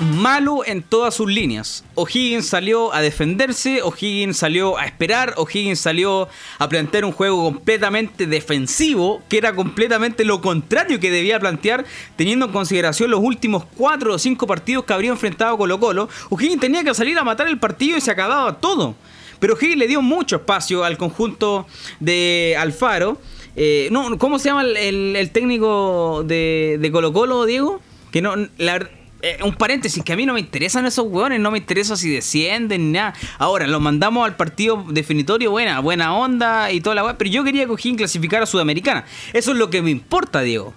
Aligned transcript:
malo 0.00 0.62
en 0.66 0.82
todas 0.82 1.14
sus 1.14 1.30
líneas. 1.30 1.84
O'Higgins 1.94 2.46
salió 2.46 2.92
a 2.92 3.00
defenderse, 3.00 3.82
O'Higgins 3.82 4.36
salió 4.36 4.76
a 4.76 4.84
esperar, 4.84 5.34
O'Higgins 5.36 5.78
salió 5.78 6.28
a 6.58 6.68
plantear 6.68 7.04
un 7.04 7.12
juego 7.12 7.44
completamente 7.44 8.26
defensivo, 8.26 9.22
que 9.28 9.38
era 9.38 9.54
completamente 9.54 10.24
lo 10.24 10.40
contrario 10.40 10.98
que 10.98 11.10
debía 11.10 11.38
plantear, 11.38 11.84
teniendo 12.16 12.46
en 12.46 12.52
consideración 12.52 13.10
los 13.10 13.20
últimos 13.20 13.64
4 13.76 14.14
o 14.14 14.18
5 14.18 14.46
partidos 14.46 14.84
que 14.84 14.92
habría 14.92 15.10
enfrentado 15.10 15.56
Colo 15.56 15.78
Colo. 15.78 16.08
O'Higgins 16.30 16.60
tenía 16.60 16.82
que 16.82 16.94
salir 16.94 17.18
a 17.18 17.24
matar 17.24 17.46
el 17.46 17.58
partido 17.58 17.96
y 17.96 18.00
se 18.00 18.10
acababa 18.10 18.58
todo. 18.58 18.94
Pero 19.38 19.54
O'Higgins 19.54 19.78
le 19.78 19.88
dio 19.88 20.02
mucho 20.02 20.36
espacio 20.36 20.84
al 20.84 20.96
conjunto 20.96 21.66
de 22.00 22.56
Alfaro. 22.58 23.18
Eh, 23.54 23.88
no, 23.92 24.18
¿Cómo 24.18 24.38
se 24.38 24.48
llama 24.48 24.62
el, 24.62 25.30
técnico 25.32 26.24
de, 26.24 26.78
de 26.80 26.92
Colo 26.92 27.12
Colo, 27.12 27.44
Diego? 27.44 27.80
Que 28.10 28.22
no, 28.22 28.34
la, 28.58 28.88
eh, 29.24 29.38
un 29.44 29.54
paréntesis, 29.54 30.02
que 30.02 30.12
a 30.12 30.16
mí 30.16 30.26
no 30.26 30.34
me 30.34 30.40
interesan 30.40 30.84
esos 30.84 31.06
hueones, 31.06 31.38
no 31.38 31.52
me 31.52 31.58
interesa 31.58 31.94
si 31.94 32.10
descienden 32.10 32.86
ni 32.86 32.98
nada. 32.98 33.14
Ahora, 33.38 33.68
lo 33.68 33.78
mandamos 33.78 34.26
al 34.26 34.34
partido 34.34 34.84
definitorio, 34.88 35.52
buena, 35.52 35.78
buena 35.78 36.16
onda 36.16 36.72
y 36.72 36.80
toda 36.80 36.96
la 36.96 37.04
weá, 37.04 37.16
pero 37.16 37.30
yo 37.30 37.44
quería 37.44 37.68
que 37.68 37.96
clasificar 37.96 38.42
a 38.42 38.46
Sudamericana. 38.46 39.04
Eso 39.32 39.52
es 39.52 39.58
lo 39.58 39.70
que 39.70 39.80
me 39.80 39.92
importa, 39.92 40.40
Diego. 40.40 40.74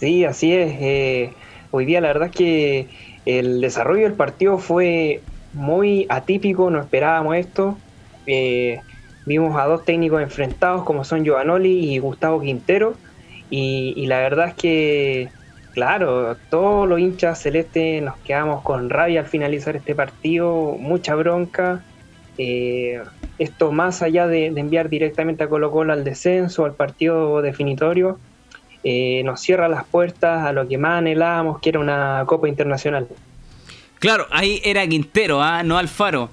Sí, 0.00 0.24
así 0.24 0.52
es. 0.52 0.74
Eh, 0.80 1.32
hoy 1.70 1.84
día 1.84 2.00
la 2.00 2.08
verdad 2.08 2.28
es 2.30 2.34
que 2.34 2.88
el 3.24 3.60
desarrollo 3.60 4.02
del 4.02 4.14
partido 4.14 4.58
fue 4.58 5.20
muy 5.52 6.06
atípico, 6.08 6.70
no 6.70 6.80
esperábamos 6.80 7.36
esto. 7.36 7.78
Eh, 8.26 8.80
vimos 9.26 9.56
a 9.56 9.66
dos 9.66 9.84
técnicos 9.84 10.20
enfrentados 10.22 10.82
como 10.82 11.04
son 11.04 11.24
Giovanoli 11.24 11.94
y 11.94 11.98
Gustavo 12.00 12.40
Quintero. 12.40 12.96
y 13.48 14.04
la 14.06 14.18
verdad 14.18 14.48
es 14.48 14.54
que 14.54 15.37
Claro, 15.78 16.36
todos 16.50 16.88
los 16.88 16.98
hinchas 16.98 17.40
celestes 17.40 18.02
nos 18.02 18.16
quedamos 18.16 18.62
con 18.64 18.90
rabia 18.90 19.20
al 19.20 19.26
finalizar 19.26 19.76
este 19.76 19.94
partido, 19.94 20.76
mucha 20.76 21.14
bronca. 21.14 21.84
Eh, 22.36 23.00
esto 23.38 23.70
más 23.70 24.02
allá 24.02 24.26
de, 24.26 24.46
enviar 24.46 24.88
directamente 24.88 25.44
a 25.44 25.48
Colo 25.48 25.70
Colo 25.70 25.92
al 25.92 26.02
descenso, 26.02 26.64
al 26.64 26.74
partido 26.74 27.42
definitorio, 27.42 28.18
eh, 28.82 29.22
nos 29.24 29.40
cierra 29.40 29.68
las 29.68 29.84
puertas 29.84 30.44
a 30.44 30.52
lo 30.52 30.66
que 30.66 30.78
más 30.78 30.98
anhelábamos, 30.98 31.60
que 31.60 31.68
era 31.68 31.78
una 31.78 32.24
Copa 32.26 32.48
Internacional. 32.48 33.06
Claro, 34.00 34.26
ahí 34.32 34.60
era 34.64 34.84
Quintero, 34.84 35.40
¿ah? 35.40 35.62
no 35.62 35.78
Alfaro. 35.78 36.30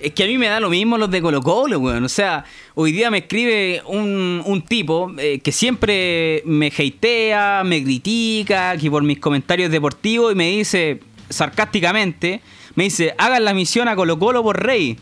Es 0.00 0.12
que 0.12 0.24
a 0.24 0.26
mí 0.26 0.38
me 0.38 0.46
da 0.46 0.60
lo 0.60 0.70
mismo 0.70 0.96
los 0.96 1.10
de 1.10 1.20
Colo 1.20 1.42
Colo, 1.42 1.78
weón. 1.78 2.04
O 2.04 2.08
sea, 2.08 2.44
hoy 2.74 2.92
día 2.92 3.10
me 3.10 3.18
escribe 3.18 3.82
un, 3.86 4.64
tipo 4.68 5.12
eh, 5.18 5.40
que 5.40 5.50
siempre 5.50 6.42
me 6.44 6.68
hatea, 6.68 7.62
me 7.64 7.82
critica, 7.82 8.76
que 8.76 8.90
por 8.90 9.02
mis 9.02 9.18
comentarios 9.18 9.70
deportivos 9.70 10.32
y 10.32 10.36
me 10.36 10.50
dice 10.50 11.00
sarcásticamente, 11.28 12.40
me 12.74 12.84
dice, 12.84 13.14
hagan 13.18 13.44
la 13.44 13.54
misión 13.54 13.88
a 13.88 13.96
Colo 13.96 14.18
Colo 14.18 14.42
por 14.42 14.62
Rey. 14.62 14.96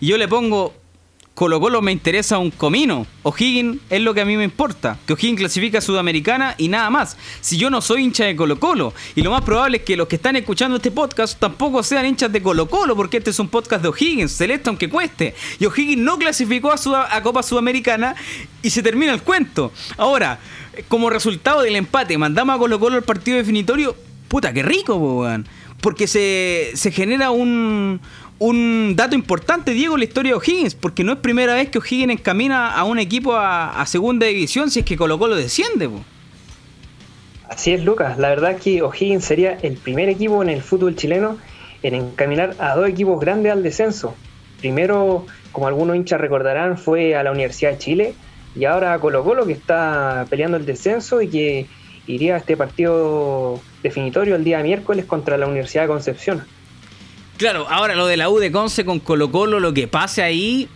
Y 0.00 0.06
yo 0.06 0.18
le 0.18 0.26
pongo, 0.26 0.74
Colo 1.34 1.60
Colo 1.60 1.80
me 1.80 1.92
interesa 1.92 2.36
un 2.36 2.50
comino. 2.50 3.06
O'Higgins 3.22 3.78
es 3.88 4.02
lo 4.02 4.12
que 4.12 4.20
a 4.20 4.26
mí 4.26 4.36
me 4.36 4.44
importa. 4.44 4.98
Que 5.06 5.14
O'Higgins 5.14 5.38
clasifica 5.38 5.78
a 5.78 5.80
Sudamericana 5.80 6.54
y 6.58 6.68
nada 6.68 6.90
más. 6.90 7.16
Si 7.40 7.56
yo 7.56 7.70
no 7.70 7.80
soy 7.80 8.04
hincha 8.04 8.26
de 8.26 8.36
Colo 8.36 8.60
Colo. 8.60 8.92
Y 9.14 9.22
lo 9.22 9.30
más 9.30 9.40
probable 9.40 9.78
es 9.78 9.82
que 9.82 9.96
los 9.96 10.08
que 10.08 10.16
están 10.16 10.36
escuchando 10.36 10.76
este 10.76 10.90
podcast 10.90 11.38
tampoco 11.38 11.82
sean 11.82 12.04
hinchas 12.04 12.30
de 12.30 12.42
Colo 12.42 12.68
Colo. 12.68 12.94
Porque 12.94 13.16
este 13.16 13.30
es 13.30 13.38
un 13.38 13.48
podcast 13.48 13.82
de 13.82 13.88
O'Higgins. 13.88 14.30
Celeste 14.30 14.68
aunque 14.68 14.90
cueste. 14.90 15.34
Y 15.58 15.64
O'Higgins 15.64 16.02
no 16.02 16.18
clasificó 16.18 16.70
a, 16.70 17.22
Copa 17.22 17.42
Sudamericana. 17.42 18.14
Y 18.62 18.68
se 18.68 18.82
termina 18.82 19.14
el 19.14 19.22
cuento. 19.22 19.72
Ahora, 19.96 20.38
como 20.88 21.08
resultado 21.08 21.62
del 21.62 21.76
empate, 21.76 22.18
mandamos 22.18 22.56
a 22.56 22.58
Colo 22.58 22.78
Colo 22.78 22.96
al 22.96 23.04
partido 23.04 23.38
definitorio. 23.38 23.96
Puta, 24.28 24.52
qué 24.52 24.62
rico, 24.62 24.96
weón. 24.96 25.48
Porque 25.80 26.06
se, 26.06 26.72
se 26.74 26.92
genera 26.92 27.30
un, 27.30 28.00
un 28.38 28.94
dato 28.96 29.14
importante, 29.14 29.72
Diego, 29.72 29.96
la 29.96 30.04
historia 30.04 30.32
de 30.32 30.38
O'Higgins, 30.38 30.74
porque 30.74 31.04
no 31.04 31.12
es 31.12 31.18
primera 31.18 31.54
vez 31.54 31.68
que 31.68 31.78
O'Higgins 31.78 32.12
encamina 32.12 32.74
a 32.74 32.84
un 32.84 32.98
equipo 32.98 33.34
a, 33.36 33.84
segunda 33.86 34.26
división 34.26 34.70
si 34.70 34.80
es 34.80 34.84
que 34.84 34.96
Colo 34.96 35.18
Colo 35.18 35.36
desciende. 35.36 35.88
Así 37.48 37.72
es, 37.72 37.84
Lucas. 37.84 38.18
La 38.18 38.30
verdad 38.30 38.52
es 38.52 38.60
que 38.60 38.82
O'Higgins 38.82 39.24
sería 39.24 39.58
el 39.62 39.76
primer 39.76 40.08
equipo 40.08 40.42
en 40.42 40.48
el 40.48 40.62
fútbol 40.62 40.96
chileno 40.96 41.38
en 41.82 41.94
encaminar 41.94 42.56
a 42.58 42.74
dos 42.74 42.88
equipos 42.88 43.20
grandes 43.20 43.52
al 43.52 43.62
descenso. 43.62 44.14
Primero, 44.58 45.26
como 45.50 45.66
algunos 45.66 45.96
hinchas 45.96 46.20
recordarán, 46.20 46.78
fue 46.78 47.14
a 47.14 47.22
la 47.22 47.32
Universidad 47.32 47.72
de 47.72 47.78
Chile 47.78 48.14
y 48.54 48.64
ahora 48.64 48.94
a 48.94 48.98
Colo 48.98 49.24
Colo 49.24 49.46
que 49.46 49.52
está 49.52 50.26
peleando 50.30 50.56
el 50.56 50.66
descenso 50.66 51.22
y 51.22 51.28
que 51.28 51.66
iría 52.06 52.34
a 52.34 52.38
este 52.38 52.56
partido 52.56 53.60
definitorio 53.82 54.36
el 54.36 54.44
día 54.44 54.62
miércoles 54.62 55.04
contra 55.04 55.36
la 55.36 55.46
Universidad 55.46 55.82
de 55.82 55.88
Concepción. 55.88 56.44
Claro, 57.36 57.66
ahora 57.68 57.94
lo 57.94 58.06
de 58.06 58.16
la 58.16 58.30
U 58.30 58.38
de 58.38 58.52
Conce 58.52 58.84
con 58.84 59.00
Colo 59.00 59.30
Colo, 59.30 59.58
lo 59.58 59.74
que 59.74 59.88
pase 59.88 60.22
ahí, 60.22 60.68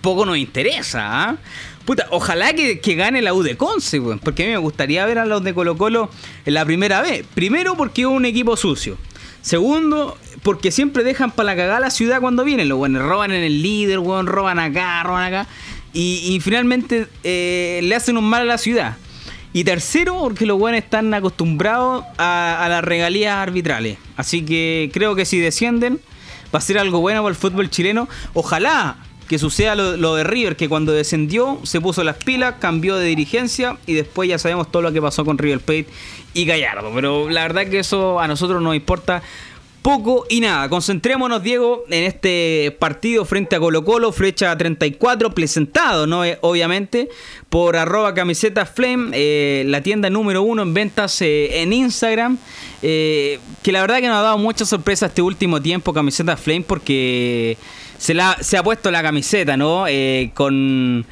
poco 0.00 0.24
nos 0.24 0.38
interesa. 0.38 1.00
¿ah? 1.04 1.36
Puta, 1.84 2.06
ojalá 2.10 2.54
que, 2.54 2.76
gane 2.94 3.20
la 3.20 3.34
U 3.34 3.42
de 3.42 3.56
Conce, 3.56 4.00
porque 4.22 4.44
a 4.44 4.46
mí 4.46 4.52
me 4.52 4.58
gustaría 4.58 5.04
ver 5.04 5.18
a 5.18 5.26
los 5.26 5.44
de 5.44 5.52
Colo 5.52 5.76
Colo 5.76 6.10
en 6.46 6.54
la 6.54 6.64
primera 6.64 7.02
vez. 7.02 7.26
Primero, 7.34 7.76
porque 7.76 8.02
es 8.02 8.08
un 8.08 8.24
equipo 8.24 8.56
sucio. 8.56 8.96
Segundo, 9.42 10.16
porque 10.42 10.70
siempre 10.70 11.04
dejan 11.04 11.30
para 11.30 11.48
la 11.48 11.56
cagada 11.56 11.80
la 11.80 11.90
ciudad 11.90 12.20
cuando 12.20 12.44
vienen. 12.44 12.68
Los 12.68 12.78
buenos 12.78 13.02
roban 13.02 13.32
en 13.32 13.42
el 13.42 13.62
líder, 13.62 13.98
weón, 13.98 14.26
roban 14.26 14.58
acá, 14.58 15.02
roban 15.02 15.24
acá. 15.24 15.46
Y, 15.92 16.40
finalmente 16.42 17.06
eh, 17.22 17.80
le 17.82 17.94
hacen 17.94 18.16
un 18.16 18.24
mal 18.24 18.42
a 18.42 18.44
la 18.44 18.58
ciudad. 18.58 18.96
Y 19.56 19.62
tercero, 19.62 20.18
porque 20.18 20.46
los 20.46 20.58
buenos 20.58 20.82
están 20.82 21.14
acostumbrados 21.14 22.04
a, 22.18 22.66
las 22.68 22.82
regalías 22.82 23.36
arbitrales. 23.36 23.98
Así 24.16 24.44
que 24.44 24.90
creo 24.92 25.14
que 25.14 25.24
si 25.24 25.38
descienden, 25.38 26.00
va 26.52 26.58
a 26.58 26.60
ser 26.60 26.76
algo 26.76 26.98
bueno 26.98 27.22
para 27.22 27.30
el 27.30 27.36
fútbol 27.36 27.70
chileno. 27.70 28.08
Ojalá 28.32 28.96
que 29.28 29.38
suceda 29.38 29.76
lo, 29.76 30.16
de 30.16 30.24
River, 30.24 30.56
que 30.56 30.68
cuando 30.68 30.90
descendió 30.90 31.60
se 31.62 31.80
puso 31.80 32.02
las 32.02 32.16
pilas, 32.16 32.56
cambió 32.58 32.96
de 32.96 33.06
dirigencia 33.06 33.78
y 33.86 33.94
después 33.94 34.28
ya 34.28 34.40
sabemos 34.40 34.72
todo 34.72 34.82
lo 34.82 34.92
que 34.92 35.00
pasó 35.00 35.24
con 35.24 35.38
River 35.38 35.60
Plate 35.60 35.86
y 36.34 36.46
Gallardo. 36.46 36.90
Pero 36.92 37.30
la 37.30 37.42
verdad 37.42 37.68
que 37.68 37.78
eso 37.78 38.18
a 38.18 38.26
nosotros 38.26 38.60
nos 38.60 38.74
importa 38.74 39.22
poco 39.84 40.24
y 40.30 40.40
nada. 40.40 40.70
Concentrémonos, 40.70 41.42
Diego, 41.42 41.84
en 41.90 42.04
este 42.04 42.74
partido 42.78 43.26
frente 43.26 43.54
a 43.54 43.60
Colo 43.60 43.84
Colo, 43.84 44.12
flecha 44.12 44.56
34, 44.56 45.34
presentado, 45.34 46.06
¿no? 46.06 46.24
Eh, 46.24 46.38
obviamente, 46.40 47.10
por 47.50 47.76
arroba 47.76 48.14
camiseta 48.14 48.64
flame, 48.64 49.10
eh, 49.12 49.62
la 49.66 49.82
tienda 49.82 50.08
número 50.08 50.42
uno 50.42 50.62
en 50.62 50.72
ventas 50.72 51.20
eh, 51.20 51.60
en 51.60 51.74
Instagram. 51.74 52.38
que 52.80 53.38
la 53.66 53.82
verdad 53.82 54.00
que 54.00 54.08
nos 54.08 54.16
ha 54.16 54.22
dado 54.22 54.38
mucha 54.38 54.64
sorpresa 54.64 55.06
este 55.06 55.20
último 55.20 55.60
tiempo, 55.60 55.92
camiseta 55.92 56.38
flame, 56.38 56.62
porque 56.62 57.58
se, 57.98 58.14
la, 58.14 58.38
se 58.40 58.56
ha 58.56 58.62
puesto 58.62 58.90
la 58.90 59.02
camiseta, 59.02 59.58
¿no? 59.58 59.84
con, 60.32 61.04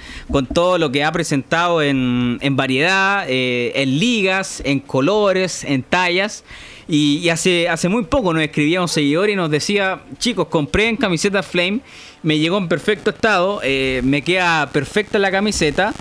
todo 0.55 0.78
lo 0.78 0.91
que 0.91 1.05
ha 1.05 1.12
presentado 1.12 1.82
en, 1.82 2.38
en 2.41 2.56
variedad, 2.56 3.27
en 3.28 3.99
ligas, 3.99 4.62
en 4.65 4.81
colores, 4.81 5.62
en 5.62 5.82
tallas. 5.82 6.43
Y, 6.88 7.28
hace, 7.28 7.69
hace 7.69 7.88
muy 7.88 8.04
poco 8.04 8.32
nos 8.32 8.43
escribía 8.43 8.81
un 8.81 8.88
seguidor 8.88 9.31
y 9.31 9.37
nos 9.37 9.50
decía, 9.50 10.00
chicos, 10.19 10.48
compré 10.48 10.88
en 10.88 10.97
camiseta 10.97 11.43
Flame, 11.43 11.81
me 12.22 12.38
llegó 12.38 12.59
en 12.59 12.69
perfecto 12.69 13.10
estado, 13.10 13.60
eh, 13.62 14.00
me 14.04 14.22
queda 14.22 14.70
perfecta 14.70 15.19
la 15.19 15.31
camiseta 15.31 15.94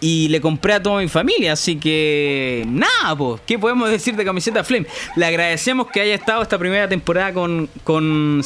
y 0.00 0.28
le 0.28 0.40
compré 0.40 0.74
a 0.74 0.82
toda 0.82 1.00
mi 1.00 1.08
familia. 1.08 1.54
Así 1.54 1.76
que, 1.76 2.64
nada, 2.66 3.16
pues, 3.16 3.40
¿qué 3.46 3.58
podemos 3.58 3.88
decir 3.88 4.14
de 4.16 4.24
camiseta 4.24 4.62
Flame? 4.62 4.86
Le 5.16 5.24
agradecemos 5.24 5.86
que 5.90 6.00
haya 6.00 6.14
estado 6.14 6.42
esta 6.42 6.58
primera 6.58 6.86
temporada 6.86 7.32
con, 7.32 7.70
con 7.84 8.42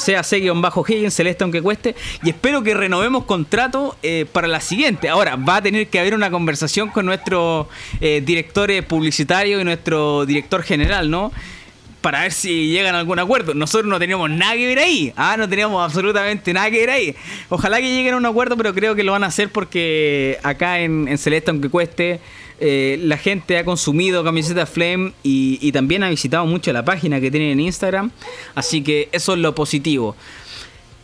bajo 0.56 0.84
Higgins, 0.86 1.14
Celeste 1.14 1.42
aunque 1.42 1.60
cueste, 1.60 1.96
y 2.22 2.30
espero 2.30 2.62
que 2.62 2.74
renovemos 2.74 3.24
contrato 3.24 3.96
eh, 4.04 4.24
para 4.30 4.46
la 4.46 4.60
siguiente. 4.60 5.08
Ahora, 5.08 5.34
va 5.34 5.56
a 5.56 5.62
tener 5.62 5.88
que 5.88 5.98
haber 5.98 6.14
una 6.14 6.30
conversación 6.30 6.90
con 6.90 7.06
nuestro 7.06 7.68
eh, 8.00 8.22
director 8.24 8.70
publicitario 8.84 9.60
y 9.60 9.64
nuestro 9.64 10.26
director 10.26 10.62
general, 10.62 11.10
¿no? 11.10 11.32
Para 12.00 12.22
ver 12.22 12.32
si 12.32 12.68
llegan 12.68 12.94
a 12.94 13.00
algún 13.00 13.18
acuerdo. 13.18 13.54
Nosotros 13.54 13.88
no 13.88 13.98
teníamos 13.98 14.30
nada 14.30 14.54
que 14.54 14.66
ver 14.66 14.78
ahí. 14.78 15.12
Ah, 15.16 15.36
no 15.36 15.48
teníamos 15.48 15.84
absolutamente 15.84 16.52
nada 16.52 16.70
que 16.70 16.78
ver 16.78 16.90
ahí. 16.90 17.16
Ojalá 17.48 17.78
que 17.78 17.90
lleguen 17.90 18.14
a 18.14 18.16
un 18.16 18.26
acuerdo, 18.26 18.56
pero 18.56 18.74
creo 18.74 18.94
que 18.94 19.04
lo 19.04 19.12
van 19.12 19.24
a 19.24 19.28
hacer 19.28 19.50
porque 19.50 20.38
acá 20.42 20.80
en, 20.80 21.16
Celeste, 21.18 21.50
aunque 21.50 21.68
cueste, 21.68 22.20
eh, 22.60 22.98
la 23.02 23.18
gente 23.18 23.58
ha 23.58 23.64
consumido 23.64 24.22
camisetas 24.24 24.68
Flame 24.68 25.12
y, 25.22 25.70
también 25.72 26.02
ha 26.02 26.08
visitado 26.08 26.46
mucho 26.46 26.72
la 26.72 26.84
página 26.84 27.20
que 27.20 27.30
tienen 27.30 27.50
en 27.50 27.60
Instagram. 27.60 28.10
Así 28.54 28.82
que 28.82 29.08
eso 29.12 29.34
es 29.34 29.38
lo 29.40 29.54
positivo. 29.54 30.16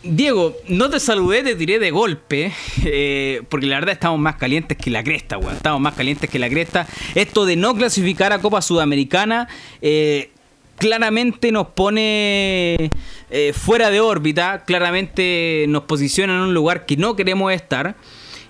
Diego, 0.06 0.54
no 0.68 0.90
te 0.90 1.00
saludé, 1.00 1.42
te 1.42 1.54
tiré 1.54 1.78
de 1.78 1.90
golpe, 1.90 2.52
eh, 2.84 3.42
porque 3.48 3.66
la 3.66 3.76
verdad 3.76 3.94
estamos 3.94 4.20
más 4.20 4.36
calientes 4.36 4.76
que 4.76 4.90
la 4.90 5.02
cresta, 5.02 5.38
weón. 5.38 5.56
Estamos 5.56 5.80
más 5.80 5.94
calientes 5.94 6.28
que 6.28 6.38
la 6.38 6.50
cresta. 6.50 6.86
Esto 7.14 7.46
de 7.46 7.56
no 7.56 7.74
clasificar 7.74 8.32
a 8.32 8.40
Copa 8.40 8.60
Sudamericana, 8.60 9.48
eh, 9.80 10.30
claramente 10.76 11.52
nos 11.52 11.68
pone 11.68 12.90
eh, 13.30 13.52
fuera 13.52 13.90
de 13.90 14.00
órbita, 14.00 14.64
claramente 14.64 15.66
nos 15.68 15.84
posiciona 15.84 16.34
en 16.34 16.40
un 16.40 16.54
lugar 16.54 16.86
que 16.86 16.96
no 16.96 17.16
queremos 17.16 17.52
estar. 17.52 17.96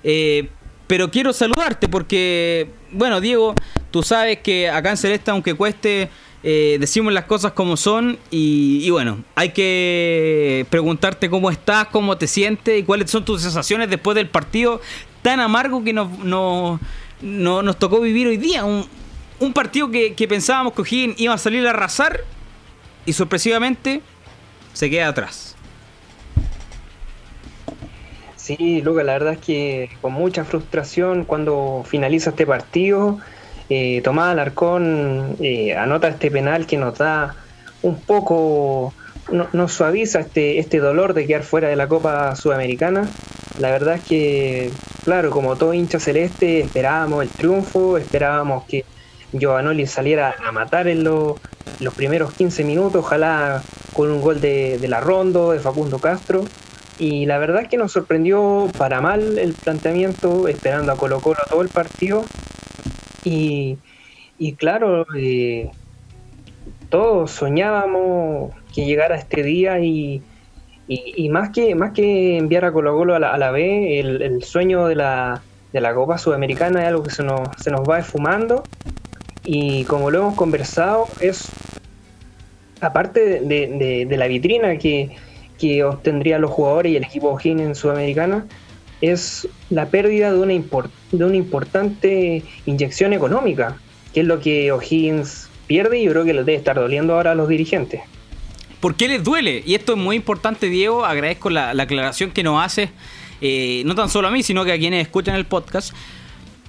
Eh, 0.02 0.48
pero 0.86 1.10
quiero 1.10 1.32
saludarte 1.32 1.88
porque, 1.88 2.68
bueno, 2.92 3.20
Diego, 3.20 3.54
tú 3.90 4.02
sabes 4.02 4.38
que 4.40 4.68
acá 4.68 4.90
en 4.90 4.96
Celeste, 4.96 5.30
aunque 5.30 5.54
cueste, 5.54 6.10
eh, 6.42 6.76
decimos 6.78 7.12
las 7.14 7.24
cosas 7.24 7.52
como 7.52 7.76
son 7.78 8.18
y, 8.30 8.90
bueno, 8.90 9.24
hay 9.34 9.50
que 9.50 10.66
preguntarte 10.68 11.30
cómo 11.30 11.50
estás, 11.50 11.86
cómo 11.86 12.18
te 12.18 12.26
sientes 12.26 12.78
y 12.78 12.82
cuáles 12.82 13.10
son 13.10 13.24
tus 13.24 13.40
sensaciones 13.40 13.88
después 13.88 14.14
del 14.14 14.28
partido 14.28 14.82
tan 15.22 15.40
amargo 15.40 15.82
que 15.82 15.94
nos, 15.94 16.10
nos 17.22 17.78
tocó 17.78 18.00
vivir 18.00 18.26
hoy 18.26 18.36
día. 18.36 18.66
Un, 18.66 18.86
partido 19.52 19.90
que, 19.90 20.26
pensábamos 20.28 20.72
que 20.72 20.82
O'Higgins 20.82 21.20
iba 21.20 21.34
a 21.34 21.38
salir 21.38 21.66
a 21.66 21.70
arrasar 21.70 22.20
y 23.06 23.12
sorpresivamente 23.12 24.00
se 24.72 24.90
queda 24.90 25.08
atrás. 25.08 25.56
Sí, 28.36 28.82
Lucas, 28.82 29.06
la 29.06 29.14
verdad 29.14 29.32
es 29.34 29.38
que 29.38 29.90
con 30.00 30.12
mucha 30.12 30.44
frustración 30.44 31.24
cuando 31.24 31.84
finaliza 31.88 32.30
este 32.30 32.46
partido 32.46 33.18
eh, 33.70 34.02
Tomás 34.04 34.32
Alarcón 34.32 35.36
eh, 35.40 35.74
anota 35.74 36.08
este 36.08 36.30
penal 36.30 36.66
que 36.66 36.76
nos 36.76 36.98
da 36.98 37.34
un 37.82 37.98
poco, 37.98 38.92
no, 39.32 39.48
nos 39.52 39.72
suaviza 39.72 40.20
este, 40.20 40.58
este 40.58 40.78
dolor 40.78 41.14
de 41.14 41.26
quedar 41.26 41.44
fuera 41.44 41.68
de 41.68 41.76
la 41.76 41.88
Copa 41.88 42.36
Sudamericana. 42.36 43.08
La 43.58 43.70
verdad 43.70 43.96
es 43.96 44.04
que, 44.04 44.70
claro, 45.04 45.30
como 45.30 45.56
todo 45.56 45.72
hincha 45.72 45.98
celeste, 45.98 46.60
esperábamos 46.60 47.22
el 47.22 47.30
triunfo, 47.30 47.96
esperábamos 47.96 48.64
que 48.64 48.84
Giovanoli 49.34 49.86
saliera 49.86 50.36
a 50.46 50.52
matar 50.52 50.88
en 50.88 51.04
los 51.04 51.38
primeros 51.96 52.32
15 52.32 52.64
minutos, 52.64 53.04
ojalá 53.04 53.62
con 53.92 54.10
un 54.10 54.20
gol 54.20 54.40
de, 54.40 54.78
de 54.78 54.88
la 54.88 55.00
Rondo, 55.00 55.52
de 55.52 55.58
Facundo 55.58 55.98
Castro. 55.98 56.44
Y 56.98 57.26
la 57.26 57.38
verdad 57.38 57.62
es 57.62 57.68
que 57.68 57.76
nos 57.76 57.92
sorprendió 57.92 58.68
para 58.78 59.00
mal 59.00 59.38
el 59.38 59.52
planteamiento, 59.52 60.46
esperando 60.46 60.92
a 60.92 60.96
Colo 60.96 61.20
Colo 61.20 61.40
todo 61.48 61.62
el 61.62 61.68
partido. 61.68 62.24
Y, 63.24 63.78
claro, 64.56 65.06
eh, 65.16 65.70
todos 66.90 67.30
soñábamos 67.30 68.54
que 68.72 68.84
llegara 68.84 69.16
este 69.16 69.42
día 69.42 69.80
y, 69.80 70.22
y, 70.86 71.28
más, 71.30 71.50
que, 71.50 71.74
más 71.74 71.92
que 71.92 72.36
enviar 72.36 72.64
a 72.64 72.72
Colo 72.72 72.96
Colo 72.96 73.14
a 73.16 73.18
la, 73.18 73.32
a 73.32 73.38
la 73.38 73.50
B, 73.50 73.98
el, 73.98 74.42
sueño 74.44 74.86
de 74.86 74.94
la, 74.94 75.42
de 75.72 75.80
la 75.80 75.94
Copa 75.94 76.18
Sudamericana 76.18 76.82
es 76.82 76.88
algo 76.88 77.02
que 77.02 77.10
se 77.10 77.24
nos, 77.24 77.48
se 77.58 77.70
nos 77.70 77.80
va 77.88 77.98
esfumando 77.98 78.62
y 79.44 79.84
como 79.84 80.10
lo 80.10 80.20
hemos 80.20 80.34
conversado, 80.34 81.06
es 81.20 81.48
aparte 82.80 83.40
de, 83.40 84.16
la 84.16 84.26
vitrina 84.26 84.78
que, 84.78 85.10
que 85.58 85.84
obtendrían 85.84 86.40
los 86.40 86.50
jugadores 86.50 86.92
y 86.92 86.96
el 86.96 87.04
equipo 87.04 87.30
O'Higgins 87.30 87.60
en 87.60 87.74
Sudamericana, 87.74 88.46
es 89.00 89.48
la 89.70 89.86
pérdida 89.86 90.32
de 90.32 90.38
una, 90.38 90.54
de 91.12 91.24
una 91.24 91.36
importante 91.36 92.42
inyección 92.66 93.12
económica, 93.12 93.76
que 94.12 94.20
es 94.20 94.26
lo 94.26 94.40
que 94.40 94.72
O'Higgins 94.72 95.48
pierde 95.66 95.98
y 95.98 96.04
yo 96.04 96.12
creo 96.12 96.24
que 96.24 96.34
les 96.34 96.46
debe 96.46 96.58
estar 96.58 96.76
doliendo 96.76 97.14
ahora 97.14 97.32
a 97.32 97.34
los 97.34 97.48
dirigentes. 97.48 98.02
¿Por 98.80 98.96
qué 98.96 99.08
les 99.08 99.24
duele? 99.24 99.62
Y 99.64 99.74
esto 99.74 99.92
es 99.92 99.98
muy 99.98 100.16
importante, 100.16 100.68
Diego. 100.68 101.04
Agradezco 101.04 101.48
la, 101.48 101.70
aclaración 101.70 102.30
que 102.30 102.42
nos 102.42 102.62
hace, 102.62 102.90
eh, 103.40 103.82
no 103.86 103.94
tan 103.94 104.10
solo 104.10 104.28
a 104.28 104.30
mí, 104.30 104.42
sino 104.42 104.64
que 104.64 104.72
a 104.72 104.78
quienes 104.78 105.02
escuchan 105.02 105.36
el 105.36 105.46
podcast. 105.46 105.94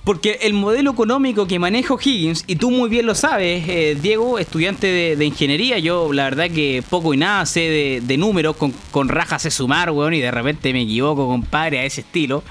Porque 0.06 0.38
el 0.44 0.54
modelo 0.54 0.92
económico 0.92 1.48
que 1.48 1.58
maneja 1.58 1.96
Higgins, 2.00 2.44
y 2.46 2.58
tú 2.58 2.70
muy 2.70 2.90
bien 2.90 3.08
lo 3.08 3.16
sabes, 3.16 3.68
eh, 3.68 3.98
Diego, 4.00 4.38
estudiante 4.38 5.16
de, 5.18 5.26
ingeniería, 5.26 5.80
yo 5.80 6.14
la 6.14 6.26
verdad 6.26 6.52
que 6.52 6.84
poco 6.88 7.16
y 7.16 7.18
nada 7.18 7.44
sé 7.48 8.02
de, 8.06 8.18
números, 8.18 8.56
con, 8.56 8.72
con, 8.92 9.10
rajas 9.10 9.42
sé 9.42 9.50
sumar, 9.50 9.90
weón, 9.90 10.14
y 10.14 10.22
de 10.22 10.30
repente 10.30 10.72
me 10.74 10.84
equivoco, 10.84 11.28
compadre, 11.28 11.80
a 11.80 11.86
ese 11.86 12.02
estilo. 12.02 12.44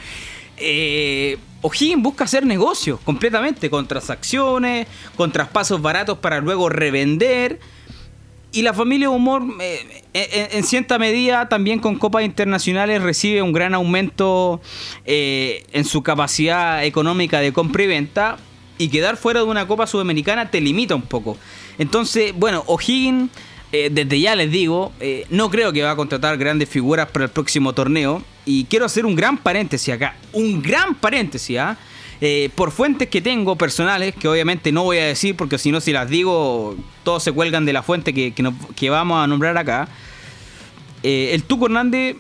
Eh, 0.57 1.39
O'Higgins 1.63 2.03
busca 2.03 2.25
hacer 2.25 2.45
negocios 2.45 2.99
completamente, 3.05 3.71
con 3.71 3.87
transacciones, 3.87 4.89
con 5.17 5.31
traspasos 5.31 5.81
baratos 5.81 6.19
para 6.19 6.41
luego 6.41 6.69
revender 6.69 7.61
y 8.55 8.63
la 8.63 8.73
familia 8.73 9.11
Humor, 9.11 9.43
eh, 9.59 10.01
en, 10.53 10.63
cierta 10.63 10.97
medida, 10.97 11.49
también 11.49 11.81
con 11.81 11.99
copas 11.99 12.25
internacionales, 12.25 13.03
recibe 13.03 13.43
un 13.43 13.53
gran 13.53 13.75
aumento 13.75 14.61
eh, 15.05 15.65
en 15.73 15.85
su 15.85 16.05
capacidad 16.05 16.85
económica 16.85 17.41
de 17.41 17.53
compra 17.53 17.83
y 17.83 17.87
venta. 17.89 18.37
Y 18.79 18.89
quedar 18.89 19.17
fuera 19.17 19.41
de 19.41 19.47
una 19.47 19.67
Copa 19.67 19.89
Sudamericana 19.89 20.51
te 20.51 20.61
limita 20.61 20.95
un 20.95 21.03
poco. 21.03 21.37
Entonces, 21.79 22.33
bueno, 22.35 22.63
O'Higgins, 22.67 23.31
eh, 23.73 23.89
desde 23.91 24.21
ya 24.21 24.37
les 24.37 24.51
digo, 24.51 24.93
no 25.31 25.51
creo 25.51 25.73
que 25.73 25.83
va 25.83 25.91
a 25.91 25.97
contratar 25.97 26.37
grandes 26.39 26.69
figuras 26.69 27.09
para 27.11 27.25
el 27.25 27.31
próximo 27.33 27.73
torneo. 27.73 28.23
Y 28.45 28.67
quiero 28.67 28.87
hacer 28.87 29.05
un 29.05 29.17
gran 29.17 29.39
paréntesis 29.39 29.93
acá. 29.93 30.17
Un 30.33 30.63
gran 30.63 30.95
paréntesis, 30.95 31.59
¿ah? 31.59 31.77
Eh, 32.21 32.51
por 32.55 32.71
fuentes 32.71 33.09
que 33.09 33.21
tengo 33.21 33.57
personales, 33.57 34.15
que 34.15 34.29
obviamente 34.29 34.73
no 34.73 34.85
voy 34.85 34.99
a 34.99 35.07
decir 35.07 35.37
porque 35.37 35.59
si 35.59 35.73
no, 35.73 35.81
si 35.81 35.93
las 35.93 36.09
digo, 36.09 36.77
todos 37.03 37.23
se 37.23 37.33
cuelgan 37.33 37.65
de 37.67 37.73
la 37.73 37.83
fuente 37.83 38.15
que, 38.15 38.91
vamos 38.91 39.23
a 39.23 39.27
nombrar 39.27 39.57
acá. 39.59 39.89
Eh, 41.03 41.31
el 41.33 41.43
Tuco 41.43 41.67
Hernández 41.67 42.17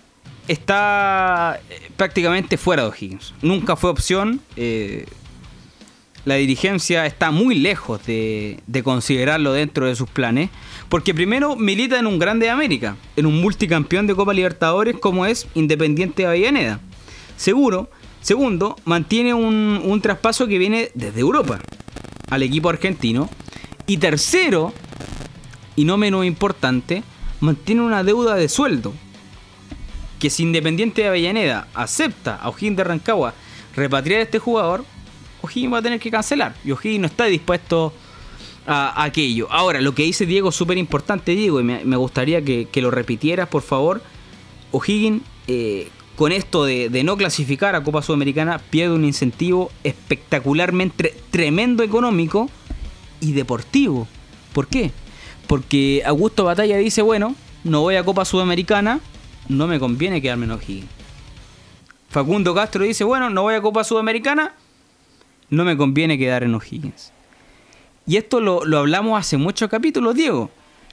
está 0.48 1.60
eh, 1.70 1.90
prácticamente 1.96 2.56
fuera 2.58 2.82
de 2.82 2.88
O'Higgins. 2.88 3.34
Nunca 3.40 3.76
fue 3.76 3.90
opción. 3.90 4.40
la 6.24 6.34
dirigencia 6.36 7.06
está 7.06 7.30
muy 7.30 7.54
lejos 7.54 8.04
de, 8.06 8.60
de, 8.66 8.82
considerarlo 8.82 9.52
dentro 9.52 9.86
de 9.86 9.94
sus 9.94 10.08
planes. 10.10 10.50
Porque 10.88 11.14
primero 11.14 11.56
milita 11.56 11.98
en 11.98 12.06
un 12.06 12.18
grande 12.18 12.46
de 12.46 12.50
América, 12.50 12.96
en 13.16 13.26
un 13.26 13.40
multicampeón 13.40 14.06
de 14.06 14.14
Copa 14.14 14.34
Libertadores 14.34 14.96
como 14.98 15.24
es 15.24 15.46
Independiente 15.54 16.22
de 16.22 16.28
Avellaneda. 16.28 16.80
Seguro 17.36 17.88
Segundo, 18.24 18.76
mantiene 18.86 19.34
un, 19.34 20.00
traspaso 20.00 20.46
que 20.46 20.56
viene 20.56 20.90
desde 20.94 21.20
Europa 21.20 21.60
al 22.30 22.42
equipo 22.42 22.70
argentino. 22.70 23.28
Y 23.86 23.98
tercero, 23.98 24.72
y 25.76 25.84
no 25.84 25.98
menos 25.98 26.24
importante, 26.24 27.02
mantiene 27.40 27.82
una 27.82 28.02
deuda 28.02 28.34
de 28.34 28.48
sueldo. 28.48 28.94
Que 30.18 30.30
si 30.30 30.42
Independiente 30.42 31.02
de 31.02 31.08
Avellaneda 31.08 31.68
acepta 31.74 32.36
a 32.36 32.48
O'Higgins 32.48 32.78
de 32.78 32.84
Rancagua 32.84 33.34
repatriar 33.76 34.20
a 34.20 34.22
este 34.22 34.38
jugador, 34.38 34.86
O'Higgins 35.42 35.74
va 35.74 35.78
a 35.78 35.82
tener 35.82 36.00
que 36.00 36.10
cancelar. 36.10 36.54
Y 36.64 36.70
O'Higgins 36.70 37.00
no 37.00 37.06
está 37.08 37.26
dispuesto 37.26 37.92
a, 38.66 39.04
aquello. 39.04 39.48
Ahora, 39.50 39.82
lo 39.82 39.94
que 39.94 40.04
dice 40.04 40.24
Diego 40.24 40.48
es 40.48 40.54
súper 40.54 40.78
importante, 40.78 41.32
Diego, 41.32 41.60
y 41.60 41.64
me, 41.64 41.96
gustaría 41.96 42.42
que, 42.42 42.70
lo 42.76 42.90
repitieras, 42.90 43.48
por 43.48 43.60
favor. 43.60 44.00
O'Higgins 44.72 45.20
eh, 45.46 45.90
con 46.16 46.30
esto 46.30 46.64
de, 46.64 47.02
no 47.04 47.16
clasificar 47.16 47.74
a 47.74 47.82
Copa 47.82 48.02
Sudamericana, 48.02 48.58
pierde 48.58 48.94
un 48.94 49.04
incentivo 49.04 49.70
espectacularmente 49.82 51.14
tremendo 51.30 51.82
económico 51.82 52.48
y 53.20 53.32
deportivo. 53.32 54.06
¿Por 54.52 54.68
qué? 54.68 54.92
Porque 55.48 56.02
Augusto 56.06 56.44
Batalla 56.44 56.76
dice, 56.76 57.02
bueno, 57.02 57.34
no 57.64 57.80
voy 57.80 57.96
a 57.96 58.04
Copa 58.04 58.24
Sudamericana, 58.24 59.00
no 59.48 59.66
me 59.66 59.80
conviene 59.80 60.22
quedarme 60.22 60.44
en 60.44 60.52
O'Higgins. 60.52 60.88
Facundo 62.10 62.54
Castro 62.54 62.84
dice, 62.84 63.02
bueno, 63.02 63.28
no 63.28 63.42
voy 63.42 63.54
a 63.54 63.60
Copa 63.60 63.82
Sudamericana, 63.82 64.54
no 65.50 65.64
me 65.64 65.76
conviene 65.76 66.16
quedar 66.16 66.44
en 66.44 66.54
O'Higgins. 66.54 67.12
Y 68.06 68.18
esto 68.18 68.40
lo, 68.40 68.64
lo 68.64 68.78
hablamos 68.78 69.18
hace 69.18 69.36
muchos 69.36 69.68
capítulos, 69.68 70.14
Diego. 70.14 70.50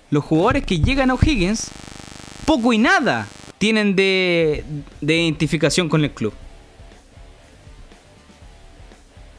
Los 0.10 0.24
jugadores 0.24 0.66
que 0.66 0.80
llegan 0.80 1.12
a 1.12 1.13
O'Higgins, 1.13 1.70
poco 2.46 2.74
y 2.74 2.80
nada 2.80 3.28
tienen 3.62 3.96
de, 3.96 4.63
identificación 5.01 5.88
con 5.88 6.03
el 6.03 6.10
club. 6.10 6.34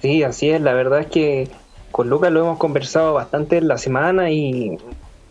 Sí, 0.00 0.22
así 0.22 0.48
es. 0.48 0.60
La 0.60 0.74
verdad 0.74 1.00
es 1.00 1.06
que 1.08 1.48
con 1.90 2.08
Lucas 2.08 2.30
lo 2.30 2.42
hemos 2.42 2.58
conversado 2.58 3.14
bastante 3.14 3.56
en 3.56 3.66
la 3.66 3.78
semana 3.78 4.30
y 4.30 4.78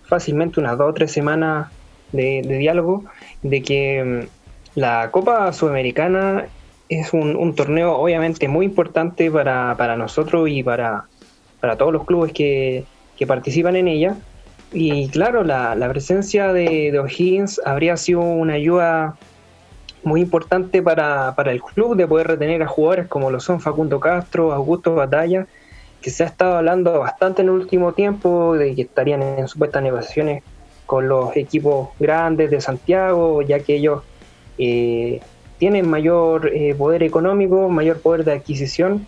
fácilmente 0.03 0.59
unas 0.59 0.77
dos 0.77 0.89
o 0.89 0.93
tres 0.93 1.13
semanas 1.13 1.69
de, 2.11 2.41
diálogo 2.41 3.05
de 3.43 3.63
que 3.63 4.03
mm, 4.03 4.79
la 4.79 5.09
Copa 5.11 5.53
Sudamericana 5.53 6.47
es 6.89 7.13
un, 7.13 7.55
torneo 7.55 7.93
obviamente 7.95 8.49
muy 8.49 8.65
importante 8.65 9.31
para, 9.31 9.95
nosotros 9.95 10.49
y 10.49 10.63
para, 10.63 11.05
para 11.61 11.77
todos 11.77 11.93
los 11.93 12.03
clubes 12.03 12.33
que, 12.33 12.83
que 13.17 13.25
participan 13.25 13.77
en 13.77 13.87
ella 13.87 14.17
y 14.73 15.09
claro, 15.09 15.43
la, 15.43 15.87
presencia 15.89 16.53
de, 16.53 16.97
O'Higgins 16.97 17.59
habría 17.65 17.97
sido 17.97 18.21
una 18.21 18.53
ayuda 18.53 19.15
muy 20.03 20.21
importante 20.21 20.81
para, 20.81 21.35
el 21.45 21.61
club 21.61 21.95
de 21.95 22.07
poder 22.07 22.27
retener 22.27 22.63
a 22.63 22.67
jugadores 22.67 23.07
como 23.07 23.29
lo 23.29 23.39
son 23.39 23.59
Facundo 23.59 23.99
Castro, 23.99 24.53
Augusto 24.53 24.95
Batalla, 24.95 25.45
que 26.01 26.09
se 26.09 26.23
ha 26.23 26.27
estado 26.27 26.57
hablando 26.57 26.99
bastante 26.99 27.41
en 27.41 27.49
el 27.49 27.55
último 27.55 27.93
tiempo 27.93 28.55
de 28.55 28.73
que 28.73 28.83
estarían 28.83 29.21
en 29.21 29.47
supuestas 29.47 29.83
negociaciones 29.83 30.43
con 30.85 31.07
los 31.07 31.35
equipos 31.35 31.89
grandes 31.99 32.49
de 32.49 32.61
Santiago, 32.61 33.41
ya 33.41 33.59
que 33.59 33.75
ellos 33.75 34.03
eh, 34.57 35.19
tienen 35.57 35.89
mayor 35.89 36.49
eh, 36.53 36.73
poder 36.75 37.03
económico, 37.03 37.69
mayor 37.69 37.99
poder 37.99 38.23
de 38.23 38.33
adquisición. 38.33 39.05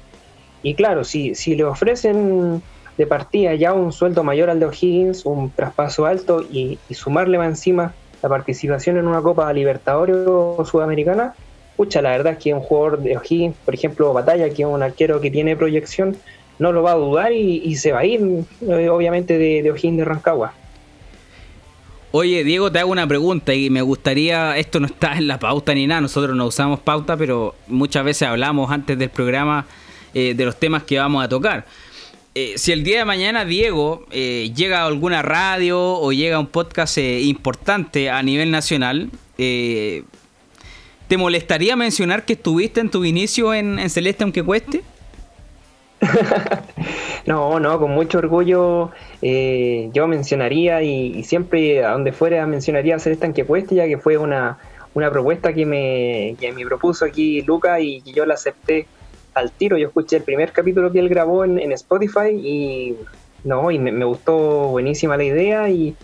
Y 0.61 0.75
claro, 0.75 1.03
si, 1.03 1.35
si 1.35 1.55
le 1.55 1.63
ofrecen 1.63 2.61
de 2.97 3.07
partida 3.07 3.55
ya 3.55 3.73
un 3.73 3.91
sueldo 3.91 4.23
mayor 4.23 4.49
al 4.49 4.59
de 4.59 4.65
O'Higgins, 4.65 5.25
un 5.25 5.49
traspaso 5.49 6.05
alto 6.05 6.41
y, 6.41 6.77
sumarle 6.91 7.37
más 7.37 7.47
encima 7.47 7.93
la 8.21 8.29
participación 8.29 8.97
en 8.97 9.07
una 9.07 9.21
Copa 9.21 9.51
Libertadores 9.51 10.15
o 10.27 10.63
Sudamericana, 10.65 11.33
pucha, 11.75 12.01
la 12.01 12.11
verdad 12.11 12.33
es 12.33 12.39
que 12.39 12.53
un 12.53 12.61
jugador 12.61 13.01
de 13.01 13.17
O'Higgins, 13.17 13.55
por 13.65 13.73
ejemplo, 13.73 14.13
Batalla, 14.13 14.49
que 14.49 14.61
es 14.61 14.67
un 14.67 14.81
arquero 14.81 15.19
que 15.19 15.31
tiene 15.31 15.55
proyección, 15.55 16.15
no 16.59 16.71
lo 16.71 16.83
va 16.83 16.91
a 16.91 16.95
dudar 16.95 17.33
y, 17.33 17.75
se 17.75 17.91
va 17.91 17.99
a 17.99 18.05
ir, 18.05 18.21
eh, 18.61 18.89
obviamente, 18.89 19.37
de, 19.37 19.69
O'Higgins 19.69 19.97
de 19.97 20.05
Rancagua. 20.05 20.53
Oye, 22.11 22.43
Diego, 22.43 22.71
te 22.71 22.77
hago 22.77 22.91
una 22.91 23.07
pregunta 23.07 23.55
y 23.55 23.71
me 23.71 23.81
gustaría, 23.81 24.55
esto 24.57 24.79
no 24.79 24.85
está 24.85 25.17
en 25.17 25.27
la 25.27 25.39
pauta 25.39 25.73
ni 25.73 25.87
nada, 25.87 25.99
nosotros 25.99 26.35
no 26.37 26.45
usamos 26.45 26.79
pauta, 26.79 27.17
pero 27.17 27.55
muchas 27.67 28.05
veces 28.05 28.27
hablamos 28.27 28.71
antes 28.71 28.99
del 28.99 29.09
programa 29.09 29.65
eh, 30.13 30.35
de 30.35 30.45
los 30.45 30.55
temas 30.57 30.83
que 30.83 30.99
vamos 30.99 31.25
a 31.25 31.27
tocar. 31.27 31.65
Eh, 32.35 32.53
si 32.57 32.71
el 32.71 32.83
día 32.83 32.99
de 32.99 33.05
mañana 33.05 33.45
Diego 33.45 34.05
eh, 34.11 34.51
llega 34.55 34.81
a 34.81 34.85
alguna 34.87 35.21
radio 35.21 35.79
o 35.79 36.11
llega 36.11 36.37
a 36.37 36.39
un 36.39 36.47
podcast 36.47 36.97
importante 36.97 38.09
a 38.09 38.23
nivel 38.23 38.49
nacional, 38.49 39.09
¿te 39.37 40.03
molestaría 41.17 41.75
mencionar 41.75 42.25
que 42.25 42.33
estuviste 42.33 42.79
en 42.79 42.89
tu 42.89 43.05
inicio 43.05 43.53
en, 43.53 43.89
Celeste 43.89 44.23
aunque 44.23 44.41
cueste? 44.41 44.81
no, 47.25 47.59
no, 47.59 47.79
con 47.79 47.91
mucho 47.91 48.17
orgullo 48.17 48.91
eh, 49.21 49.89
yo 49.93 50.07
mencionaría 50.07 50.81
y, 50.81 51.23
siempre 51.23 51.83
a 51.83 51.91
donde 51.91 52.11
fuera 52.11 52.45
mencionaría 52.45 52.95
hacer 52.95 53.13
esta 53.13 53.31
que 53.31 53.45
cueste, 53.45 53.75
ya 53.75 53.87
que 53.87 53.97
fue 53.97 54.17
una, 54.17 54.57
una 54.93 55.09
propuesta 55.11 55.53
que 55.53 55.65
me, 55.65 56.35
que 56.39 56.51
me 56.51 56.65
propuso 56.65 57.05
aquí 57.05 57.41
Luca 57.41 57.79
y 57.79 58.01
que 58.01 58.11
yo 58.11 58.25
la 58.25 58.33
acepté 58.33 58.87
al 59.33 59.51
tiro. 59.51 59.77
Yo 59.77 59.87
escuché 59.87 60.17
el 60.17 60.23
primer 60.23 60.51
capítulo 60.51 60.91
que 60.91 60.99
él 60.99 61.09
grabó 61.09 61.43
en, 61.45 61.71
Spotify 61.71 62.29
y 62.31 62.95
no, 63.43 63.71
y 63.71 63.79
me, 63.79 64.05
gustó 64.05 64.67
buenísima 64.69 65.17
la 65.17 65.23
idea 65.23 65.69
y, 65.69 65.95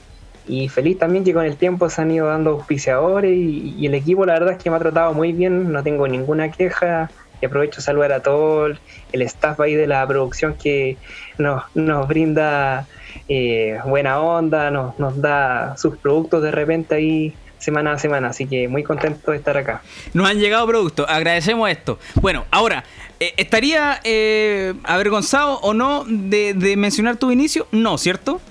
feliz 0.69 0.97
también 0.97 1.23
que 1.23 1.33
con 1.33 1.45
el 1.45 1.57
tiempo 1.57 1.89
se 1.89 2.01
han 2.01 2.09
ido 2.09 2.25
dando 2.27 2.51
auspiciadores 2.51 3.31
y, 3.31 3.85
el 3.85 3.93
equipo 3.93 4.25
la 4.25 4.33
verdad 4.33 4.53
es 4.53 4.63
que 4.63 4.69
me 4.69 4.77
ha 4.77 4.79
tratado 4.79 5.13
muy 5.13 5.31
bien, 5.31 5.71
no 5.71 5.83
tengo 5.83 6.07
ninguna 6.07 6.51
queja. 6.51 7.09
Y 7.41 7.45
aprovecho 7.45 7.79
a 7.79 7.83
saludar 7.83 8.11
a 8.11 8.21
todo 8.21 8.67
el 8.67 9.21
staff 9.21 9.61
ahí 9.61 9.73
de 9.73 9.87
la 9.87 10.05
producción 10.05 10.55
que 10.55 10.97
nos, 11.37 11.63
nos 11.73 12.05
brinda 12.05 12.85
eh, 13.29 13.79
buena 13.85 14.19
onda, 14.19 14.69
nos, 14.71 14.99
nos 14.99 15.21
da 15.21 15.77
sus 15.77 15.95
productos 15.97 16.43
de 16.43 16.51
repente 16.51 16.95
ahí 16.95 17.33
semana 17.59 17.91
a 17.91 17.99
semana, 17.99 18.29
así 18.29 18.47
que 18.47 18.67
muy 18.67 18.83
contento 18.83 19.31
de 19.31 19.37
estar 19.37 19.57
acá. 19.57 19.81
Nos 20.13 20.27
han 20.27 20.39
llegado 20.39 20.65
productos, 20.65 21.05
agradecemos 21.07 21.69
esto. 21.69 21.99
Bueno, 22.15 22.45
ahora, 22.51 22.83
eh, 23.19 23.33
¿estaría 23.37 23.99
eh, 24.03 24.73
avergonzado 24.83 25.59
o 25.59 25.73
no 25.73 26.05
de, 26.07 26.53
de, 26.53 26.77
mencionar 26.77 27.17
tu 27.17 27.31
inicio? 27.31 27.67
No, 27.71 27.97
¿cierto? 27.97 28.41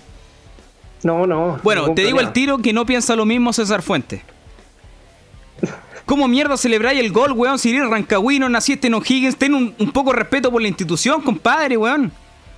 No, 1.02 1.26
no. 1.26 1.58
Bueno, 1.62 1.94
te 1.94 2.04
digo 2.04 2.20
el 2.20 2.32
tiro 2.32 2.58
que 2.58 2.72
no 2.72 2.84
piensa 2.84 3.16
lo 3.16 3.25
mismo 3.25 3.52
César 3.52 3.82
Fuente. 3.82 4.22
¿Cómo 6.08 6.26
mierda 6.26 6.56
celebráis 6.56 7.00
el 7.00 7.12
gol, 7.12 7.32
weón? 7.32 7.58
Si 7.58 7.68
eres 7.68 7.88
rancagüino, 7.88 8.48
naciste 8.48 8.87
en 8.87 8.94
O'Higgins, 8.94 9.37
ten 9.37 9.54
un, 9.54 9.92
poco 9.92 10.10
de 10.12 10.18
respeto 10.18 10.50
por 10.50 10.62
la 10.62 10.68
institución, 10.68 11.20
compadre, 11.20 11.76
weón. 11.76 12.10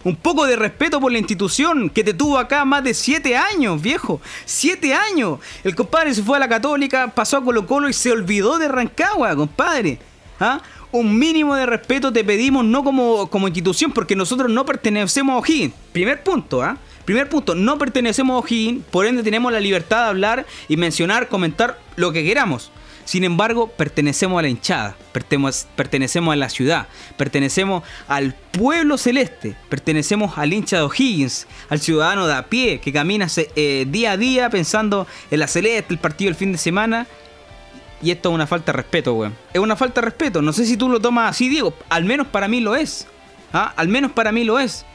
Un 0.05 0.15
poco 0.15 0.47
de 0.47 0.55
respeto 0.55 1.01
por 1.01 1.11
la 1.11 1.19
institución 1.19 1.91
que 1.91 2.05
te 2.05 2.15
tuvo 2.15 2.39
acá 2.39 2.65
más 2.65 2.85
de 2.85 2.95
siete 2.95 3.37
años, 3.37 3.83
viejo. 3.83 4.21
Siete 4.45 4.95
años. 4.95 5.41
El 5.65 5.75
compadre 5.75 6.15
se 6.15 6.23
fue 6.23 6.37
a 6.37 6.41
la 6.41 6.49
Católica, 6.49 7.09
pasó 7.09 7.39
a 7.39 7.45
Colo 7.45 7.67
Colo 7.67 7.89
y 7.89 7.93
se 7.93 8.13
olvidó 8.13 8.57
de 8.57 8.69
Rancagua, 8.69 9.35
compadre. 9.35 9.99
¿Ah? 10.39 10.61
Un 10.93 11.19
mínimo 11.19 11.55
de 11.55 11.67
respeto 11.67 12.13
te 12.13 12.25
pedimos, 12.25 12.65
no 12.65 12.83
como, 12.83 13.31
como 13.31 13.47
institución, 13.47 13.93
porque 13.93 14.17
nosotros 14.17 14.51
no 14.51 14.67
pertenecemos 14.67 15.35
a 15.35 15.39
O'Higgins. 15.39 15.73
Primer 15.93 16.23
punto, 16.25 16.63
¿ah? 16.63 16.79
Primer 17.05 17.29
punto, 17.29 17.55
no 17.55 17.79
pertenecemos 17.79 18.35
a 18.35 18.39
O'Higgins, 18.39 18.85
por 18.91 19.07
ende 19.07 19.23
tenemos 19.23 19.53
la 19.53 19.61
libertad 19.61 20.05
de 20.05 20.09
hablar 20.09 20.47
y 20.69 20.77
mencionar, 20.77 21.29
comentar 21.29 21.79
lo 21.95 22.13
que 22.13 22.25
queramos. 22.25 22.73
Sin 23.05 23.25
embargo, 23.25 23.69
pertenecemos 23.69 24.39
a 24.39 24.43
la 24.43 24.49
hinchada, 24.49 24.97
pertenecemos 25.77 26.33
a 26.33 26.37
la 26.37 26.49
ciudad, 26.49 26.87
pertenecemos 27.17 27.83
al 28.07 28.35
pueblo 28.35 28.99
celeste, 28.99 29.57
pertenecemos 29.69 30.39
al 30.39 30.53
hincha 30.53 30.77
de 30.77 30.83
O'Higgins, 30.83 31.47
al 31.69 31.81
ciudadano 31.81 32.27
de 32.27 32.35
a 32.35 32.47
pie 32.47 32.81
que 32.81 32.93
camina 32.93 33.27
eh, 33.57 33.87
día 33.89 34.13
a 34.13 34.17
día 34.17 34.51
pensando 34.51 35.07
en 35.31 35.41
la 35.41 35.49
celeste, 35.49 35.93
el 35.93 35.99
partido 35.99 36.29
del 36.29 36.37
fin 36.37 36.53
de 36.53 36.59
semana. 36.59 37.07
Y 38.03 38.11
esto 38.11 38.31
es 38.31 38.35
una 38.35 38.47
falta 38.47 38.73
de 38.73 38.77
respeto, 38.77 39.15
weón. 39.15 39.35
Es 39.53 39.61
una 39.61 39.77
falta 39.77 40.01
de 40.01 40.07
respeto. 40.07 40.41
No 40.41 40.53
sé 40.53 40.65
si 40.65 40.77
tú 40.77 40.89
lo 40.89 41.01
tomas 41.01 41.31
así, 41.31 41.49
Diego. 41.49 41.75
Al 41.89 42.05
menos 42.05 42.27
para 42.27 42.49
mí 42.49 42.61
lo 42.61 42.75
es. 42.75 43.07
¿Ah? 43.53 43.73
Al 43.77 43.89
menos 43.89 44.13
para 44.13 44.33
mí 44.33 44.45
lo 44.45 44.59
es. 44.59 44.87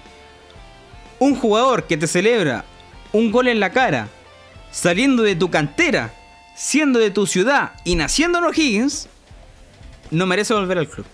Un 1.20 1.36
jugador 1.36 1.84
que 1.84 1.98
te 1.98 2.08
celebra 2.08 2.66
un 3.16 3.32
gol 3.32 3.48
en 3.48 3.62
la 3.62 3.72
cara, 3.72 4.10
saliendo 4.72 5.24
de 5.24 5.36
tu 5.36 5.50
cantera, 5.50 6.14
siendo 6.54 7.00
de 7.00 7.12
tu 7.12 7.26
ciudad 7.28 7.72
y 7.86 7.96
naciendo 7.96 8.40
en 8.40 8.46
O'Higgins, 8.46 9.08
no 10.12 10.26
merece 10.26 10.54
volver 10.54 10.80
al 10.80 10.90
club. 10.90 11.06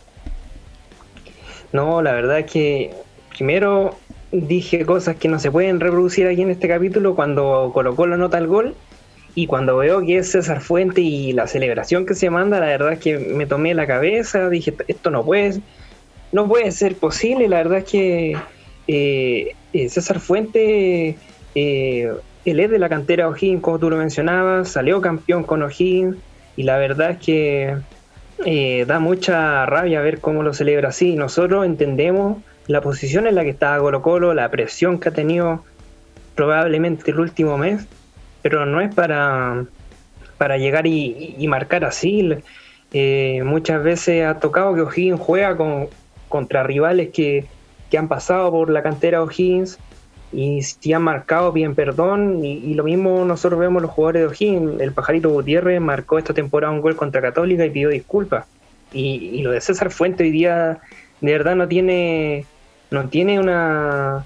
No, 1.71 2.01
la 2.01 2.11
verdad 2.13 2.39
es 2.39 2.51
que 2.51 2.91
primero 3.29 3.97
dije 4.31 4.85
cosas 4.85 5.17
que 5.17 5.27
no 5.27 5.39
se 5.39 5.51
pueden 5.51 5.79
reproducir 5.79 6.27
aquí 6.27 6.41
en 6.41 6.49
este 6.49 6.67
capítulo 6.67 7.15
cuando 7.15 7.71
colocó 7.73 8.07
la 8.07 8.17
nota 8.17 8.37
al 8.37 8.47
gol 8.47 8.75
y 9.35 9.47
cuando 9.47 9.77
veo 9.77 10.01
que 10.05 10.17
es 10.17 10.31
César 10.31 10.61
Fuente 10.61 11.01
y 11.01 11.33
la 11.33 11.47
celebración 11.47 12.05
que 12.05 12.15
se 12.15 12.29
manda, 12.29 12.59
la 12.59 12.67
verdad 12.67 12.93
es 12.93 12.99
que 12.99 13.17
me 13.17 13.45
tomé 13.45 13.73
la 13.73 13.87
cabeza, 13.87 14.49
dije, 14.49 14.73
esto 14.87 15.09
no 15.09 15.23
puede, 15.23 15.61
no 16.31 16.47
puede 16.47 16.71
ser 16.71 16.95
posible, 16.95 17.47
la 17.47 17.57
verdad 17.57 17.79
es 17.79 17.85
que 17.85 18.37
eh, 18.87 19.55
eh, 19.73 19.89
César 19.89 20.19
Fuente 20.19 21.15
eh, 21.55 22.11
él 22.45 22.59
es 22.59 22.69
de 22.69 22.79
la 22.79 22.89
cantera 22.89 23.27
O'Higgins, 23.27 23.61
como 23.61 23.79
tú 23.79 23.89
lo 23.89 23.97
mencionabas, 23.97 24.69
salió 24.69 25.01
campeón 25.01 25.43
con 25.43 25.61
O'Higgins 25.61 26.17
y 26.55 26.63
la 26.63 26.77
verdad 26.77 27.11
es 27.11 27.17
que 27.17 27.77
eh, 28.45 28.85
da 28.87 28.99
mucha 28.99 29.65
rabia 29.65 30.01
ver 30.01 30.19
cómo 30.19 30.43
lo 30.43 30.53
celebra 30.53 30.89
así. 30.89 31.15
Nosotros 31.15 31.65
entendemos 31.65 32.37
la 32.67 32.81
posición 32.81 33.27
en 33.27 33.35
la 33.35 33.43
que 33.43 33.49
estaba 33.49 33.79
Colo 33.79 34.01
Colo, 34.01 34.33
la 34.33 34.49
presión 34.49 34.99
que 34.99 35.09
ha 35.09 35.13
tenido 35.13 35.63
probablemente 36.35 37.11
el 37.11 37.19
último 37.19 37.57
mes, 37.57 37.85
pero 38.41 38.65
no 38.65 38.81
es 38.81 38.93
para, 38.93 39.65
para 40.37 40.57
llegar 40.57 40.87
y, 40.87 41.45
marcar 41.47 41.85
así. 41.85 42.29
Eh, 42.93 43.41
muchas 43.45 43.83
veces 43.83 44.25
ha 44.25 44.39
tocado 44.39 44.75
que 44.75 44.81
O'Higgins 44.81 45.19
juega 45.19 45.55
con, 45.55 45.87
contra 46.27 46.63
rivales 46.63 47.09
que, 47.09 47.45
que 47.89 47.97
han 47.97 48.07
pasado 48.07 48.51
por 48.51 48.69
la 48.69 48.83
cantera 48.83 49.21
O'Higgins 49.21 49.79
y 50.33 50.61
si 50.61 50.93
han 50.93 51.03
marcado, 51.03 51.51
bien 51.51 51.75
perdón. 51.75 52.43
Y, 52.43 52.73
lo 52.73 52.83
mismo 52.83 53.25
nosotros 53.25 53.59
vemos 53.59 53.81
los 53.81 53.91
jugadores 53.91 54.21
de 54.21 54.27
O'Higgins. 54.27 54.81
El 54.81 54.93
pajarito 54.93 55.29
Gutiérrez 55.29 55.81
marcó 55.81 56.17
esta 56.17 56.33
temporada 56.33 56.73
un 56.73 56.81
gol 56.81 56.95
contra 56.95 57.21
Católica 57.21 57.65
y 57.65 57.69
pidió 57.69 57.89
disculpas. 57.89 58.45
Y, 58.93 59.41
lo 59.41 59.51
de 59.51 59.61
César 59.61 59.91
Fuente 59.91 60.23
hoy 60.23 60.31
día 60.31 60.79
de 61.19 61.31
verdad 61.31 61.55
no 61.55 61.67
tiene 61.67 62.45
no 62.89 63.07
tiene 63.07 63.39
una 63.39 64.25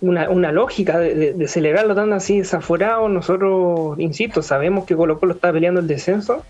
una, 0.00 0.52
lógica 0.52 0.98
de, 0.98 1.48
celebrarlo 1.48 1.94
tan 1.94 2.12
así 2.12 2.38
desaforado. 2.38 3.08
Nosotros, 3.08 3.98
insisto, 3.98 4.42
sabemos 4.42 4.84
que 4.84 4.96
Colo 4.96 5.18
Colo 5.18 5.34
está 5.34 5.52
peleando 5.52 5.80
el 5.80 5.86
descenso, 5.86 6.44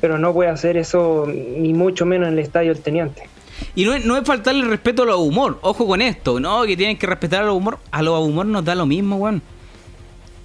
pero 0.00 0.18
no 0.18 0.32
puede 0.32 0.50
hacer 0.50 0.76
eso 0.76 1.26
ni 1.26 1.72
mucho 1.72 2.06
menos 2.06 2.28
en 2.28 2.34
el 2.34 2.40
estadio 2.40 2.74
del 2.74 2.82
Teniente. 2.82 3.28
Y 3.74 3.84
no 3.84 3.94
es, 3.94 4.04
no 4.04 4.16
es 4.16 4.24
faltarle 4.24 4.66
respeto 4.66 5.04
a 5.04 5.06
los 5.06 5.18
humor. 5.18 5.58
Ojo 5.62 5.86
con 5.86 6.02
esto, 6.02 6.40
¿no? 6.40 6.64
Que 6.64 6.76
tienen 6.76 6.98
que 6.98 7.06
respetar 7.06 7.42
a 7.42 7.46
los 7.46 7.56
humor. 7.56 7.78
A 7.90 8.02
los 8.02 8.20
humor 8.20 8.46
nos 8.46 8.64
da 8.64 8.74
lo 8.74 8.86
mismo, 8.86 9.16
weón. 9.16 9.42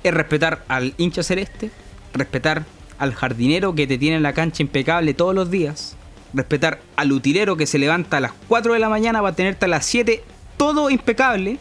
Es 0.04 0.14
respetar 0.14 0.64
al 0.68 0.94
hincha 0.98 1.24
celeste, 1.24 1.72
respetar 2.14 2.64
al 3.00 3.14
jardinero 3.14 3.74
que 3.76 3.88
te 3.88 3.98
tiene 3.98 4.18
en 4.18 4.24
la 4.24 4.34
cancha 4.34 4.62
impecable 4.62 5.14
todos 5.14 5.34
los 5.34 5.50
días, 5.50 5.96
respetar 6.34 6.80
al 6.96 7.12
utilero 7.12 7.58
que 7.58 7.66
se 7.66 7.80
levanta 7.80 8.18
a 8.18 8.20
las 8.20 8.34
4 8.48 8.74
de 8.74 8.80
la 8.80 8.90
mañana 8.90 9.22
para 9.22 9.36
tenerte 9.36 9.66
a 9.66 9.70
las 9.70 9.86
7 9.86 10.22
todo 10.58 10.90
impecable, 10.90 11.58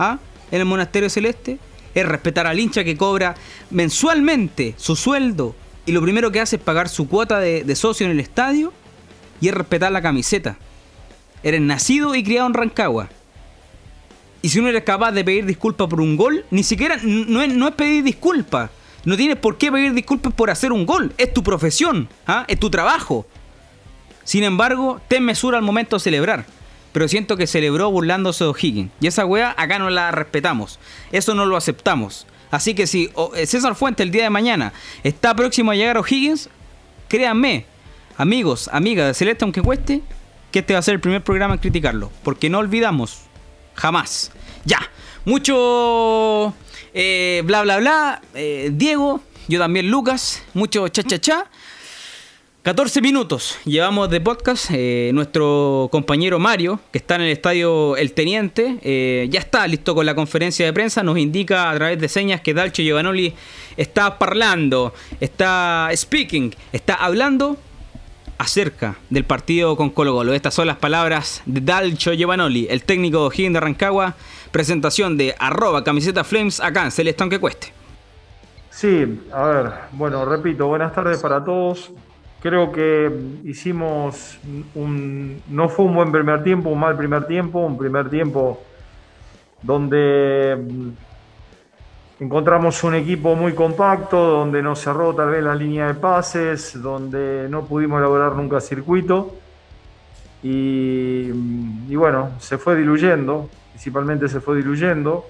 ¿ah? 0.00 0.18
En 0.50 0.60
el 0.60 0.66
monasterio 0.66 1.08
celeste, 1.08 1.58
es 1.94 2.06
respetar 2.06 2.46
al 2.46 2.58
hincha 2.58 2.82
que 2.82 2.96
cobra 2.96 3.36
mensualmente 3.70 4.74
su 4.76 4.96
sueldo 4.96 5.54
y 5.86 5.92
lo 5.92 6.02
primero 6.02 6.32
que 6.32 6.40
hace 6.40 6.56
es 6.56 6.62
pagar 6.62 6.88
su 6.88 7.08
cuota 7.08 7.38
de, 7.38 7.76
socio 7.76 8.06
en 8.06 8.12
el 8.12 8.20
estadio 8.20 8.72
y 9.40 9.48
es 9.48 9.54
respetar 9.54 9.92
la 9.92 10.02
camiseta. 10.02 10.56
Eres 11.42 11.60
nacido 11.60 12.14
y 12.14 12.22
criado 12.22 12.48
en 12.48 12.54
Rancagua. 12.54 13.08
Y 14.42 14.48
si 14.48 14.60
no 14.60 14.68
eres 14.68 14.84
capaz 14.84 15.12
de 15.12 15.24
pedir 15.24 15.46
disculpas 15.46 15.88
por 15.88 16.00
un 16.00 16.16
gol, 16.16 16.44
ni 16.50 16.62
siquiera 16.62 16.98
no 17.02 17.42
es, 17.42 17.52
no 17.52 17.68
es 17.68 17.74
pedir 17.74 18.02
disculpas. 18.02 18.70
No 19.04 19.16
tienes 19.16 19.36
por 19.36 19.56
qué 19.56 19.72
pedir 19.72 19.94
disculpas 19.94 20.32
por 20.32 20.50
hacer 20.50 20.72
un 20.72 20.86
gol. 20.86 21.12
Es 21.18 21.32
tu 21.32 21.42
profesión, 21.42 22.08
¿ah? 22.26 22.44
es 22.48 22.58
tu 22.58 22.70
trabajo. 22.70 23.26
Sin 24.24 24.44
embargo, 24.44 25.00
ten 25.08 25.24
mesura 25.24 25.58
al 25.58 25.64
momento 25.64 25.96
de 25.96 26.00
celebrar. 26.00 26.44
Pero 26.92 27.08
siento 27.08 27.36
que 27.36 27.46
celebró 27.46 27.90
burlándose 27.90 28.44
de 28.44 28.50
O'Higgins. 28.50 28.90
Y 29.00 29.06
esa 29.06 29.24
weá 29.24 29.54
acá 29.56 29.78
no 29.78 29.90
la 29.90 30.10
respetamos. 30.10 30.78
Eso 31.12 31.34
no 31.34 31.46
lo 31.46 31.56
aceptamos. 31.56 32.26
Así 32.50 32.74
que 32.74 32.86
si 32.86 33.10
eh, 33.36 33.46
César 33.46 33.74
Fuente 33.74 34.02
el 34.02 34.10
día 34.10 34.24
de 34.24 34.30
mañana 34.30 34.72
está 35.04 35.34
próximo 35.34 35.70
a 35.70 35.76
llegar 35.76 35.96
a 35.96 36.00
O'Higgins, 36.00 36.48
créanme, 37.08 37.66
amigos, 38.16 38.68
amigas 38.72 39.06
de 39.06 39.14
Celeste, 39.14 39.44
aunque 39.44 39.62
cueste, 39.62 40.02
que 40.50 40.60
este 40.60 40.72
va 40.72 40.80
a 40.80 40.82
ser 40.82 40.94
el 40.94 41.00
primer 41.00 41.22
programa 41.22 41.54
en 41.54 41.60
criticarlo. 41.60 42.10
Porque 42.24 42.50
no 42.50 42.58
olvidamos, 42.58 43.20
jamás. 43.74 44.32
Ya, 44.64 44.80
mucho 45.24 46.54
eh, 46.92 47.42
bla 47.44 47.62
bla 47.62 47.78
bla. 47.78 48.22
Eh, 48.34 48.70
Diego, 48.72 49.20
yo 49.48 49.58
también 49.58 49.90
Lucas, 49.90 50.42
mucho 50.54 50.88
cha 50.88 51.02
cha 51.02 51.18
cha. 51.20 51.50
14 52.70 53.02
minutos 53.02 53.58
llevamos 53.64 54.08
de 54.10 54.20
podcast. 54.20 54.70
Eh, 54.72 55.10
nuestro 55.12 55.88
compañero 55.90 56.38
Mario, 56.38 56.78
que 56.92 56.98
está 56.98 57.16
en 57.16 57.22
el 57.22 57.30
estadio 57.30 57.96
El 57.96 58.12
Teniente, 58.12 58.78
eh, 58.82 59.26
ya 59.28 59.40
está 59.40 59.66
listo 59.66 59.92
con 59.92 60.06
la 60.06 60.14
conferencia 60.14 60.66
de 60.66 60.72
prensa. 60.72 61.02
Nos 61.02 61.18
indica 61.18 61.68
a 61.68 61.74
través 61.74 61.98
de 61.98 62.08
señas 62.08 62.42
que 62.42 62.54
Dalcho 62.54 62.80
Giovanoli 62.80 63.34
está 63.76 64.20
parlando, 64.20 64.94
está 65.18 65.90
speaking, 65.96 66.54
está 66.72 66.94
hablando 66.94 67.56
acerca 68.38 68.98
del 69.10 69.24
partido 69.24 69.74
con 69.74 69.90
Colo 69.90 70.12
Colo. 70.12 70.32
Estas 70.32 70.54
son 70.54 70.68
las 70.68 70.76
palabras 70.76 71.42
de 71.46 71.62
Dalcho 71.62 72.12
Giovanoli, 72.12 72.68
el 72.70 72.84
técnico 72.84 73.18
de 73.18 73.26
O'Higgins 73.26 73.54
de 73.54 73.60
Rancagua. 73.60 74.14
Presentación 74.52 75.16
de 75.16 75.34
arroba 75.40 75.82
camiseta 75.82 76.22
Flames 76.22 76.60
acá 76.60 76.84
en 76.84 76.92
Celeste 76.92 77.20
aunque 77.24 77.40
cueste. 77.40 77.72
Sí, 78.70 79.20
a 79.32 79.42
ver, 79.42 79.72
bueno, 79.90 80.24
repito, 80.24 80.68
buenas 80.68 80.94
tardes 80.94 81.18
para 81.18 81.44
todos. 81.44 81.90
Creo 82.40 82.72
que 82.72 83.10
hicimos 83.44 84.38
un. 84.74 85.42
No 85.48 85.68
fue 85.68 85.84
un 85.84 85.94
buen 85.94 86.10
primer 86.10 86.42
tiempo, 86.42 86.70
un 86.70 86.80
mal 86.80 86.96
primer 86.96 87.26
tiempo, 87.26 87.60
un 87.60 87.76
primer 87.76 88.08
tiempo 88.08 88.62
donde 89.62 90.56
mm, 90.58 92.24
encontramos 92.24 92.82
un 92.82 92.94
equipo 92.94 93.34
muy 93.34 93.52
compacto, 93.52 94.16
donde 94.16 94.62
nos 94.62 94.80
cerró 94.80 95.14
tal 95.14 95.28
vez 95.30 95.44
la 95.44 95.54
línea 95.54 95.88
de 95.88 95.94
pases, 95.94 96.80
donde 96.80 97.46
no 97.50 97.66
pudimos 97.66 97.98
elaborar 97.98 98.34
nunca 98.34 98.60
circuito. 98.60 99.34
Y, 100.42 101.28
y 101.88 101.96
bueno, 101.96 102.30
se 102.38 102.56
fue 102.56 102.74
diluyendo, 102.74 103.50
principalmente 103.72 104.28
se 104.28 104.40
fue 104.40 104.56
diluyendo 104.56 105.26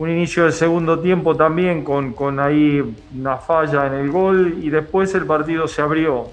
un 0.00 0.08
inicio 0.08 0.44
del 0.44 0.54
segundo 0.54 0.98
tiempo 0.98 1.36
también 1.36 1.84
con, 1.84 2.14
con, 2.14 2.40
ahí 2.40 2.82
una 3.14 3.36
falla 3.36 3.86
en 3.86 3.92
el 3.92 4.10
gol 4.10 4.56
y 4.62 4.70
después 4.70 5.14
el 5.14 5.26
partido 5.26 5.68
se 5.68 5.82
abrió. 5.82 6.28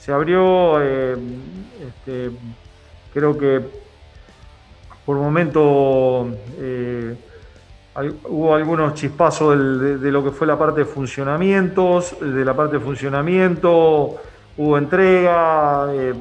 Se 0.00 0.10
abrió, 0.10 0.82
eh, 0.82 1.16
este, 1.86 2.30
creo 3.14 3.38
que 3.38 3.60
por 5.06 5.18
momento 5.18 6.28
eh, 6.58 7.14
hubo 8.24 8.56
algunos 8.56 8.94
chispazos 8.94 9.56
de, 10.00 10.10
lo 10.10 10.24
que 10.24 10.32
fue 10.32 10.44
la 10.44 10.58
parte 10.58 10.80
de 10.80 10.86
funcionamientos, 10.86 12.16
de 12.20 12.44
la 12.44 12.54
parte 12.54 12.78
de 12.78 12.84
funcionamiento, 12.84 14.16
hubo 14.56 14.76
entrega. 14.76 15.86
Eh, 15.92 16.12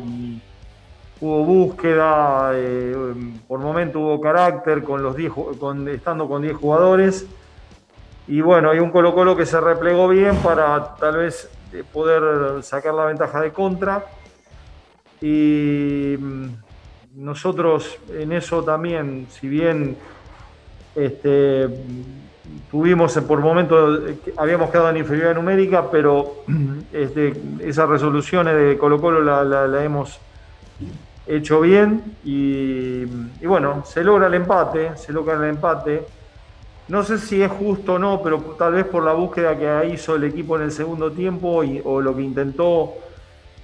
hubo 1.19 1.43
búsqueda, 1.43 2.51
eh, 2.53 3.13
por 3.47 3.59
momento 3.59 3.99
hubo 3.99 4.21
carácter 4.21 4.83
con 4.83 5.01
los 5.01 5.15
con, 5.59 5.87
estando 5.87 6.27
con 6.27 6.41
10 6.41 6.55
jugadores. 6.55 7.25
Y 8.27 8.41
bueno, 8.41 8.69
hay 8.69 8.79
un 8.79 8.91
Colo 8.91 9.15
Colo 9.15 9.35
que 9.35 9.45
se 9.45 9.59
replegó 9.59 10.07
bien 10.07 10.35
para 10.37 10.95
tal 10.95 11.17
vez 11.17 11.49
eh, 11.73 11.83
poder 11.91 12.61
sacar 12.63 12.93
la 12.93 13.05
ventaja 13.05 13.41
de 13.41 13.51
contra. 13.51 14.05
Y 15.21 16.15
mm, 16.19 16.45
nosotros 17.15 17.97
en 18.13 18.33
eso 18.33 18.63
también, 18.63 19.27
si 19.29 19.47
bien 19.47 19.97
este, 20.93 21.67
tuvimos 22.69 23.17
por 23.19 23.39
momento, 23.39 24.01
habíamos 24.35 24.69
quedado 24.69 24.89
en 24.91 24.97
inferioridad 24.97 25.35
numérica, 25.35 25.89
pero 25.89 26.43
este, 26.93 27.33
esas 27.61 27.89
resoluciones 27.89 28.55
de 28.55 28.77
Colo 28.77 29.01
Colo 29.01 29.21
la 29.21 29.83
hemos 29.83 30.19
hecho 31.27 31.61
bien 31.61 32.15
y, 32.23 33.05
bueno, 33.45 33.83
se 33.85 34.03
logra 34.03 34.27
el 34.27 34.33
empate, 34.33 34.97
se 34.97 35.11
logra 35.11 35.35
el 35.35 35.43
empate. 35.43 36.05
No 36.87 37.03
sé 37.03 37.17
si 37.17 37.41
es 37.41 37.51
justo 37.51 37.93
o 37.93 37.99
no, 37.99 38.21
pero 38.23 38.37
tal 38.57 38.73
vez 38.73 38.85
por 38.85 39.03
la 39.03 39.13
búsqueda 39.13 39.57
que 39.57 39.93
hizo 39.93 40.15
el 40.15 40.23
equipo 40.23 40.55
en 40.55 40.63
el 40.63 40.71
segundo 40.71 41.11
tiempo 41.11 41.61
o 41.83 42.01
lo 42.01 42.15
que 42.15 42.21
intentó, 42.21 42.93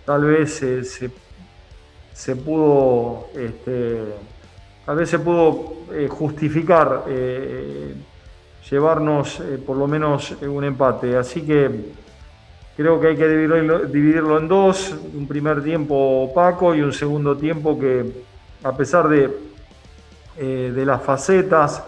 tal 0.06 0.26
vez 0.26 0.62
se, 2.14 2.36
pudo, 2.36 3.28
este, 3.34 4.02
tal 4.86 4.98
vez 4.98 5.10
se 5.10 5.20
pudo 5.20 5.74
eh, 5.94 6.08
justificar 6.10 7.06
eh, 7.08 7.96
llevarnos 8.70 9.40
eh, 9.40 9.58
por 9.66 9.78
lo 9.78 9.88
menos 9.88 10.32
un 10.42 10.64
empate. 10.66 11.16
Así 11.16 11.44
que 11.44 11.94
Creo 12.76 13.00
que 13.00 13.10
hay 13.10 13.16
que 13.16 13.28
dividirlo, 13.28 14.40
en 14.40 14.48
dos, 14.48 14.96
un 15.14 15.28
primer 15.28 15.64
tiempo 15.64 16.24
opaco 16.24 16.74
y 16.74 16.82
un 16.82 16.92
segundo 16.92 17.38
tiempo 17.38 17.78
que, 17.78 18.04
a 18.64 18.76
pesar 18.76 19.08
de, 19.08 19.30
eh, 20.40 20.74
las 20.84 21.04
facetas 21.04 21.84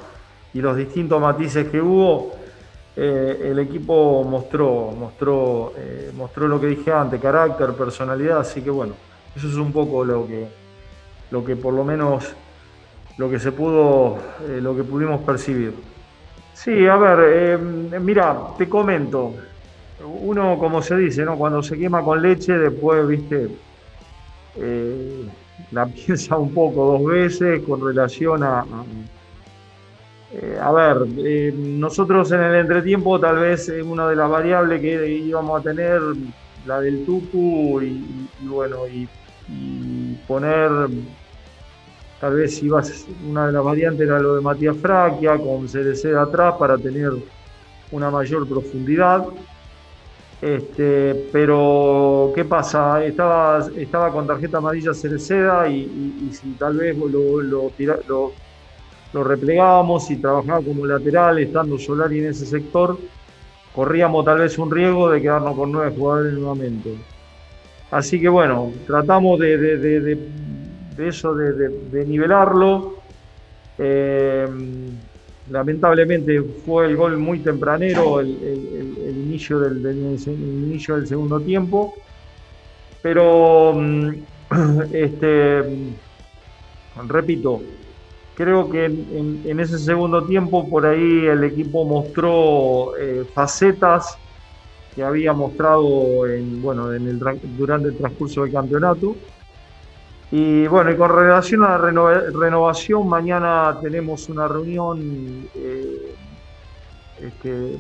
y 0.54 0.62
los 0.62 0.78
distintos 0.78 1.20
matices 1.20 1.70
que 1.70 1.82
hubo, 1.82 2.36
eh, 2.96 3.50
el 3.50 3.58
equipo 3.58 4.24
mostró, 4.24 4.92
mostró, 4.92 5.74
eh, 5.76 6.12
mostró 6.16 6.48
lo 6.48 6.62
que 6.62 6.68
dije 6.68 6.94
antes, 6.94 7.20
carácter, 7.20 7.74
personalidad, 7.74 8.42
así 8.42 8.62
que 8.62 8.70
bueno, 8.70 8.94
eso 9.36 9.48
es 9.48 9.56
un 9.56 9.72
poco 9.74 10.06
lo 10.06 10.28
que, 10.28 10.48
lo 11.32 11.44
que 11.44 11.56
por 11.56 11.74
lo 11.74 11.84
menos 11.84 12.32
lo 13.18 13.28
que 13.28 13.40
se 13.40 13.52
pudo, 13.52 14.20
lo 14.62 14.76
que 14.76 14.84
pudimos 14.84 15.22
percibir. 15.22 15.74
Sí, 16.54 16.86
a 16.86 16.96
ver, 16.96 17.58
mira, 17.58 18.38
te 18.58 18.70
comento, 18.70 19.34
uno, 20.04 20.58
como 20.58 20.82
se 20.82 20.98
dice, 20.98 21.24
¿no? 21.24 21.38
cuando 21.38 21.64
se 21.64 21.78
quema 21.78 22.04
con 22.04 22.22
leche, 22.22 22.58
después, 22.58 23.08
viste, 23.08 23.50
eh, 24.58 25.26
la 25.72 25.86
piensa 26.06 26.38
un 26.38 26.54
poco 26.54 26.98
dos 26.98 27.06
veces 27.06 27.62
con 27.64 27.86
relación 27.86 28.44
a... 28.44 28.60
a, 28.60 28.66
eh, 30.34 30.60
ver, 30.76 30.98
eh, 31.18 31.54
nosotros 31.56 32.32
en 32.32 32.42
el 32.42 32.56
entretiempo 32.56 33.20
tal 33.20 33.38
vez 33.38 33.72
una 33.84 34.08
de 34.10 34.16
las 34.16 34.30
variables 34.30 34.82
que 34.82 35.10
íbamos 35.10 35.60
a 35.60 35.64
tener, 35.64 36.02
la 36.66 36.82
del 36.82 37.06
Tucu, 37.06 37.82
y, 37.82 38.28
bueno, 38.42 38.88
y, 38.88 39.08
poner, 40.28 40.72
tal 42.20 42.34
vez 42.34 42.64
iba 42.64 42.82
una 43.30 43.46
de 43.46 43.54
las 43.54 43.64
variantes 43.64 44.08
era 44.08 44.20
lo 44.20 44.36
de 44.36 44.42
Matías 44.42 44.76
Fraquia, 44.78 45.38
con 45.38 45.68
CDC 45.68 46.10
de 46.10 46.20
atrás 46.20 46.56
para 46.58 46.78
tener 46.78 47.12
una 47.92 48.10
mayor 48.10 48.48
profundidad. 48.48 49.26
Este, 50.42 51.30
pero, 51.32 52.32
¿qué 52.36 52.46
pasa? 52.46 53.04
Estaba, 53.04 53.66
estaba 53.78 54.12
con 54.12 54.28
tarjeta 54.28 54.58
amarilla 54.58 54.94
Cereceda 54.94 55.68
y, 55.68 56.28
y, 56.30 56.34
si 56.34 56.52
tal 56.52 56.78
vez 56.78 56.96
lo, 56.98 57.72
replegábamos 59.24 60.12
y 60.12 60.18
trabajaba 60.18 60.62
como 60.62 60.86
lateral, 60.86 61.40
estando 61.40 61.80
Solari 61.80 62.20
en 62.20 62.28
ese 62.28 62.46
sector, 62.46 62.98
corríamos 63.74 64.26
tal 64.26 64.40
vez 64.40 64.58
un 64.58 64.70
riesgo 64.70 65.10
de 65.10 65.22
quedarnos 65.22 65.56
con 65.56 65.72
nueve 65.72 65.94
jugadores 65.96 66.34
nuevamente. 66.34 66.96
Así 67.92 68.20
que 68.20 68.28
bueno, 68.28 68.74
tratamos 68.86 69.40
de, 69.40 70.20
eso, 70.98 71.34
de, 71.34 72.06
nivelarlo. 72.06 72.96
Eh, 73.78 74.48
lamentablemente 75.50 76.42
fue 76.66 76.88
el 76.88 76.96
gol 76.96 77.18
muy 77.18 77.40
tempranero, 77.40 78.20
el, 78.20 78.28
inicio, 79.28 79.60
del, 79.60 80.26
inicio 80.28 80.96
del 80.96 81.08
segundo 81.08 81.40
tiempo, 81.40 81.94
pero 83.02 83.74
mm, 83.76 84.10
este, 84.94 85.64
repito, 87.08 87.62
creo 88.36 88.70
que 88.70 88.86
en, 88.86 89.60
ese 89.60 89.78
segundo 89.78 90.26
tiempo 90.26 90.68
por 90.70 90.86
ahí 90.86 91.26
el 91.26 91.44
equipo 91.44 91.86
mostró 91.86 92.98
eh, 92.98 93.24
facetas 93.34 94.18
que 94.96 95.04
había 95.04 95.34
mostrado 95.34 96.26
en, 96.28 96.62
bueno, 96.62 96.94
en 96.94 97.08
el, 97.08 97.20
durante 97.58 97.90
el 97.90 97.98
transcurso 97.98 98.44
del 98.44 98.52
campeonato 98.52 99.16
y 100.32 100.68
bueno, 100.68 100.92
y 100.92 100.96
con 100.96 101.16
relación 101.16 101.64
a 101.64 101.78
la 101.78 101.78
renovación, 101.78 103.08
mañana 103.08 103.78
tenemos 103.82 104.28
una 104.28 104.48
reunión 104.48 105.48
eh, 105.56 106.16
este, 107.22 107.78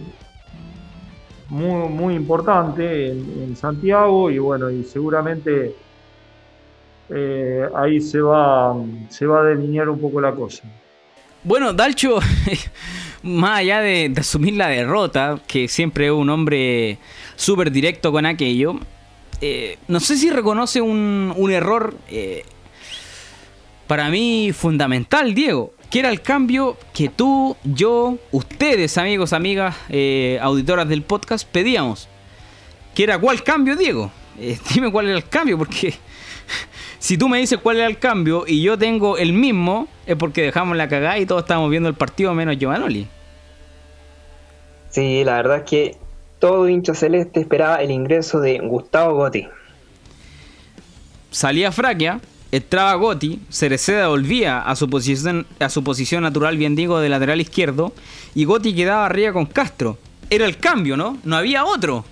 muy, 1.49 1.89
muy 1.89 2.15
importante 2.15 3.11
en, 3.11 3.55
Santiago 3.55 4.29
y 4.29 4.37
bueno, 4.37 4.69
y 4.69 4.83
seguramente 4.83 5.75
eh, 7.09 7.67
ahí 7.75 7.99
se 7.99 8.21
va, 8.21 8.75
se 9.09 9.25
va 9.25 9.41
a 9.41 9.43
delinear 9.43 9.89
un 9.89 9.99
poco 9.99 10.21
la 10.21 10.33
cosa. 10.33 10.63
Bueno, 11.43 11.73
Dalcho, 11.73 12.19
más 13.23 13.59
allá 13.59 13.81
de, 13.81 14.13
asumir 14.17 14.53
la 14.53 14.67
derrota, 14.67 15.39
que 15.47 15.67
siempre 15.67 16.07
es 16.07 16.11
un 16.11 16.29
hombre 16.29 16.97
súper 17.35 17.71
directo 17.71 18.11
con 18.11 18.25
aquello, 18.25 18.79
eh, 19.41 19.77
no 19.87 19.99
sé 19.99 20.17
si 20.17 20.29
reconoce 20.29 20.81
un, 20.81 21.49
error 21.51 21.95
eh, 22.09 22.43
para 23.87 24.09
mí 24.09 24.51
fundamental, 24.53 25.33
Diego. 25.33 25.73
Que 25.89 25.99
era 25.99 26.09
el 26.09 26.21
cambio 26.21 26.77
que 26.93 27.09
tú, 27.09 27.55
yo, 27.63 28.17
ustedes, 28.31 28.97
amigos, 28.97 29.33
amigas, 29.33 29.75
eh, 29.89 30.39
auditoras 30.41 30.89
del 30.89 31.03
podcast, 31.03 31.47
pedíamos. 31.47 32.09
Que 32.93 33.03
era 33.03 33.19
cuál 33.19 33.43
cambio, 33.43 33.75
Diego. 33.75 34.11
dime 34.73 34.91
cuál 34.91 35.07
era 35.07 35.17
el 35.17 35.27
cambio, 35.27 35.57
porque 35.57 35.93
si 36.99 37.17
tú 37.17 37.29
me 37.29 37.37
dices 37.37 37.59
cuál 37.59 37.77
era 37.77 37.87
el 37.87 37.99
cambio 37.99 38.45
y 38.47 38.61
yo 38.61 38.77
tengo 38.77 39.17
el 39.17 39.33
mismo, 39.33 39.87
es 40.05 40.15
porque 40.15 40.41
dejamos 40.41 40.75
la 40.75 40.89
cagada 40.89 41.19
y 41.19 41.25
todos 41.25 41.43
estamos 41.43 41.69
viendo 41.69 41.87
el 41.89 41.95
partido 41.95 42.33
menos 42.33 42.57
Giovanoli. 42.57 43.07
Sí, 44.89 45.23
la 45.23 45.35
verdad 45.35 45.57
es 45.57 45.63
que 45.63 46.04
todo 46.45 46.69
hincha 46.69 46.93
celeste 46.93 47.39
esperaba 47.39 47.77
el 47.77 47.89
ingreso 47.89 48.39
de 48.39 48.59
Gustavo 48.59 49.15
Gotti. 49.15 49.47
salía 51.31 51.71
Fraquia, 51.71 52.19
entraba 52.51 52.93
Gotti, 52.93 53.39
Cereceda 53.49 54.09
volvía 54.09 54.61
a 54.61 54.75
su 54.75 54.87
posición, 54.87 55.47
a 55.59 55.69
su 55.69 55.83
posición 55.83 56.21
natural, 56.21 56.55
bien 56.55 56.75
digo, 56.75 56.99
de 56.99 57.09
lateral 57.09 57.41
izquierdo, 57.41 57.93
y 58.35 58.45
Gotti 58.45 58.75
quedaba 58.75 59.07
arriba 59.07 59.33
con 59.33 59.47
Castro. 59.47 59.97
Era 60.29 60.45
el 60.45 60.57
cambio, 60.57 60.95
¿no? 60.95 61.17
No 61.23 61.35
había 61.35 61.65
otro. 61.65 62.05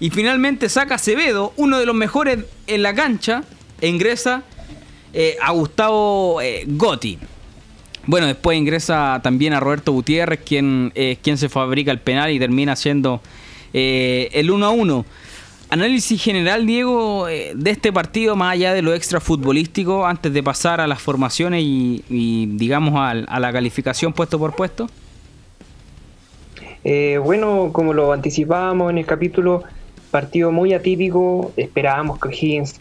Y 0.00 0.10
finalmente 0.10 0.68
saca 0.68 0.96
Acevedo, 0.96 1.52
uno 1.56 1.78
de 1.78 1.86
los 1.86 1.94
mejores 1.94 2.40
en 2.66 2.82
la 2.82 2.96
cancha, 2.96 3.44
e 3.80 3.86
ingresa 3.86 4.42
eh, 5.12 5.36
a 5.40 5.52
Gustavo 5.52 6.40
eh, 6.40 6.64
Gotti. 6.66 7.16
Bueno, 8.06 8.28
después 8.28 8.56
ingresa 8.56 9.20
también 9.22 9.52
a 9.52 9.60
Roberto 9.60 9.92
Gutiérrez, 9.92 10.40
quien 10.44 10.92
es 10.94 11.18
quien 11.18 11.36
se 11.38 11.48
fabrica 11.48 11.90
el 11.90 11.98
penal 11.98 12.30
y 12.30 12.38
termina 12.38 12.76
siendo 12.76 13.20
eh, 13.72 14.28
el 14.32 14.50
1 14.50 14.66
a 14.66 14.70
1. 14.70 15.04
Análisis 15.68 16.22
general, 16.22 16.64
Diego, 16.64 17.26
de 17.26 17.70
este 17.70 17.92
partido, 17.92 18.36
más 18.36 18.52
allá 18.52 18.72
de 18.72 18.82
lo 18.82 18.94
extra 18.94 19.18
futbolístico, 19.18 20.06
antes 20.06 20.32
de 20.32 20.40
pasar 20.40 20.80
a 20.80 20.86
las 20.86 21.02
formaciones 21.02 21.64
y, 21.64 22.46
digamos, 22.54 22.94
a, 22.96 23.14
la 23.14 23.52
calificación 23.52 24.12
puesto 24.12 24.38
por 24.38 24.54
puesto. 24.54 24.88
bueno, 27.24 27.70
como 27.72 27.92
lo 27.92 28.12
anticipábamos 28.12 28.92
en 28.92 28.98
el 28.98 29.06
capítulo, 29.06 29.64
partido 30.12 30.52
muy 30.52 30.72
atípico. 30.72 31.52
Esperábamos 31.56 32.20
que 32.20 32.28
Higgins 32.28 32.80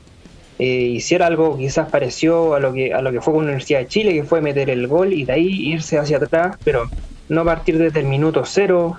eh, 0.60 0.66
hiciera 0.66 1.28
algo 1.28 1.58
quizás 1.58 1.90
pareció 1.90 2.54
a 2.54 2.60
lo 2.60 2.74
que 2.74 2.94
a 2.94 3.02
lo 3.02 3.12
que 3.12 3.22
fue 3.22 3.34
con 3.34 3.44
la 3.44 3.50
Universidad 3.50 3.80
de 3.80 3.88
Chile, 3.88 4.14
que 4.14 4.24
fue 4.24 4.42
meter 4.42 4.70
el 4.70 4.88
gol 4.88 5.14
y 5.14 5.26
de 5.26 5.34
ahí 5.34 5.48
irse 5.48 5.98
hacia 5.98 6.18
atrás, 6.18 6.58
pero 6.64 6.90
no 7.28 7.44
partir 7.44 7.78
desde 7.78 8.00
el 8.00 8.06
minuto 8.06 8.44
cero 8.46 8.98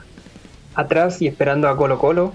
atrás 0.74 1.22
y 1.22 1.26
esperando 1.26 1.68
a 1.68 1.76
Colo 1.76 1.98
Colo. 1.98 2.32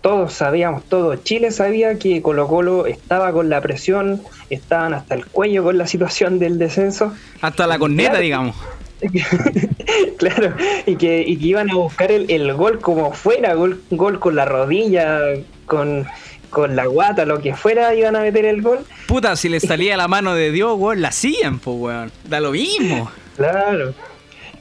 Todos 0.00 0.32
sabíamos, 0.32 0.84
todo 0.84 1.16
Chile 1.16 1.50
sabía 1.50 1.98
que 1.98 2.22
Colo 2.22 2.46
Colo 2.46 2.86
estaba 2.86 3.32
con 3.32 3.48
la 3.48 3.60
presión, 3.60 4.22
estaban 4.50 4.94
hasta 4.94 5.14
el 5.14 5.26
cuello 5.26 5.64
con 5.64 5.78
la 5.78 5.86
situación 5.86 6.38
del 6.38 6.58
descenso. 6.58 7.12
Hasta 7.40 7.66
la 7.66 7.78
corneta, 7.78 8.18
digamos. 8.18 8.56
claro, 10.18 10.54
y 10.86 10.96
que, 10.96 11.22
y 11.26 11.36
que 11.36 11.46
iban 11.46 11.70
a 11.70 11.74
buscar 11.74 12.10
el, 12.10 12.52
gol 12.54 12.78
como 12.80 13.12
fuera, 13.12 13.54
gol, 13.54 13.82
gol 13.90 14.18
con 14.18 14.36
la 14.36 14.44
rodilla, 14.44 15.20
con, 15.66 16.06
con 16.50 16.76
la 16.76 16.86
guata, 16.86 17.24
lo 17.24 17.40
que 17.40 17.54
fuera, 17.54 17.94
iban 17.94 18.16
a 18.16 18.20
meter 18.20 18.44
el 18.44 18.62
gol. 18.62 18.80
Puta, 19.06 19.36
si 19.36 19.48
le 19.48 19.60
salía 19.60 19.96
la 19.96 20.08
mano 20.08 20.34
de 20.34 20.50
Dios, 20.50 20.76
weón, 20.78 21.02
la 21.02 21.08
hacían, 21.08 21.58
pues, 21.58 21.76
weón. 21.78 22.12
Da 22.24 22.40
lo 22.40 22.52
mismo. 22.52 23.10
Claro, 23.36 23.92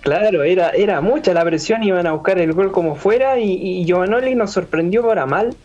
claro, 0.01 0.43
era, 0.43 0.69
era 0.71 1.01
mucha 1.01 1.33
la 1.33 1.43
presión, 1.43 1.83
iban 1.83 2.07
a 2.07 2.11
buscar 2.13 2.39
el 2.39 2.53
gol 2.53 2.71
como 2.71 2.95
fuera 2.95 3.39
y, 3.39 3.51
y 3.51 3.85
Giovanoli 3.85 4.35
nos 4.35 4.51
sorprendió 4.51 5.05
para 5.07 5.25
mal, 5.25 5.55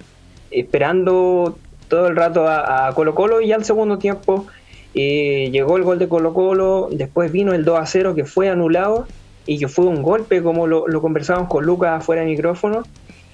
esperando 0.50 1.59
todo 1.88 2.06
el 2.06 2.16
rato 2.16 2.46
a, 2.48 2.90
Colo 2.94 3.14
Colo 3.14 3.40
y 3.40 3.52
al 3.52 3.64
segundo 3.64 3.98
tiempo 3.98 4.46
eh, 4.94 5.50
llegó 5.52 5.76
el 5.76 5.83
gol 5.83 5.98
de 5.98 6.09
Colo 6.09 6.33
Colo, 6.33 6.88
después 6.90 7.30
vino 7.33 7.52
el 7.52 7.64
2 7.64 7.78
a 7.78 7.85
0 7.87 8.14
que 8.14 8.24
fue 8.24 8.48
anulado 8.48 9.06
y 9.44 9.59
que 9.59 9.68
fue 9.68 9.87
un 9.87 10.02
golpe 10.02 10.42
como 10.42 10.66
lo, 10.66 10.87
lo 10.87 11.02
conversábamos 11.02 11.48
con 11.48 11.66
Lucas 11.66 12.04
fuera 12.04 12.22
de 12.22 12.28
micrófono 12.28 12.85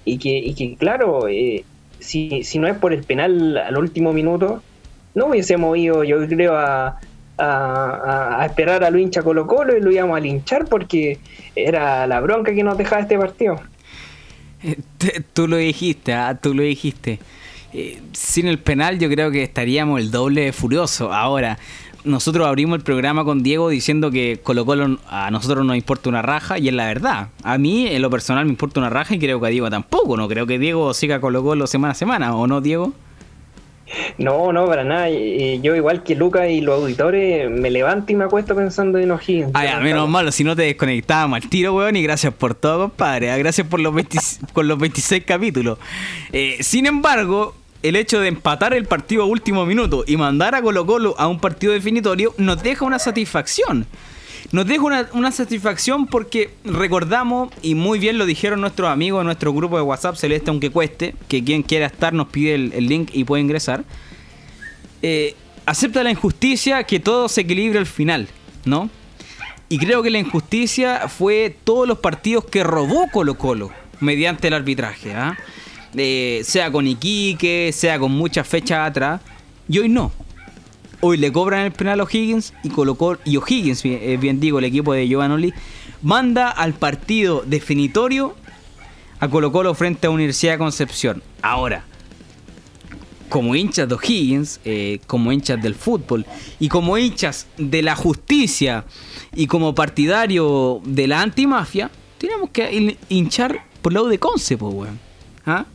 y 0.07 0.19
que, 0.19 0.39
y 0.39 0.55
que 0.55 0.77
claro, 0.77 1.29
eh, 1.29 1.65
si, 1.99 2.45
si 2.45 2.59
no 2.59 2.69
es 2.69 2.77
por 2.77 2.93
el 2.93 3.03
penal 3.03 3.57
al 3.57 3.77
último 3.77 4.13
minuto, 4.13 4.63
no 5.15 5.27
hubiésemos 5.27 5.77
ido, 5.79 6.05
yo 6.05 6.27
creo, 6.29 6.57
a, 6.57 6.99
a, 7.39 8.45
esperar 8.47 8.85
a 8.85 8.91
lo 8.91 8.99
hincha 8.99 9.23
Colo 9.23 9.47
Colo 9.47 9.77
y 9.77 9.81
lo 9.81 9.91
íbamos 9.91 10.17
a 10.17 10.21
linchar 10.21 10.67
porque 10.67 11.19
era 11.55 12.07
la 12.07 12.21
bronca 12.21 12.55
que 12.55 12.63
nos 12.63 12.79
dejaba 12.79 13.03
este 13.03 13.19
partido. 13.19 13.61
Eh, 14.63 14.77
tú 15.33 15.47
lo 15.47 15.57
dijiste, 15.57 16.13
ah, 16.13 16.39
tú 16.41 16.55
lo 16.55 16.63
dijiste. 16.63 17.19
Eh, 17.73 18.01
sin 18.13 18.47
el 18.47 18.59
penal 18.59 18.99
yo 18.99 19.09
creo 19.11 19.31
que 19.31 19.43
estaríamos 19.43 20.01
el 20.01 20.11
doble 20.11 20.43
de 20.43 20.53
furioso. 20.53 21.13
Ahora, 21.13 21.59
nosotros 22.07 22.47
abrimos 22.47 22.79
el 22.79 22.85
programa 22.85 23.25
con 23.25 23.43
Diego 23.43 23.69
diciendo 23.69 24.11
que 24.11 24.41
Colo 24.43 24.65
Colo 24.65 24.99
a 25.09 25.31
nosotros 25.31 25.65
nos 25.65 25.77
importa 25.77 26.09
una 26.09 26.23
raja 26.23 26.59
y 26.59 26.69
es 26.69 26.75
la 26.75 26.87
verdad. 26.87 27.29
A 27.43 27.59
mí 27.59 27.87
en 27.89 28.01
lo 28.01 28.11
personal 28.11 28.45
me 28.45 28.51
importa 28.51 28.81
una 28.81 28.91
raja 28.91 29.15
y 29.15 29.19
creo 29.19 29.41
que 29.41 29.47
a 29.47 29.51
Diego 29.51 29.69
tampoco. 29.69 30.17
No 30.17 30.29
creo 30.29 30.47
que 30.47 30.59
Diego 30.59 30.95
siga 30.95 31.21
Colo 31.21 31.43
Colo 31.43 31.67
semana 31.67 31.93
a 31.93 31.95
semana, 31.95 32.35
¿o 32.35 32.47
no, 32.47 32.61
Diego? 32.61 32.93
No, 34.19 34.53
no, 34.53 34.67
para 34.67 34.85
nada. 34.85 35.09
Yo 35.11 35.77
igual 35.77 36.03
que 36.03 36.15
Lucas 36.15 36.51
y 36.51 36.61
los 36.61 36.83
auditores 36.83 37.51
me 37.51 37.71
levanto 37.71 38.13
y 38.13 38.17
me 38.17 38.25
acuesto 38.25 38.55
pensando 38.55 38.99
en 38.99 39.11
O'Higgins. 39.11 39.51
Ay, 39.55 39.69
a 39.69 39.79
menos 39.81 40.09
malo, 40.09 40.33
si 40.33 40.45
no 40.45 40.57
te 40.57 40.63
desconectábamos 40.63 41.43
al 41.43 41.49
tiro, 41.49 41.75
weón, 41.75 41.97
y 41.97 42.03
gracias 42.03 42.35
por 42.35 42.55
todo, 42.55 42.89
compadre. 42.89 43.31
Ah, 43.31 43.37
gracias 43.37 43.67
por 43.67 43.81
los, 43.81 43.95
los 44.55 44.79
26 44.79 45.25
capítulos. 45.25 45.79
Eh, 46.33 46.59
sin 46.61 46.87
embargo, 46.87 47.55
el 47.89 47.97
hecho 47.97 48.21
de 48.21 48.29
empatar 48.29 48.75
el 48.75 48.87
partido 48.87 49.23
a 49.23 49.27
último 49.27 49.65
minuto 49.65 50.05
y 50.07 50.17
mandar 50.17 50.55
a 50.55 50.63
Colo 50.63 50.85
Colo 50.87 51.15
a 51.19 51.29
un 51.29 51.39
partido 51.39 51.73
definitorio 51.73 52.35
nos 52.37 52.63
deja 52.63 52.85
una 52.85 52.99
satisfacción. 52.99 53.87
Nos 54.53 54.67
deja 54.67 55.09
una, 55.13 55.33
satisfacción 55.33 56.07
porque 56.07 56.51
recordamos, 56.65 57.53
y 57.63 57.75
muy 57.75 57.99
bien 57.99 58.19
lo 58.19 58.27
dijeron 58.27 58.61
nuestros 58.61 58.89
amigos 58.89 59.21
en 59.21 59.27
nuestro 59.27 59.53
grupo 59.53 59.77
de 59.77 59.83
WhatsApp 59.83 60.17
Celeste, 60.17 60.51
aunque 60.51 60.71
cueste, 60.71 61.15
que 61.29 61.43
quien 61.43 61.63
quiera 61.63 61.87
estar 61.87 62.13
nos 62.13 62.29
pide 62.29 62.55
el, 62.55 62.89
link 62.89 63.11
y 63.13 63.25
puede 63.25 63.43
ingresar. 63.43 63.85
Eh, 65.03 65.35
acepta 65.65 66.03
la 66.03 66.11
injusticia 66.11 66.85
que 66.85 67.01
todo 67.01 67.29
se 67.29 67.43
equilibre 67.43 67.79
al 67.79 67.87
final, 67.87 68.29
¿no? 68.65 68.89
Y 69.69 69.79
creo 69.79 70.03
que 70.03 70.11
la 70.11 70.19
injusticia 70.19 71.09
fue 71.09 71.57
todos 71.65 71.89
los 71.89 71.99
partidos 71.99 72.45
que 72.45 72.63
robó 72.63 73.09
Colo 73.13 73.37
Colo 73.37 73.73
mediante 74.01 74.49
el 74.49 74.55
arbitraje, 74.55 75.13
¿ah? 75.15 75.37
Sea 75.95 76.71
con 76.71 76.87
Iquique, 76.87 77.71
sea 77.73 77.99
con 77.99 78.13
muchas 78.13 78.47
fechas 78.47 78.89
atrás, 78.89 79.21
y 79.69 79.79
hoy 79.79 79.89
no. 79.89 80.13
Hoy 81.01 81.19
le 81.19 81.31
cobran 81.31 81.67
el 81.67 81.73
penal 81.73 82.01
a 82.01 82.05
O'Higgins 82.05 82.55
y 82.63 82.71
colocó, 82.71 83.19
y 83.25 83.37
O'Higgins, 83.37 83.85
eh, 83.85 84.17
bien, 84.21 84.41
digo, 84.41 84.59
el 84.59 84.65
equipo 84.65 84.93
de 84.93 85.07
Giovanoli, 85.07 85.53
manda 86.03 86.51
al 86.51 86.75
partido 86.75 87.43
definitorio 87.47 88.35
a 89.21 89.29
Colo 89.29 89.53
Colo 89.53 89.75
frente 89.75 90.07
a 90.07 90.11
Universidad 90.11 90.53
de 90.53 90.59
Concepción. 90.59 91.23
Ahora, 91.43 91.85
como 93.29 93.55
hinchas 93.55 93.89
de 93.89 93.95
O'Higgins, 93.95 94.61
eh, 94.65 95.01
como 95.07 95.33
hinchas 95.33 95.63
del 95.63 95.75
fútbol 95.75 96.25
y 96.59 96.69
como 96.69 96.97
hinchas 96.97 97.47
de 97.57 97.83
la 97.83 97.97
justicia 97.97 98.85
y 99.35 99.47
como 99.47 99.75
partidario 99.75 100.81
de 100.85 101.07
la 101.07 101.21
antimafia, 101.21 101.91
tenemos 102.19 102.51
que 102.51 102.97
hinchar 103.09 103.65
por 103.83 103.93
lado 103.93 104.09
de 104.09 104.19
Conce, 104.19 104.55
weón. 104.55 104.99
¿Ah? 105.45 105.67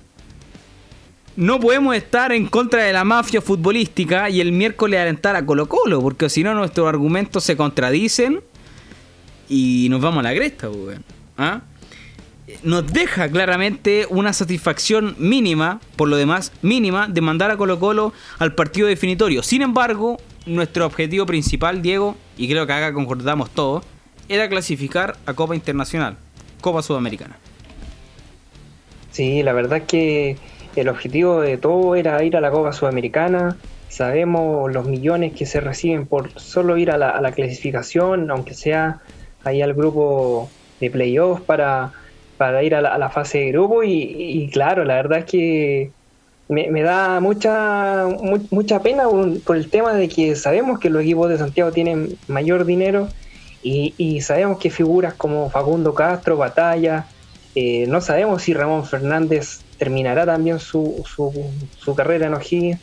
No 1.35 1.59
podemos 1.59 1.95
estar 1.95 2.31
en 2.31 2.47
contra 2.47 2.83
de 2.83 2.93
la 2.93 3.03
mafia 3.03 3.41
futbolística 3.41 4.29
y 4.29 4.41
el 4.41 4.51
miércoles 4.51 4.99
alentar 4.99 5.35
a 5.35 5.45
Colo 5.45 5.67
Colo, 5.67 6.01
porque 6.01 6.29
si 6.29 6.43
no 6.43 6.53
nuestros 6.53 6.87
argumentos 6.87 7.43
se 7.43 7.55
contradicen 7.55 8.41
y 9.47 9.87
nos 9.89 10.01
vamos 10.01 10.19
a 10.19 10.29
la 10.29 10.35
cresta, 10.35 10.69
pues, 10.69 10.99
¿Ah? 11.37 11.61
Nos 12.63 12.91
deja 12.91 13.29
claramente 13.29 14.05
una 14.09 14.33
satisfacción 14.33 15.15
mínima, 15.17 15.79
por 15.95 16.09
lo 16.09 16.17
demás 16.17 16.51
mínima, 16.61 17.07
de 17.07 17.21
mandar 17.21 17.49
a 17.49 17.57
Colo 17.57 17.79
Colo 17.79 18.13
al 18.39 18.53
partido 18.55 18.87
definitorio. 18.87 19.41
Sin 19.41 19.61
embargo, 19.61 20.17
nuestro 20.45 20.85
objetivo 20.85 21.25
principal, 21.25 21.81
Diego, 21.81 22.17
y 22.37 22.49
creo 22.49 22.67
que 22.67 22.73
acá 22.73 22.93
concordamos 22.93 23.49
todos, 23.51 23.85
era 24.27 24.49
clasificar 24.49 25.17
a 25.25 25.33
Copa 25.33 25.55
Internacional, 25.55 26.17
Copa 26.59 26.81
Sudamericana. 26.81 27.37
Sí, 29.11 29.43
la 29.43 29.53
verdad 29.53 29.79
es 29.79 29.83
que 29.85 30.37
el 30.75 30.89
objetivo 30.89 31.41
de 31.41 31.57
todo 31.57 31.95
era 31.95 32.23
ir 32.23 32.37
a 32.37 32.41
la 32.41 32.51
Copa 32.51 32.73
Sudamericana. 32.73 33.57
Sabemos 33.89 34.71
los 34.71 34.85
millones 34.87 35.33
que 35.33 35.45
se 35.45 35.59
reciben 35.59 36.05
por 36.05 36.31
solo 36.39 36.77
ir 36.77 36.91
a 36.91 36.97
la, 36.97 37.31
clasificación, 37.31 38.31
aunque 38.31 38.53
sea 38.53 38.99
ahí 39.43 39.61
al 39.61 39.73
grupo 39.73 40.49
de 40.79 40.89
playoffs 40.89 41.41
para, 41.41 41.91
para 42.37 42.63
ir 42.63 42.73
a 42.75 42.81
la, 42.81 43.09
fase 43.09 43.39
de 43.39 43.51
grupo. 43.51 43.83
Y, 43.83 44.49
claro, 44.53 44.85
la 44.85 44.95
verdad 44.95 45.19
es 45.19 45.25
que 45.25 45.91
me, 46.47 46.81
da 46.81 47.19
mucha, 47.19 48.07
mucha 48.49 48.81
pena 48.81 49.03
por, 49.45 49.57
el 49.57 49.69
tema 49.69 49.93
de 49.93 50.07
que 50.07 50.35
sabemos 50.35 50.79
que 50.79 50.89
los 50.89 51.01
equipos 51.01 51.29
de 51.29 51.37
Santiago 51.37 51.71
tienen 51.71 52.17
mayor 52.27 52.65
dinero 52.65 53.09
y, 53.63 54.21
sabemos 54.21 54.57
que 54.57 54.69
figuras 54.69 55.13
como 55.13 55.49
Facundo 55.49 55.93
Castro, 55.93 56.37
Batalla, 56.37 57.05
eh, 57.55 57.85
no 57.87 57.99
sabemos 57.99 58.43
si 58.43 58.53
Ramón 58.53 58.85
Fernández 58.85 59.59
terminará 59.81 60.27
también 60.27 60.59
su, 60.59 61.03
su, 61.07 61.95
carrera 61.95 62.27
en 62.27 62.35
O'Higgins. 62.35 62.79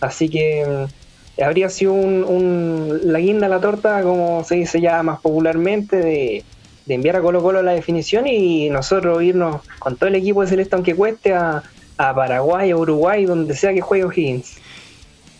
Así 0.00 0.30
que 0.30 0.64
mm, 0.66 1.42
habría 1.42 1.68
sido 1.68 1.92
un, 1.92 3.00
la 3.02 3.18
guinda 3.18 3.44
a 3.44 3.50
la 3.50 3.60
torta, 3.60 4.02
como 4.02 4.42
se 4.44 4.54
dice 4.54 4.80
ya 4.80 5.02
más 5.02 5.20
popularmente, 5.20 5.96
de, 5.96 6.44
enviar 6.88 7.16
a 7.16 7.20
Colo 7.20 7.42
Colo 7.42 7.62
la 7.62 7.72
definición 7.72 8.26
y 8.26 8.70
nosotros 8.70 9.22
irnos 9.22 9.60
con 9.78 9.96
todo 9.96 10.08
el 10.08 10.14
equipo 10.14 10.40
de 10.40 10.46
Celeste, 10.46 10.74
aunque 10.74 10.94
cueste, 10.94 11.34
a, 11.34 11.62
Paraguay, 11.98 12.70
a 12.70 12.76
Uruguay, 12.78 13.26
donde 13.26 13.54
sea 13.54 13.74
que 13.74 13.82
juegue 13.82 14.04
O'Higgins. 14.04 14.56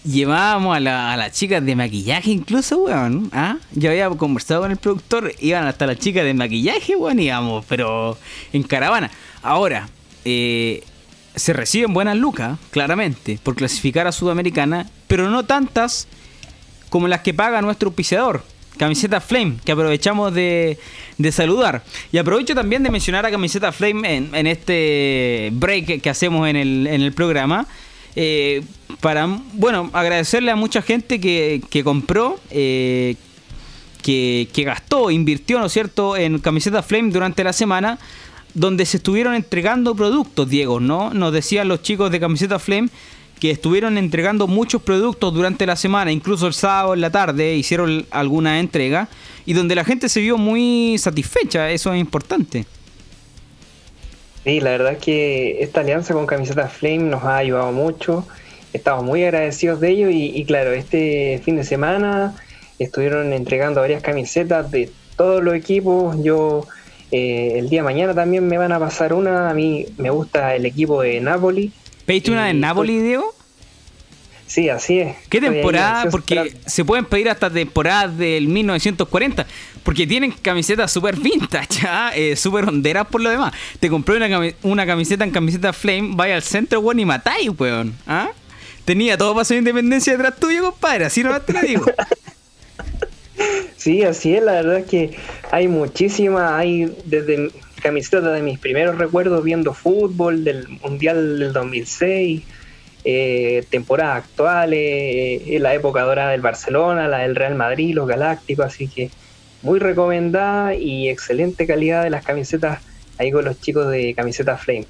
Llevábamos 0.05 0.77
a, 0.77 0.81
las 0.81 1.33
chicas 1.33 1.65
de 1.65 1.75
maquillaje 1.75 2.33
incluso, 2.33 2.83
weón. 2.83 3.31
¿ah? 3.33 3.57
Yo 3.73 3.89
había 3.89 4.11
conversado 4.11 4.61
con 4.61 4.73
el 4.73 4.77
productor, 4.77 5.33
iban 5.39 5.67
hasta 5.67 5.87
las 5.87 5.99
chicas 5.99 6.25
de 6.25 6.35
maquillaje, 6.35 6.97
weón, 6.97 7.19
íbamos, 7.19 7.65
pero 7.67 8.19
en 8.53 8.63
caravana. 8.63 9.11
Ahora, 9.43 9.89
eh, 10.25 10.83
se 11.39 11.53
reciben 11.53 11.93
buenas 11.95 12.17
lucas, 12.17 12.59
claramente, 12.71 13.39
por 13.43 13.55
clasificar 13.55 14.07
a 14.07 14.13
Sudamericana, 14.13 14.91
pero 15.07 15.31
no 15.31 15.45
tantas 15.45 16.09
como 16.89 17.09
las 17.09 17.21
que 17.21 17.35
paga 17.35 17.63
nuestro 17.63 17.89
auspiciador, 17.89 18.43
Camiseta 18.77 19.21
Flame, 19.21 19.57
que 19.65 19.73
aprovechamos 19.73 20.33
de, 20.33 20.79
de, 21.19 21.33
saludar. 21.33 21.83
Y 22.13 22.19
aprovecho 22.19 22.55
también 22.55 22.83
de 22.83 22.91
mencionar 22.91 23.27
a 23.27 23.31
Camiseta 23.31 23.73
Flame 23.73 24.31
en, 24.33 24.47
este 24.47 25.51
break 25.53 26.01
que 26.01 26.11
hacemos 26.11 26.49
en 26.49 26.57
el, 26.57 26.87
en 26.87 27.03
el 27.03 27.13
programa. 27.13 27.67
Eh, 28.17 28.63
para, 29.01 29.27
bueno, 29.53 29.91
agradecerle 29.93 30.51
a 30.51 30.57
mucha 30.57 30.81
gente 30.81 31.21
que, 31.21 31.61
que 31.69 31.85
compró, 31.85 32.41
eh, 32.51 33.17
que, 34.03 34.49
que, 34.53 34.65
gastó, 34.65 35.11
invirtió, 35.11 35.59
¿no 35.59 35.67
es 35.67 35.73
cierto?, 35.73 36.17
en 36.17 36.39
Camiseta 36.39 36.83
Flame 36.83 37.11
durante 37.11 37.45
la 37.45 37.53
semana, 37.53 37.99
donde 38.59 38.87
se 38.87 38.99
estuvieron 38.99 39.35
entregando 39.35 39.95
productos, 39.95 40.49
Diego, 40.49 40.81
¿no? 40.81 41.13
Nos 41.15 41.33
decían 41.33 41.69
los 41.69 41.83
chicos 41.83 42.11
de 42.11 42.21
Camiseta 42.21 42.59
Flame 42.59 42.89
que 43.39 43.51
estuvieron 43.51 43.99
entregando 43.99 44.47
muchos 44.47 44.83
productos 44.83 45.33
durante 45.33 45.65
la 45.65 45.77
semana, 45.77 46.11
incluso 46.11 46.47
el 46.47 46.55
sábado 46.55 46.95
en 46.95 47.01
la 47.01 47.11
tarde 47.11 47.55
hicieron 47.55 48.05
alguna 48.11 48.59
entrega 48.59 49.09
y 49.47 49.53
donde 49.53 49.75
la 49.75 49.85
gente 49.85 50.09
se 50.09 50.21
vio 50.21 50.37
muy 50.39 50.97
satisfecha, 50.99 51.71
eso 51.71 51.93
es 51.93 52.01
importante. 52.01 52.67
Sí, 54.45 54.61
la 54.61 54.71
verdad 54.71 54.93
es 54.93 54.99
que 54.99 55.63
esta 55.63 55.81
alianza 55.81 56.15
con 56.15 56.27
Camiseta 56.27 56.69
Flame 56.69 56.99
nos 56.99 57.23
ha 57.25 57.37
ayudado 57.37 57.71
mucho, 57.71 58.27
estamos 58.73 59.05
muy 59.05 59.23
agradecidos 59.23 59.81
de 59.81 59.91
ello 59.91 60.11
y, 60.11 60.45
claro, 60.45 60.73
este 60.73 61.41
fin 61.45 61.57
de 61.57 61.65
semana 61.65 62.35
estuvieron 62.79 63.33
entregando 63.33 63.81
varias 63.81 64.03
camisetas 64.03 64.71
de 64.71 64.91
todos 65.17 65.43
los 65.43 65.55
equipos, 65.55 66.17
yo 66.23 66.67
eh, 67.11 67.55
el 67.57 67.69
día 67.69 67.81
de 67.81 67.85
mañana 67.85 68.15
también 68.15 68.47
me 68.47 68.59
van 68.59 68.73
a 68.73 68.79
pasar 68.79 69.13
una, 69.13 69.51
a 69.51 69.55
mí 69.55 69.87
me 69.97 70.11
gusta 70.11 70.55
el 70.55 70.67
equipo 70.67 71.03
de 71.03 71.21
Napoli, 71.21 71.73
¿Pediste 72.09 72.31
una 72.31 72.47
de 72.47 72.55
Napoli, 72.55 73.03
Diego? 73.03 73.35
Sí, 74.47 74.71
así 74.71 74.99
es. 74.99 75.15
¿Qué 75.29 75.43
temporada? 75.43 76.09
Porque 76.11 76.57
se 76.65 76.83
pueden 76.83 77.05
pedir 77.05 77.29
hasta 77.29 77.51
temporadas 77.51 78.17
del 78.17 78.49
1940. 78.49 79.47
Porque 79.83 80.07
tienen 80.07 80.33
camisetas 80.33 80.91
súper 80.91 81.17
vintage, 81.17 81.83
¿ah? 81.87 82.13
eh, 82.15 82.35
súper 82.35 82.67
honderas 82.67 83.07
por 83.09 83.21
lo 83.21 83.29
demás. 83.29 83.53
Te 83.79 83.91
compré 83.91 84.17
una, 84.63 84.87
camiseta 84.87 85.23
en 85.23 85.31
camiseta 85.31 85.75
Flame, 85.75 86.13
vaya 86.15 86.37
al 86.37 86.43
centro, 86.43 86.81
weón, 86.81 86.99
y 86.99 87.05
matáis, 87.05 87.51
weón. 87.59 87.95
¿ah? 88.07 88.31
Tenía 88.87 89.19
todo 89.19 89.35
paso 89.35 89.53
de 89.53 89.59
independencia 89.59 90.15
detrás 90.15 90.41
tuyo, 90.41 90.71
compadre. 90.71 91.05
Así 91.05 91.23
no 91.23 91.39
te 91.43 91.53
lo 91.53 91.61
digo. 91.61 91.85
sí, 93.77 94.03
así 94.03 94.35
es. 94.35 94.43
La 94.43 94.53
verdad 94.53 94.79
es 94.79 94.87
que 94.87 95.11
hay 95.51 95.69
muchísimas. 95.69 96.53
Hay 96.53 96.93
desde 97.05 97.51
camiseta 97.83 98.33
de 98.33 98.43
mis 98.43 98.59
primeros 98.59 98.99
recuerdos 98.99 99.45
viendo 99.45 99.73
fútbol 99.75 100.45
del 100.45 100.69
Mundial 100.69 101.39
del 101.39 101.53
2006, 101.53 102.43
eh, 103.05 103.65
temporadas 103.71 104.25
actuales, 104.25 104.79
eh, 104.81 105.59
la 105.61 105.75
época 105.75 106.03
dorada 106.03 106.33
del 106.33 106.41
Barcelona, 106.41 107.09
la 107.09 107.19
del 107.19 107.37
Real 107.37 107.55
Madrid, 107.55 107.95
los 107.95 108.09
Galácticos, 108.09 108.67
así 108.67 108.89
que 108.89 109.11
muy 109.63 109.79
recomendada 109.79 110.75
y 110.75 111.09
excelente 111.09 111.67
calidad 111.67 112.03
de 112.03 112.11
las 112.11 112.25
camisetas 112.25 112.81
ahí 113.19 113.31
con 113.31 113.45
los 113.45 113.61
chicos 113.61 113.91
de 113.91 114.15
camiseta 114.15 114.57
Flame. 114.57 114.87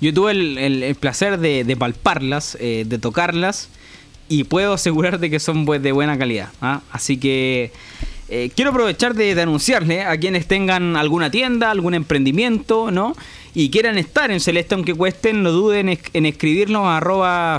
Yo 0.00 0.14
tuve 0.14 0.32
el, 0.32 0.94
placer 0.94 1.38
de, 1.38 1.76
palparlas, 1.76 2.56
eh, 2.60 2.84
de 2.86 2.98
tocarlas 2.98 3.68
y 4.30 4.44
puedo 4.44 4.74
asegurarte 4.74 5.28
que 5.28 5.40
son 5.40 5.66
de 5.66 5.92
buena 5.92 6.16
calidad. 6.16 6.50
¿ah? 6.62 6.80
Así 6.92 7.18
que 7.18 7.72
eh, 8.28 8.50
quiero 8.54 8.70
aprovechar 8.70 9.12
de, 9.14 9.38
anunciarle 9.42 10.04
a 10.04 10.16
quienes 10.16 10.46
tengan 10.46 10.96
alguna 10.96 11.32
tienda, 11.32 11.72
algún 11.72 11.94
emprendimiento, 11.94 12.92
¿no? 12.92 13.16
Y 13.54 13.70
quieran 13.70 13.98
estar 13.98 14.30
en 14.30 14.38
Celeste 14.38 14.76
aunque 14.76 14.94
cuesten, 14.94 15.42
no 15.42 15.50
duden 15.50 15.98
en 16.12 16.26
escribirnos 16.26 16.84
a 16.84 16.98
arroba 16.98 17.58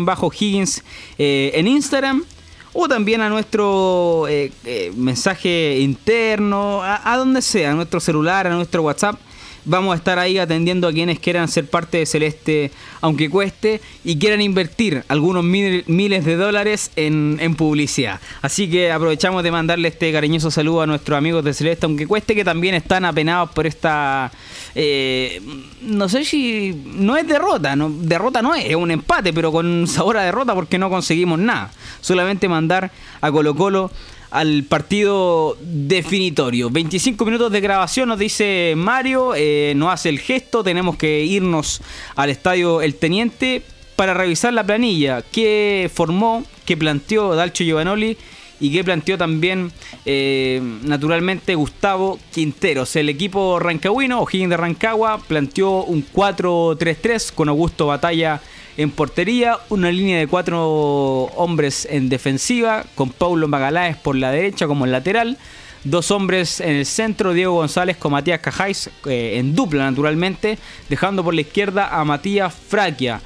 bajo 0.00 0.32
Higgins 0.32 0.82
eh, 1.18 1.52
en 1.54 1.68
Instagram 1.68 2.24
o 2.72 2.88
también 2.88 3.20
a 3.20 3.28
nuestro 3.28 4.24
eh, 4.30 4.50
mensaje 4.96 5.78
interno, 5.80 6.82
a, 6.82 7.12
a, 7.12 7.18
donde 7.18 7.42
sea, 7.42 7.72
a 7.72 7.74
nuestro 7.74 8.00
celular, 8.00 8.46
a 8.46 8.50
nuestro 8.50 8.82
WhatsApp 8.82 9.20
Vamos 9.68 9.92
a 9.92 9.96
estar 9.96 10.18
ahí 10.18 10.38
atendiendo 10.38 10.88
a 10.88 10.92
quienes 10.92 11.18
quieran 11.18 11.46
ser 11.46 11.66
parte 11.66 11.98
de 11.98 12.06
Celeste, 12.06 12.70
aunque 13.02 13.28
cueste, 13.28 13.82
y 14.02 14.18
quieran 14.18 14.40
invertir 14.40 15.04
algunos 15.08 15.44
miles 15.44 16.24
de 16.24 16.36
dólares 16.36 16.90
en, 16.96 17.54
publicidad. 17.54 18.18
Así 18.40 18.70
que 18.70 18.90
aprovechamos 18.90 19.42
de 19.42 19.50
mandarle 19.50 19.88
este 19.88 20.10
cariñoso 20.10 20.50
saludo 20.50 20.80
a 20.80 20.86
nuestros 20.86 21.18
amigos 21.18 21.44
de 21.44 21.52
Celeste, 21.52 21.84
aunque 21.84 22.06
cueste, 22.06 22.34
que 22.34 22.44
también 22.44 22.74
están 22.76 23.04
apenados 23.04 23.50
por 23.50 23.66
esta... 23.66 24.32
Eh, 24.74 25.42
no 25.82 26.08
sé 26.08 26.24
si... 26.24 26.74
No 26.86 27.18
es 27.18 27.28
derrota, 27.28 27.76
no, 27.76 27.90
derrota 27.90 28.40
no 28.40 28.54
es, 28.54 28.64
es 28.64 28.74
un 28.74 28.90
empate, 28.90 29.34
pero 29.34 29.52
con 29.52 29.86
sabor 29.86 30.16
a 30.16 30.22
derrota 30.22 30.54
porque 30.54 30.78
no 30.78 30.88
conseguimos 30.88 31.38
nada. 31.38 31.70
Solamente 32.00 32.48
mandar 32.48 32.90
a 33.20 33.30
Colo 33.30 33.54
Colo 33.54 33.90
al 34.30 34.64
partido 34.64 35.56
definitorio. 35.60 36.70
25 36.70 37.24
minutos 37.24 37.52
de 37.52 37.60
grabación, 37.60 38.08
nos 38.08 38.18
dice 38.18 38.74
Mario, 38.76 39.34
eh, 39.34 39.72
nos 39.76 39.92
hace 39.92 40.08
el 40.08 40.18
gesto, 40.18 40.62
tenemos 40.62 40.96
que 40.96 41.24
irnos 41.24 41.80
al 42.16 42.30
estadio 42.30 42.82
El 42.82 42.94
Teniente 42.94 43.62
para 43.96 44.14
revisar 44.14 44.52
la 44.52 44.64
planilla 44.64 45.22
que 45.22 45.90
formó, 45.92 46.44
que 46.64 46.76
planteó 46.76 47.34
Dalcho 47.34 47.64
Giovanoli 47.64 48.16
y 48.60 48.72
que 48.72 48.84
planteó 48.84 49.16
también 49.16 49.72
eh, 50.04 50.60
naturalmente 50.82 51.54
Gustavo 51.54 52.18
Quinteros. 52.32 52.96
El 52.96 53.08
equipo 53.08 53.58
rancagüino, 53.58 54.20
O'Higgins 54.20 54.50
de 54.50 54.56
Rancagua, 54.56 55.18
planteó 55.26 55.84
un 55.84 56.04
4-3-3 56.06 57.32
con 57.32 57.48
Augusto 57.48 57.86
Batalla 57.86 58.40
en 58.78 58.92
portería, 58.92 59.58
una 59.70 59.90
línea 59.90 60.20
de 60.20 60.28
cuatro 60.28 61.24
hombres 61.34 61.86
en 61.90 62.08
defensiva, 62.08 62.84
con 62.94 63.10
Paulo 63.10 63.48
Magaláes 63.48 63.96
por 63.96 64.14
la 64.14 64.30
derecha 64.30 64.68
como 64.68 64.86
lateral. 64.86 65.36
Dos 65.82 66.12
hombres 66.12 66.60
en 66.60 66.76
el 66.76 66.86
centro, 66.86 67.32
Diego 67.32 67.54
González 67.54 67.96
con 67.96 68.12
Matías 68.12 68.38
Cajáis 68.38 68.88
eh, 69.06 69.34
en 69.38 69.56
dupla 69.56 69.90
naturalmente, 69.90 70.58
dejando 70.88 71.24
por 71.24 71.34
la 71.34 71.40
izquierda 71.40 71.88
a 71.88 72.04
Matías 72.04 72.54
Fraquia. 72.54 73.20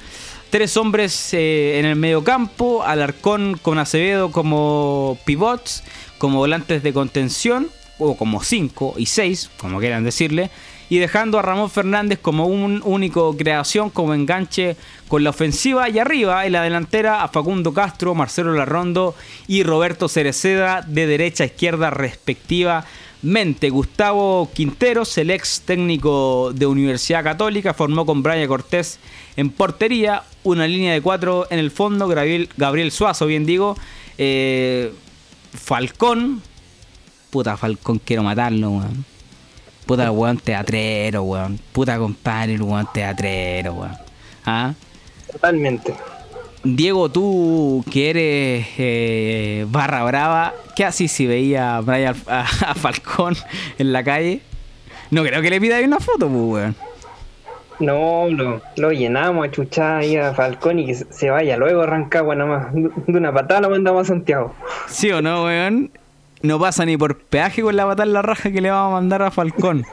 Tres 0.49 0.75
hombres 0.75 1.35
eh, 1.35 1.77
en 1.77 1.85
el 1.85 1.97
medio 1.97 2.23
campo, 2.23 2.83
Alarcón 2.83 3.59
con 3.61 3.77
Acevedo 3.77 4.31
como 4.31 5.19
pivots, 5.23 5.83
como 6.17 6.39
volantes 6.39 6.81
de 6.81 6.93
contención, 6.93 7.67
o 7.99 8.17
como 8.17 8.43
cinco 8.43 8.95
y 8.97 9.05
seis, 9.05 9.51
como 9.57 9.79
quieran 9.79 10.03
decirle 10.03 10.49
y 10.93 10.99
dejando 10.99 11.39
a 11.39 11.41
Ramón 11.41 11.71
Fernández 11.71 12.19
como 12.21 12.45
un 12.45 12.79
único 12.85 13.35
creación, 13.35 13.89
como 13.89 14.13
enganche 14.13 14.77
con 15.07 15.23
la 15.23 15.31
ofensiva 15.31 15.89
y 15.89 15.97
arriba 15.97 16.45
en 16.45 16.51
la 16.51 16.61
delantera 16.61 17.23
a 17.23 17.29
Facundo 17.29 17.73
Castro, 17.73 18.13
Marcelo 18.13 18.53
Larrondo 18.53 19.15
y 19.47 19.63
Roberto 19.63 20.07
Cereceda 20.07 20.83
de 20.87 21.07
derecha 21.07 21.45
a 21.45 21.47
izquierda 21.47 21.89
respectivamente. 21.89 23.71
Gustavo 23.71 24.51
Quinteros, 24.53 25.17
el 25.17 25.31
ex 25.31 25.63
técnico 25.65 26.51
de 26.53 26.67
Universidad 26.67 27.23
Católica, 27.23 27.73
formó 27.73 28.05
con 28.05 28.21
Brian 28.21 28.47
Cortés 28.47 28.99
en 29.35 29.49
portería, 29.49 30.21
una 30.43 30.67
línea 30.67 30.93
de 30.93 31.01
cuatro 31.01 31.47
en 31.49 31.57
el 31.57 31.71
fondo, 31.71 32.07
Gabriel, 32.07 32.49
Gabriel 32.55 32.91
Suazo, 32.91 33.25
bien 33.25 33.47
digo, 33.47 33.75
eh, 34.19 34.93
Falcón, 35.53 36.43
puta 37.31 37.57
Falcón, 37.57 37.99
quiero 38.05 38.21
matarlo, 38.21 38.69
weón. 38.69 39.12
Puta, 39.85 40.11
weón, 40.11 40.37
teatrero, 40.37 41.23
weón. 41.23 41.59
Puta, 41.71 41.97
compadre, 41.97 42.57
weón, 42.59 42.87
teatrero, 42.93 43.73
weón. 43.73 43.97
¿Ah? 44.45 44.73
Totalmente. 45.31 45.93
Diego, 46.63 47.09
tú 47.09 47.83
que 47.91 48.09
eres 48.09 48.67
eh, 48.77 49.65
barra 49.69 50.05
brava, 50.05 50.53
¿qué 50.77 50.85
así 50.85 51.09
si 51.09 51.27
veía 51.27 51.75
a, 51.75 51.81
Brian, 51.81 52.15
a, 52.27 52.45
Falcón 52.75 53.35
en 53.77 53.91
la 53.91 54.03
calle? 54.03 54.41
No 55.11 55.23
creo 55.23 55.41
que 55.41 55.49
le 55.49 55.59
pida 55.59 55.77
ahí 55.77 55.83
una 55.83 55.99
foto, 55.99 56.29
pues, 56.29 56.31
weón. 56.31 56.75
No, 57.79 58.29
lo, 58.29 58.61
lo 58.77 58.91
llenamos 58.91 59.45
a 59.45 59.51
chuchar 59.51 59.97
ahí 59.97 60.15
a 60.15 60.33
Falcón 60.33 60.79
y 60.79 60.85
que 60.85 60.95
se 60.95 61.29
vaya. 61.29 61.57
Luego 61.57 61.81
arrancaba 61.81 62.33
nada 62.33 62.49
más. 62.49 62.73
De 62.73 63.17
una 63.17 63.33
patada 63.33 63.61
lo 63.61 63.71
mandamos 63.71 64.03
a 64.03 64.05
Santiago. 64.05 64.53
¿Sí 64.87 65.11
o 65.11 65.21
no, 65.21 65.45
weón? 65.45 65.91
No 66.43 66.59
pasa 66.59 66.85
ni 66.85 66.97
por 66.97 67.17
peaje 67.17 67.61
con 67.61 67.75
la 67.75 67.85
patada 67.85 68.03
en 68.03 68.13
la 68.13 68.21
raja 68.21 68.51
que 68.51 68.61
le 68.61 68.69
vamos 68.69 68.91
a 68.91 69.01
mandar 69.01 69.21
a 69.23 69.31
Falcón. 69.31 69.85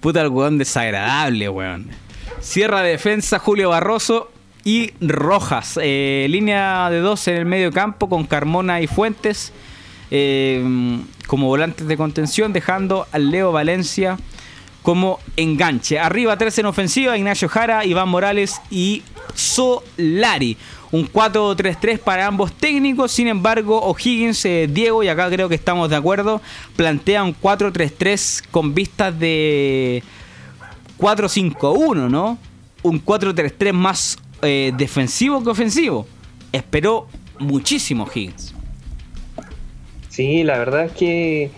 Puta 0.00 0.22
el 0.22 0.28
weón 0.28 0.58
desagradable, 0.58 1.48
weón. 1.48 1.90
Cierra 2.40 2.82
de 2.82 2.90
defensa 2.90 3.38
Julio 3.38 3.68
Barroso 3.68 4.32
y 4.64 4.92
Rojas. 5.00 5.78
Eh, 5.80 6.26
línea 6.30 6.88
de 6.90 7.00
dos 7.00 7.28
en 7.28 7.36
el 7.36 7.44
medio 7.44 7.70
campo 7.70 8.08
con 8.08 8.24
Carmona 8.24 8.80
y 8.80 8.86
Fuentes 8.86 9.52
eh, 10.10 10.64
como 11.26 11.46
volantes 11.46 11.86
de 11.86 11.96
contención, 11.98 12.52
dejando 12.52 13.06
al 13.12 13.30
Leo 13.30 13.52
Valencia 13.52 14.16
como 14.82 15.20
enganche. 15.36 15.98
Arriba 15.98 16.36
tres 16.38 16.58
en 16.58 16.66
ofensiva, 16.66 17.16
Ignacio 17.16 17.48
Jara, 17.48 17.84
Iván 17.84 18.08
Morales 18.08 18.60
y 18.70 19.02
Solari 19.34 20.56
un 20.92 21.10
4-3-3 21.10 21.98
para 21.98 22.26
ambos 22.26 22.52
técnicos. 22.52 23.10
Sin 23.10 23.26
embargo, 23.26 23.80
O'Higgins, 23.80 24.44
eh, 24.44 24.68
Diego, 24.70 25.02
y 25.02 25.08
acá 25.08 25.28
creo 25.28 25.48
que 25.48 25.56
estamos 25.56 25.90
de 25.90 25.96
acuerdo, 25.96 26.40
plantea 26.76 27.24
un 27.24 27.34
4-3-3 27.34 28.44
con 28.50 28.74
vistas 28.74 29.18
de 29.18 30.04
4-5-1, 30.98 32.08
¿no? 32.08 32.38
un 32.82 33.04
4-3-3 33.04 33.72
más 33.72 34.18
eh, 34.42 34.72
defensivo 34.76 35.42
que 35.42 35.50
ofensivo. 35.50 36.06
Esperó 36.52 37.08
muchísimo 37.38 38.06
Higgins. 38.12 38.54
Sí, 40.08 40.44
la 40.44 40.58
verdad 40.58 40.86
es 40.86 40.92
que 40.92 41.50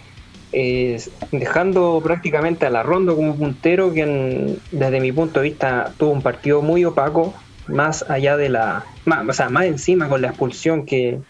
eh, 0.53 1.03
dejando 1.33 2.01
prácticamente 2.05 2.67
a 2.67 2.71
la 2.71 2.83
Rondo 2.83 3.17
como 3.17 3.35
puntero, 3.35 3.93
que 3.93 4.57
desde 4.71 5.01
mi 5.01 5.11
punto 5.11 5.41
de 5.41 5.49
vista 5.49 5.93
tuvo 5.99 6.11
un 6.11 6.23
partido 6.23 6.63
muy 6.63 6.85
opaco, 6.85 7.35
más 7.69 8.09
allá 8.09 8.37
de 8.37 8.49
la. 8.49 8.85
Más, 9.05 9.29
o 9.29 9.33
sea, 9.33 9.49
más 9.49 9.65
encima 9.65 10.09
con 10.09 10.23
la 10.23 10.29
expulsión 10.29 10.87
que, 10.87 11.21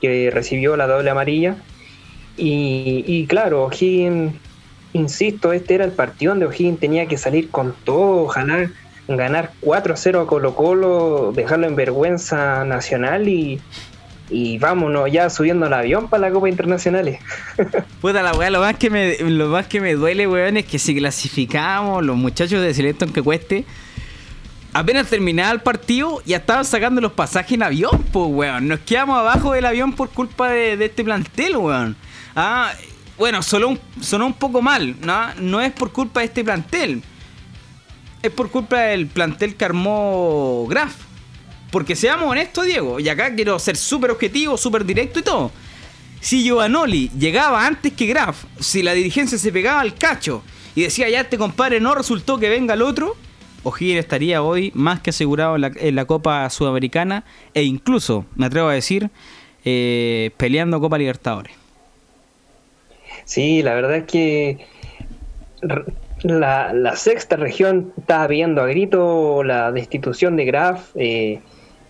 que 0.00 0.30
recibió 0.32 0.76
la 0.76 0.86
doble 0.86 1.10
amarilla. 1.10 1.56
Y, 2.36 3.04
y 3.06 3.26
claro, 3.26 3.64
O'Higgins, 3.64 4.34
insisto, 4.92 5.52
este 5.52 5.74
era 5.74 5.84
el 5.84 5.92
partido 5.92 6.32
donde 6.32 6.46
O'Higgins 6.46 6.78
tenía 6.78 7.06
que 7.06 7.18
salir 7.18 7.50
con 7.50 7.74
todo, 7.84 8.24
ojalá 8.24 8.70
ganar 9.08 9.52
4-0 9.62 10.22
a 10.22 10.26
Colo 10.26 10.54
Colo, 10.54 11.32
dejarlo 11.34 11.66
en 11.66 11.76
vergüenza 11.76 12.64
nacional 12.64 13.28
y, 13.28 13.60
y 14.30 14.58
vámonos 14.58 15.10
ya 15.10 15.30
subiendo 15.30 15.66
el 15.66 15.72
avión 15.72 16.08
para 16.08 16.28
la 16.28 16.30
Copa 16.30 16.48
Internacionales. 16.48 17.18
Puta 18.00 18.22
la 18.22 18.32
weá, 18.34 18.50
lo 18.50 18.60
más 18.60 18.76
que 18.76 18.90
me, 18.90 19.16
lo 19.18 19.48
más 19.48 19.66
que 19.66 19.80
me 19.80 19.94
duele, 19.94 20.26
weón, 20.26 20.58
es 20.58 20.66
que 20.66 20.78
si 20.78 20.94
clasificamos 20.94 22.04
los 22.04 22.16
muchachos 22.16 22.60
de 22.60 22.74
Selecton 22.74 23.12
que 23.12 23.22
cueste, 23.22 23.64
apenas 24.72 25.08
terminaba 25.08 25.52
el 25.52 25.60
partido, 25.60 26.22
ya 26.24 26.38
estaban 26.38 26.64
sacando 26.64 27.00
los 27.00 27.12
pasajes 27.12 27.52
en 27.52 27.62
avión, 27.62 28.04
pues 28.12 28.26
weón. 28.28 28.68
Nos 28.68 28.80
quedamos 28.80 29.18
abajo 29.18 29.52
del 29.52 29.66
avión 29.66 29.92
por 29.92 30.10
culpa 30.10 30.50
de, 30.50 30.84
este 30.84 31.04
plantel, 31.04 31.56
weón. 31.56 31.96
Ah, 32.34 32.72
bueno, 33.16 33.42
sonó 33.42 33.68
un, 33.68 33.80
sonó 34.00 34.26
un 34.26 34.34
poco 34.34 34.62
mal, 34.62 34.96
¿no? 35.00 35.34
No 35.36 35.60
es 35.60 35.72
por 35.72 35.92
culpa 35.92 36.20
de 36.20 36.26
este 36.26 36.44
plantel 36.44 37.02
es 38.22 38.30
por 38.30 38.50
culpa 38.50 38.80
del 38.80 39.06
plantel 39.06 39.54
que 39.56 39.64
armó 39.64 40.66
Graf. 40.68 40.94
Porque 41.70 41.94
seamos 41.94 42.30
honestos, 42.30 42.64
Diego, 42.64 42.98
y 42.98 43.08
acá 43.08 43.34
quiero 43.34 43.58
ser 43.58 43.76
súper 43.76 44.10
objetivo, 44.10 44.56
súper 44.56 44.84
directo 44.84 45.18
y 45.18 45.22
todo. 45.22 45.52
Si 46.20 46.42
Giovanoli 46.42 47.10
llegaba 47.18 47.66
antes 47.66 47.92
que 47.92 48.06
Graf, 48.06 48.44
si 48.58 48.82
la 48.82 48.94
dirigencia 48.94 49.38
se 49.38 49.52
pegaba 49.52 49.80
al 49.80 49.94
cacho 49.94 50.42
y 50.74 50.82
decía 50.82 51.08
ya 51.08 51.20
este 51.20 51.38
compadre 51.38 51.78
no 51.78 51.94
resultó 51.94 52.38
que 52.38 52.48
venga 52.48 52.74
el 52.74 52.82
otro, 52.82 53.16
O'Higgins 53.68 54.00
estaría 54.00 54.42
hoy 54.42 54.72
más 54.74 55.00
que 55.00 55.10
asegurado 55.10 55.56
en 55.56 55.94
la, 55.94 56.04
Copa 56.04 56.48
Sudamericana 56.50 57.24
e 57.54 57.62
incluso, 57.62 58.24
me 58.36 58.46
atrevo 58.46 58.68
a 58.68 58.74
decir, 58.74 59.10
eh, 59.64 60.30
peleando 60.36 60.80
Copa 60.80 60.98
Libertadores. 60.98 61.52
Sí, 63.24 63.62
la 63.62 63.74
verdad 63.74 63.96
es 63.96 64.04
que 64.04 64.58
la, 66.22 66.96
sexta 66.96 67.36
región 67.36 67.92
está 67.98 68.26
viendo 68.26 68.62
a 68.62 68.66
grito 68.66 69.42
la 69.44 69.70
destitución 69.72 70.36
de 70.36 70.44
Graf, 70.44 70.90
eh, 70.94 71.40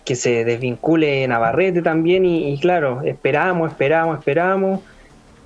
que 0.05 0.15
se 0.15 0.43
desvincule 0.43 1.27
Navarrete 1.27 1.81
también, 1.81 2.25
y, 2.25 2.59
claro, 2.59 3.01
esperamos, 3.03 3.71
esperamos, 3.71 4.19
esperamos. 4.19 4.81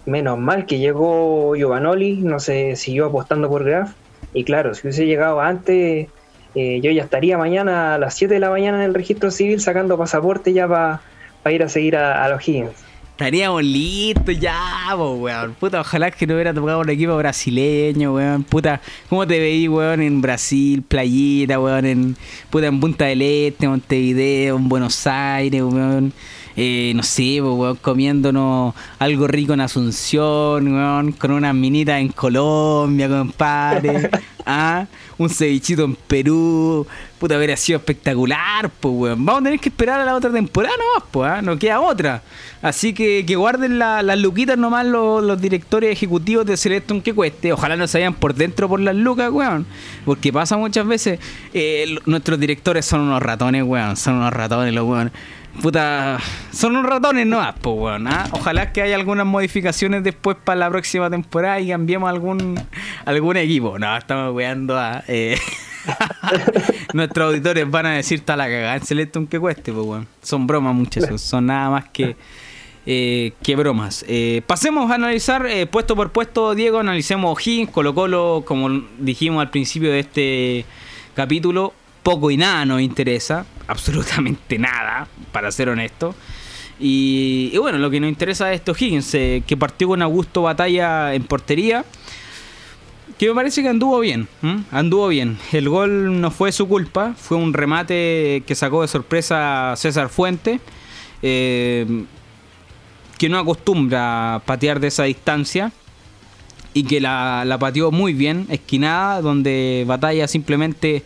Menos 0.06 0.38
mal 0.38 0.65
que 0.65 0.80
llegó 0.80 1.56
Giovanoli, 1.56 2.17
no 2.17 2.39
se 2.39 2.76
siguió 2.76 3.06
apostando 3.06 3.50
por 3.50 3.63
Graf. 3.63 3.93
Y 4.34 4.43
claro, 4.43 4.74
si 4.74 4.82
hubiese 4.82 5.06
llegado 5.06 5.39
antes, 5.39 6.08
eh, 6.56 6.80
yo 6.82 6.92
ya 6.92 7.04
estaría 7.04 7.38
mañana 7.38 7.96
a 7.96 7.98
las 7.98 8.16
7 8.16 8.34
de 8.34 8.39
la 8.39 8.50
mañana 8.50 8.78
en 8.78 8.84
el 8.84 8.94
registro 8.94 9.32
civil 9.32 9.60
sacando 9.62 9.98
pasaporte 9.98 10.54
ya 10.54 10.68
para 10.68 11.02
ir 11.54 11.63
a 11.63 11.70
seguir 11.70 11.96
a, 11.96 12.24
a 12.24 12.30
los 12.30 12.48
Higgins. 12.48 12.94
Estaríamos 13.13 13.63
listos 13.63 14.39
ya, 14.39 14.96
weón. 14.96 15.54
Puta, 15.54 15.82
ojalá 15.82 16.10
que 16.10 16.26
no 16.26 16.34
hubiera 16.34 16.52
tocado 16.52 16.80
un 16.80 16.89
equipo 16.89 17.16
brasileño, 17.16 18.16
weón. 18.16 18.44
Puta, 18.44 18.82
¿cómo 19.08 19.28
te 19.28 19.38
veí, 19.38 19.68
weón, 19.68 20.02
en 20.02 20.20
Brasil, 20.20 20.82
playita, 20.82 21.60
weón, 21.60 21.86
en, 21.86 22.18
puta, 22.50 22.66
en 22.68 22.80
Punta 22.80 23.06
del 23.06 23.22
Este, 23.22 23.68
Montevideo, 23.68 24.58
en 24.58 24.68
Buenos 24.68 25.06
Aires, 25.06 25.62
weón. 25.62 26.12
Eh, 26.56 26.92
no 26.96 27.04
sé, 27.04 27.39
weón, 27.39 27.76
comiéndonos 27.76 28.74
algo 28.98 29.28
rico 29.28 29.54
en 29.54 29.62
Asunción, 29.62 30.74
weón, 30.74 31.12
con 31.12 31.32
unas 31.32 31.54
minitas 31.54 32.02
en 32.02 32.10
Colombia, 32.10 33.08
compadre. 33.08 34.10
¿Ah? 34.46 34.88
Un 35.17 35.30
cevichito 35.30 35.84
en 35.84 35.95
Perú. 35.95 36.86
Puta, 37.19 37.36
habría 37.36 37.56
sido 37.56 37.78
espectacular, 37.78 38.69
pues, 38.69 38.93
weón. 38.93 39.26
Vamos 39.26 39.41
a 39.41 39.43
tener 39.45 39.60
que 39.60 39.69
esperar 39.69 39.99
a 40.02 40.06
la 40.06 40.15
otra 40.15 40.32
temporada 40.32 40.76
nomás, 40.76 41.10
pues, 41.12 41.30
¿ah? 41.30 41.41
No 41.41 41.58
queda 41.58 41.80
otra. 41.80 42.21
Así 42.62 42.93
que 42.93 43.26
que 43.26 43.36
guarden 43.36 43.78
las 43.78 44.17
luquitas 44.19 44.58
nomás 44.58 44.86
los, 44.86 45.41
directores 45.41 45.91
ejecutivos 45.91 46.45
de 46.45 46.58
Selecton 46.58 47.02
que 47.02 47.13
cueste. 47.13 47.54
Ojalá 47.54 47.76
no 47.76 47.88
se 47.88 47.99
vayan 47.99 48.13
por 48.13 48.34
dentro 48.34 48.69
por 48.69 48.80
las 48.80 48.95
lucas, 48.95 49.30
weón. 49.32 49.65
Porque 50.06 50.32
pasa 50.32 50.58
muchas 50.58 50.88
veces. 50.88 51.19
Eh, 51.54 51.97
nuestros 52.06 52.39
directores 52.39 52.86
son 52.86 53.02
unos 53.02 53.21
ratones, 53.21 53.63
weón. 53.63 53.97
Son 53.97 54.15
unos 54.15 54.34
ratones, 54.34 54.73
los 54.73 54.86
weón. 54.86 55.12
Puta, 55.62 56.17
son 56.52 56.76
unos 56.76 56.89
ratones 56.89 57.28
nomás, 57.28 57.54
pues, 57.62 57.76
weón. 57.78 58.08
¿ah? 58.08 58.28
Ojalá 58.32 58.71
que 58.71 58.82
haya 58.82 58.95
algunas 58.95 59.26
modificaciones 59.26 60.04
después 60.04 60.36
para 60.43 60.60
la 60.60 60.69
próxima 60.69 61.10
temporada 61.10 61.60
y 61.60 61.69
cambiemos 61.69 62.10
algún, 62.10 62.60
algún 63.06 63.38
equipo. 63.38 63.78
No, 63.80 63.98
estamos 63.98 64.34
weando 64.34 64.78
a. 64.78 65.04
Eh. 65.08 65.38
Nuestros 66.94 67.30
auditores 67.30 67.70
van 67.70 67.86
a 67.86 67.92
decir 67.94 68.22
tal 68.22 68.38
la 68.38 68.46
cagada 68.46 68.76
en 68.76 68.86
Selectum 68.86 69.28
que 69.28 69.39
cueste, 69.39 69.72
pues 69.72 69.86
bueno. 69.86 70.06
Son 70.22 70.48
bromas 70.48 70.74
muchachos, 70.74 71.22
son 71.22 71.48
nada 71.48 71.70
más 71.70 71.86
que, 71.89 72.16
eh, 72.86 73.34
que 73.42 73.56
bromas. 73.56 74.06
Eh, 74.08 74.42
pasemos 74.46 74.89
a 74.92 74.96
analizar 74.96 75.46
eh, 75.46 75.66
puesto 75.66 75.96
por 75.96 76.12
puesto, 76.12 76.56
Diego, 76.56 76.80
analicemos 76.80 77.38
O'Higgins, 77.38 77.70
Colo 77.70 77.94
Colo, 77.94 78.44
como 78.46 78.70
dijimos 79.00 79.42
al 79.42 79.50
principio 79.50 79.92
de 79.92 80.00
este 80.00 80.66
capítulo, 81.13 81.74
poco 82.02 82.32
y 82.32 82.38
nada 82.38 82.66
nos 82.66 82.82
interesa, 82.82 83.46
absolutamente 83.68 84.58
nada, 84.58 85.08
para 85.32 85.52
ser 85.52 85.70
honesto. 85.70 86.16
Y, 86.80 87.56
bueno, 87.60 87.78
lo 87.78 87.89
que 87.89 88.00
nos 88.00 88.10
interesa 88.10 88.52
es 88.52 88.60
esto 88.60 88.74
O'Higgins, 88.74 89.12
que 89.12 89.58
partió 89.58 89.88
con 89.88 90.02
Augusto 90.02 90.42
Batalla 90.42 91.13
en 91.13 91.24
portería 91.24 91.86
que 93.24 93.30
me 93.30 93.36
parece 93.36 93.62
que 93.62 93.70
anduvo 93.70 94.02
bien, 94.02 94.28
anduvo 94.70 95.08
bien. 95.08 95.38
El 95.54 95.70
gol 95.70 96.20
no 96.20 96.30
fue 96.30 96.52
su 96.52 96.68
culpa, 96.68 97.14
fue 97.16 97.38
un 97.38 97.54
remate 97.54 98.44
que 98.46 98.54
sacó 98.54 98.82
de 98.82 98.90
sorpresa 98.90 99.74
César 99.78 100.10
Fuente, 100.10 100.60
eh, 101.22 102.04
que 103.18 103.30
no 103.30 103.40
acostumbra 103.40 104.36
a 104.36 104.40
patear 104.40 104.82
de 104.82 104.88
esa 104.88 105.04
distancia 105.04 105.72
y 106.74 106.84
que 106.84 107.00
la, 107.00 107.46
la 107.46 107.58
pateó 107.58 107.92
muy 107.92 108.14
bien, 108.14 108.46
esquinada, 108.50 109.22
donde 109.22 109.86
Batalla 109.88 110.28
simplemente 110.28 111.04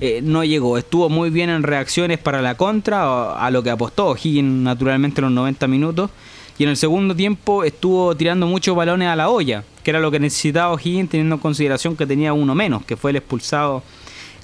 eh, 0.00 0.20
no 0.20 0.42
llegó. 0.42 0.78
Estuvo 0.78 1.08
muy 1.08 1.30
bien 1.30 1.48
en 1.48 1.62
reacciones 1.62 2.18
para 2.18 2.42
la 2.42 2.56
contra, 2.56 3.34
a 3.34 3.50
lo 3.52 3.62
que 3.62 3.70
apostó 3.70 4.16
Higgins 4.16 4.64
naturalmente 4.64 5.20
en 5.20 5.26
los 5.26 5.34
90 5.34 5.68
minutos 5.68 6.10
y 6.58 6.64
en 6.64 6.70
el 6.70 6.76
segundo 6.76 7.14
tiempo 7.14 7.64
estuvo 7.64 8.14
tirando 8.16 8.46
muchos 8.46 8.76
balones 8.76 9.08
a 9.08 9.16
la 9.16 9.28
olla, 9.30 9.64
que 9.82 9.90
era 9.90 10.00
lo 10.00 10.10
que 10.10 10.20
necesitaba 10.20 10.72
O'Higgins 10.72 11.10
teniendo 11.10 11.36
en 11.36 11.40
consideración 11.40 11.96
que 11.96 12.06
tenía 12.06 12.32
uno 12.32 12.54
menos, 12.54 12.84
que 12.84 12.96
fue 12.96 13.10
el 13.10 13.16
expulsado 13.16 13.82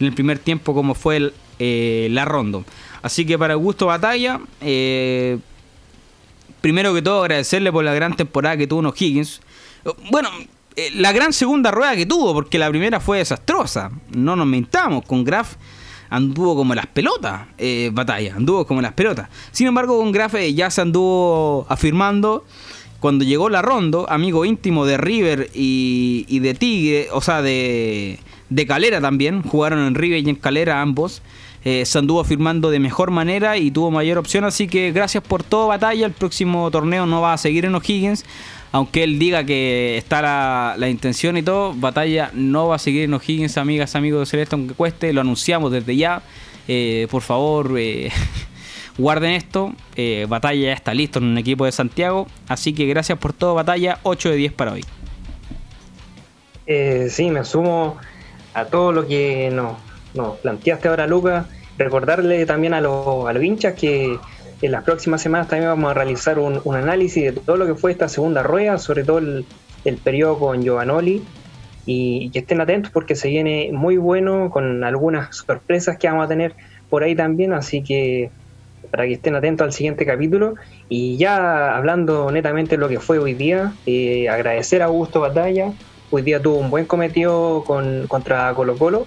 en 0.00 0.06
el 0.06 0.12
primer 0.12 0.38
tiempo 0.38 0.74
como 0.74 0.94
fue 0.94 1.16
el, 1.16 1.34
eh, 1.58 2.08
la 2.10 2.24
Rondo. 2.24 2.64
Así 3.02 3.24
que 3.24 3.38
para 3.38 3.54
gusto 3.54 3.86
batalla, 3.86 4.40
eh, 4.60 5.38
primero 6.60 6.94
que 6.94 7.02
todo 7.02 7.22
agradecerle 7.22 7.70
por 7.70 7.84
la 7.84 7.94
gran 7.94 8.16
temporada 8.16 8.56
que 8.56 8.66
tuvo 8.66 8.88
O'Higgins. 8.88 9.40
Bueno, 10.10 10.28
eh, 10.76 10.90
la 10.94 11.12
gran 11.12 11.32
segunda 11.32 11.70
rueda 11.70 11.96
que 11.96 12.06
tuvo, 12.06 12.32
porque 12.32 12.58
la 12.58 12.68
primera 12.70 13.00
fue 13.00 13.18
desastrosa, 13.18 13.90
no 14.10 14.36
nos 14.36 14.46
mentamos, 14.46 15.04
con 15.04 15.24
Graf 15.24 15.56
anduvo 16.10 16.56
como 16.56 16.74
las 16.74 16.86
pelotas, 16.86 17.42
eh, 17.58 17.90
batalla, 17.92 18.34
anduvo 18.36 18.66
como 18.66 18.80
las 18.80 18.92
pelotas. 18.92 19.28
Sin 19.52 19.66
embargo, 19.66 19.98
con 19.98 20.12
Grafe 20.12 20.52
ya 20.54 20.70
se 20.70 20.80
anduvo 20.80 21.66
afirmando. 21.68 22.44
Cuando 23.00 23.24
llegó 23.24 23.48
la 23.48 23.62
Rondo, 23.62 24.06
amigo 24.10 24.44
íntimo 24.44 24.84
de 24.84 24.96
River 24.96 25.50
y, 25.54 26.38
de 26.40 26.54
Tigre, 26.54 27.08
o 27.12 27.20
sea, 27.20 27.42
de, 27.42 28.18
de 28.50 28.66
Calera 28.66 29.00
también, 29.00 29.42
jugaron 29.42 29.86
en 29.86 29.94
River 29.94 30.26
y 30.26 30.30
en 30.30 30.36
Calera 30.36 30.82
ambos. 30.82 31.22
Eh, 31.64 31.84
se 31.84 31.98
anduvo 31.98 32.24
firmando 32.24 32.70
de 32.70 32.78
mejor 32.78 33.10
manera 33.10 33.56
y 33.56 33.70
tuvo 33.70 33.90
mayor 33.90 34.18
opción. 34.18 34.44
Así 34.44 34.68
que 34.68 34.90
gracias 34.92 35.22
por 35.22 35.42
todo, 35.42 35.68
batalla. 35.68 36.06
El 36.06 36.12
próximo 36.12 36.70
torneo 36.70 37.06
no 37.06 37.20
va 37.20 37.34
a 37.34 37.38
seguir 37.38 37.64
en 37.64 37.74
O'Higgins 37.74 38.24
aunque 38.72 39.04
él 39.04 39.18
diga 39.18 39.44
que 39.44 39.96
está 39.96 40.76
la, 40.76 40.88
intención 40.88 41.36
y 41.36 41.42
todo, 41.42 41.74
Batalla 41.74 42.30
no 42.34 42.68
va 42.68 42.76
a 42.76 42.78
seguir 42.78 43.04
en 43.04 43.14
O'Higgins, 43.14 43.56
amigas, 43.56 43.94
amigos 43.96 44.20
de 44.20 44.26
Celeste, 44.26 44.54
aunque 44.56 44.74
cueste, 44.74 45.12
lo 45.12 45.20
anunciamos 45.20 45.72
desde 45.72 45.96
ya. 45.96 46.22
Eh, 46.66 47.06
por 47.10 47.22
favor, 47.22 47.72
eh, 47.78 48.10
guarden 48.98 49.32
esto. 49.32 49.72
Eh, 49.96 50.26
Batalla 50.28 50.60
ya 50.60 50.72
está 50.72 50.92
listo 50.92 51.18
en 51.18 51.26
un 51.26 51.38
equipo 51.38 51.64
de 51.64 51.72
Santiago, 51.72 52.26
así 52.46 52.74
que 52.74 52.86
gracias 52.86 53.18
por 53.18 53.32
todo, 53.32 53.54
Batalla. 53.54 54.00
8 54.02 54.30
de 54.30 54.36
10 54.36 54.52
para 54.52 54.72
hoy. 54.72 54.84
sí, 57.08 57.30
me 57.30 57.44
sumo 57.44 57.96
a 58.52 58.66
todo 58.66 58.92
lo 58.92 59.06
que 59.06 59.50
nos, 59.50 60.38
planteaste 60.38 60.88
ahora, 60.88 61.06
Lucas. 61.06 61.46
Recordarle 61.78 62.44
también 62.44 62.74
a, 62.74 62.80
los, 62.80 63.28
a 63.28 63.32
los 63.32 63.42
hinchas 63.42 63.74
que 63.74 64.18
en 64.60 64.72
las 64.72 64.84
próximas 64.84 65.22
semanas 65.22 65.48
también 65.48 65.70
vamos 65.70 65.90
a 65.90 65.94
realizar 65.94 66.38
un, 66.38 66.60
análisis 66.74 67.24
de 67.24 67.32
todo 67.32 67.56
lo 67.56 67.66
que 67.66 67.74
fue 67.74 67.92
esta 67.92 68.08
segunda 68.08 68.42
rueda, 68.42 68.78
sobre 68.78 69.04
todo 69.04 69.18
el, 69.18 69.44
periodo 70.02 70.38
con 70.38 70.62
Giovanoli. 70.62 71.22
y 71.86 72.30
que 72.30 72.40
estén 72.40 72.60
atentos 72.60 72.92
porque 72.92 73.14
se 73.14 73.28
viene 73.28 73.70
muy 73.72 73.96
bueno 73.96 74.50
con 74.50 74.84
algunas 74.84 75.34
sorpresas 75.34 75.96
que 75.96 76.08
vamos 76.08 76.26
a 76.26 76.28
tener 76.28 76.54
por 76.90 77.02
ahí 77.02 77.14
también, 77.14 77.52
así 77.52 77.82
que 77.82 78.30
para 78.90 79.06
que 79.06 79.14
estén 79.14 79.34
atentos 79.34 79.64
al 79.64 79.72
siguiente 79.72 80.04
capítulo. 80.04 80.54
Y 80.88 81.16
ya 81.16 81.76
hablando 81.76 82.30
netamente 82.30 82.76
de 82.76 82.78
lo 82.78 82.88
que 82.88 83.00
fue 83.00 83.18
hoy 83.18 83.34
día, 83.34 83.72
eh, 83.86 84.28
agradecer 84.28 84.82
a 84.82 84.86
Augusto 84.86 85.20
Batalla. 85.20 85.72
Hoy 86.10 86.22
día 86.22 86.40
tuvo 86.40 86.56
un 86.56 86.70
buen 86.70 86.86
cometido 86.86 87.64
con, 87.64 88.06
contra 88.08 88.52
Colo 88.54 88.76
Colo. 88.76 89.06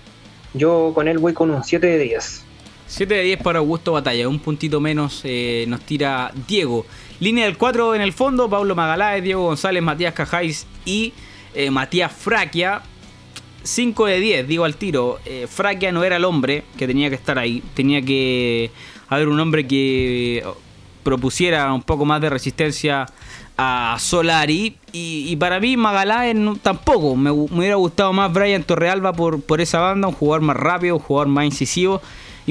Yo 0.53 0.91
con 0.93 1.07
él 1.07 1.17
voy 1.19 1.33
con 1.33 1.49
un 1.49 1.63
7 1.63 1.85
de 1.85 1.97
10. 1.97 2.45
7 2.91 3.13
de 3.13 3.23
10 3.23 3.41
para 3.41 3.59
Augusto 3.59 3.93
Batalla, 3.93 4.27
un 4.27 4.37
puntito 4.37 4.81
menos 4.81 5.21
eh, 5.23 5.63
nos 5.69 5.79
tira 5.79 6.29
Diego. 6.45 6.85
Línea 7.21 7.45
del 7.45 7.57
4 7.57 7.95
en 7.95 8.01
el 8.01 8.11
fondo, 8.11 8.49
Pablo 8.49 8.75
Magaláes, 8.75 9.23
Diego 9.23 9.45
González, 9.45 9.81
Matías 9.81 10.13
Cajáis 10.13 10.67
y 10.83 11.13
eh, 11.55 11.71
Matías 11.71 12.11
Fraquia. 12.11 12.81
5 13.63 14.07
de 14.07 14.19
10, 14.19 14.47
digo 14.47 14.65
al 14.65 14.75
tiro. 14.75 15.19
Fraquia 15.47 15.93
no 15.93 16.03
era 16.03 16.17
el 16.17 16.25
hombre 16.25 16.65
que 16.77 16.85
tenía 16.85 17.09
que 17.09 17.15
estar 17.15 17.39
ahí. 17.39 17.63
Tenía 17.75 18.01
que 18.01 18.71
haber 19.07 19.29
un 19.29 19.39
hombre 19.39 19.65
que 19.65 20.43
propusiera 21.03 21.71
un 21.71 21.83
poco 21.83 22.03
más 22.03 22.19
de 22.19 22.29
resistencia 22.29 23.05
a 23.57 23.95
Solari. 23.99 24.75
Y, 24.91 25.33
para 25.37 25.61
mí 25.61 25.77
Magaláes 25.77 26.35
tampoco. 26.61 27.15
Me, 27.15 27.31
hubiera 27.31 27.75
gustado 27.75 28.11
más 28.11 28.33
Brian 28.33 28.63
Torrealba 28.63 29.13
por, 29.13 29.41
por 29.41 29.61
esa 29.61 29.79
banda. 29.79 30.09
Un 30.09 30.15
jugador 30.15 30.41
más 30.41 30.57
rápido, 30.57 30.95
un 30.95 31.01
jugador 31.01 31.27
más 31.29 31.45
incisivo 31.45 32.01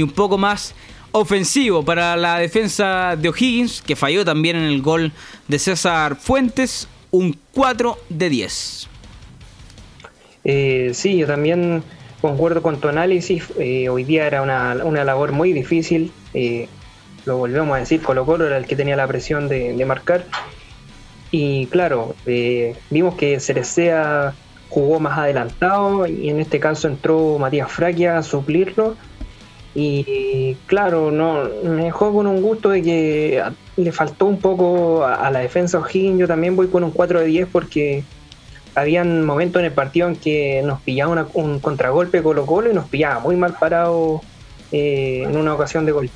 y 0.01 0.03
un 0.03 0.11
poco 0.11 0.39
más 0.39 0.75
ofensivo 1.13 1.85
para 1.85 2.17
la 2.17 2.39
defensa 2.39 3.17
de 3.17 3.29
O'Higgins, 3.29 3.83
que 3.83 3.95
falló 3.95 4.25
también 4.25 4.57
en 4.57 4.63
el 4.63 4.81
gol 4.81 5.13
de 5.47 5.59
César 5.59 6.17
Fuentes. 6.17 6.89
Un 7.11 7.37
4 7.53 7.99
de 8.09 8.31
10. 8.31 8.89
Eh, 10.45 10.93
sí, 10.95 11.19
yo 11.19 11.27
también 11.27 11.83
concuerdo 12.23 12.63
con 12.63 12.81
tu 12.81 12.89
análisis. 12.89 13.45
Eh, 13.59 13.91
hoy 13.91 14.05
día 14.05 14.27
era 14.27 14.41
una, 14.41 14.77
una 14.85 15.05
labor 15.05 15.33
muy 15.33 15.53
difícil. 15.53 16.13
Eh, 16.33 16.67
lo 17.27 17.37
volvemos 17.37 17.77
a 17.77 17.81
decir, 17.81 18.01
Colo 18.01 18.25
Colo 18.25 18.47
era 18.47 18.57
el 18.57 18.65
que 18.65 18.77
tenía 18.77 18.97
la 18.97 19.07
presión 19.07 19.49
de, 19.49 19.85
marcar. 19.85 20.25
Y 21.31 21.67
claro, 21.67 22.15
vimos 22.89 23.17
que 23.17 23.39
Cerecea 23.39 24.33
jugó 24.71 24.99
más 24.99 25.19
adelantado 25.19 26.07
y 26.07 26.31
en 26.31 26.41
este 26.41 26.59
caso 26.59 26.89
entró 26.89 27.39
Matías 27.39 27.71
Fraquia 27.71 28.17
a 28.17 28.23
suplirlo. 28.23 28.97
Y 29.75 30.57
claro, 30.67 31.11
no 31.11 31.49
me 31.63 31.85
dejó 31.85 32.13
con 32.13 32.27
un 32.27 32.43
gusto 32.43 32.71
de 32.71 32.83
que 32.83 33.43
le 33.77 33.93
faltó 33.93 34.27
un 34.27 34.39
poco 34.39 35.05
a, 35.05 35.31
la 35.31 35.39
defensa 35.39 35.79
O'Higgins. 35.79 36.19
Yo 36.19 36.27
también 36.27 36.57
voy 36.57 36.69
con 36.69 36.83
un 36.83 36.91
4 36.91 37.21
de 37.21 37.27
10 37.27 37.49
porque 37.53 38.03
habían 38.75 39.25
momentos 39.25 39.61
en 39.61 39.67
el 39.67 39.73
partido 39.73 40.09
en 40.09 40.17
que 40.17 40.63
nos 40.65 40.81
pillaba 40.81 41.29
un 41.35 41.61
contragolpe 41.61 42.23
Colo 42.23 42.47
Colo 42.47 42.71
y 42.71 42.75
nos 42.75 42.89
pillaba 42.89 43.21
muy 43.21 43.37
mal 43.37 43.57
parado 43.59 44.23
eh, 44.73 45.23
en 45.25 45.37
una 45.37 45.55
ocasión 45.55 45.87
de 45.87 45.93
gol. 45.93 46.11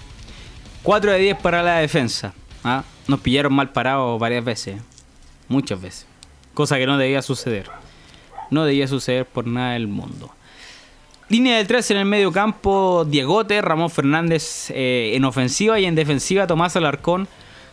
4 0.83 1.13
de 1.13 1.19
10 1.19 1.39
para 1.39 1.63
la 1.63 1.79
defensa. 1.79 2.35
¿ah? 2.65 2.83
Nos 3.07 3.21
pillaron 3.21 3.53
mal 3.53 3.71
parados 3.71 4.19
varias 4.19 4.45
veces. 4.45 4.83
Muchas 5.49 5.81
veces. 5.81 6.07
Cosa 6.55 6.77
que 6.77 6.87
no 6.87 6.99
debía 6.99 7.23
suceder. 7.23 7.71
No 8.51 8.65
debía 8.65 8.89
suceder 8.89 9.27
por 9.27 9.47
nada 9.47 9.75
del 9.75 9.87
mundo. 9.87 10.31
Línea 11.35 11.57
de 11.57 11.65
3 11.65 11.91
en 11.91 11.97
el 11.97 12.05
medio 12.05 12.31
campo, 12.31 13.05
Diegote, 13.05 13.61
Ramón 13.61 13.91
Fernández 13.91 14.71
eh, 14.71 15.15
en 15.17 15.25
ofensiva 15.25 15.81
y 15.81 15.85
en 15.85 15.97
defensiva 15.97 16.47
Tomás 16.47 16.77
Alarcón 16.77 17.27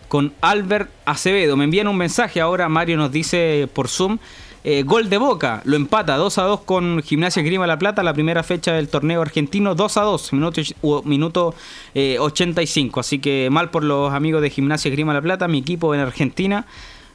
con 0.08 0.34
Albert 0.42 0.90
Acevedo. 1.06 1.56
Me 1.56 1.66
envían 1.66 1.88
un 1.88 1.96
mensaje 1.96 2.42
ahora, 2.42 2.68
Mario 2.70 2.98
nos 2.98 3.12
dice 3.12 3.70
por 3.72 3.88
Zoom 3.88 4.18
eh, 4.64 4.82
gol 4.82 5.12
de 5.12 5.20
Boca, 5.20 5.62
lo 5.66 5.76
empata 5.76 6.18
2 6.18 6.40
a 6.40 6.42
2 6.42 6.62
con 6.62 7.04
Gimnasia 7.04 7.44
Grima 7.44 7.68
La 7.68 7.78
Plata, 7.78 8.02
la 8.02 8.16
primera 8.16 8.42
fecha 8.42 8.74
del 8.74 8.88
torneo 8.88 9.22
argentino, 9.22 9.76
2 9.76 9.98
a 9.98 10.02
2, 10.02 10.34
minuto, 10.34 10.62
minuto 11.06 11.54
85. 11.94 13.00
Eh, 13.00 13.02
Así 13.02 13.20
que 13.20 13.50
mal 13.52 13.70
por 13.70 13.84
los 13.84 14.12
amigos 14.12 14.42
de 14.42 14.50
Gimnasia 14.50 14.90
Grima 14.90 15.14
La 15.14 15.22
Plata, 15.22 15.48
mi 15.48 15.60
equipo 15.60 15.94
en 15.94 16.00
Argentina. 16.00 16.66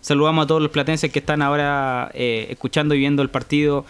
Saludamos 0.06 0.44
a 0.44 0.46
todos 0.46 0.62
los 0.62 0.70
platenses 0.70 1.10
que 1.10 1.18
están 1.18 1.42
ahora 1.42 2.12
eh, 2.14 2.46
escuchando 2.50 2.94
y 2.94 2.98
viendo 2.98 3.22
el 3.22 3.30
partido, 3.30 3.84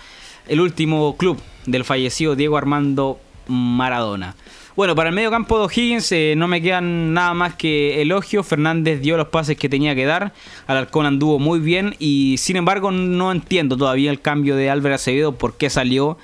el 0.49 0.61
último 0.61 1.17
club 1.17 1.39
del 1.67 1.85
fallecido 1.85 2.37
Diego 2.37 2.57
Armando 2.57 3.19
Maradona. 3.49 4.35
Bueno, 4.77 4.95
para 4.95 5.09
el 5.09 5.15
medio 5.15 5.31
campo 5.31 5.59
de 5.59 5.65
O'Higgins 5.65 6.13
eh, 6.13 6.35
no 6.37 6.49
me 6.49 6.61
quedan 6.61 7.15
nada 7.15 7.33
más 7.33 7.55
que 7.55 8.03
elogio. 8.03 8.43
Fernández 8.43 9.01
dio 9.01 9.17
los 9.17 9.29
pases 9.29 9.57
que 9.57 9.71
tenía 9.71 9.95
que 9.95 10.05
dar. 10.05 10.35
Alarcón 10.67 11.07
anduvo 11.07 11.39
muy 11.39 11.61
bien 11.61 11.97
y 11.99 12.37
sin 12.37 12.57
embargo 12.57 12.91
no 12.91 13.33
entiendo 13.33 13.79
todavía 13.79 14.11
el 14.11 14.21
cambio 14.21 14.55
de 14.55 14.69
Álvaro 14.69 14.97
Acevedo, 14.97 15.33
por 15.33 15.57
qué 15.57 15.71
salió. 15.71 16.19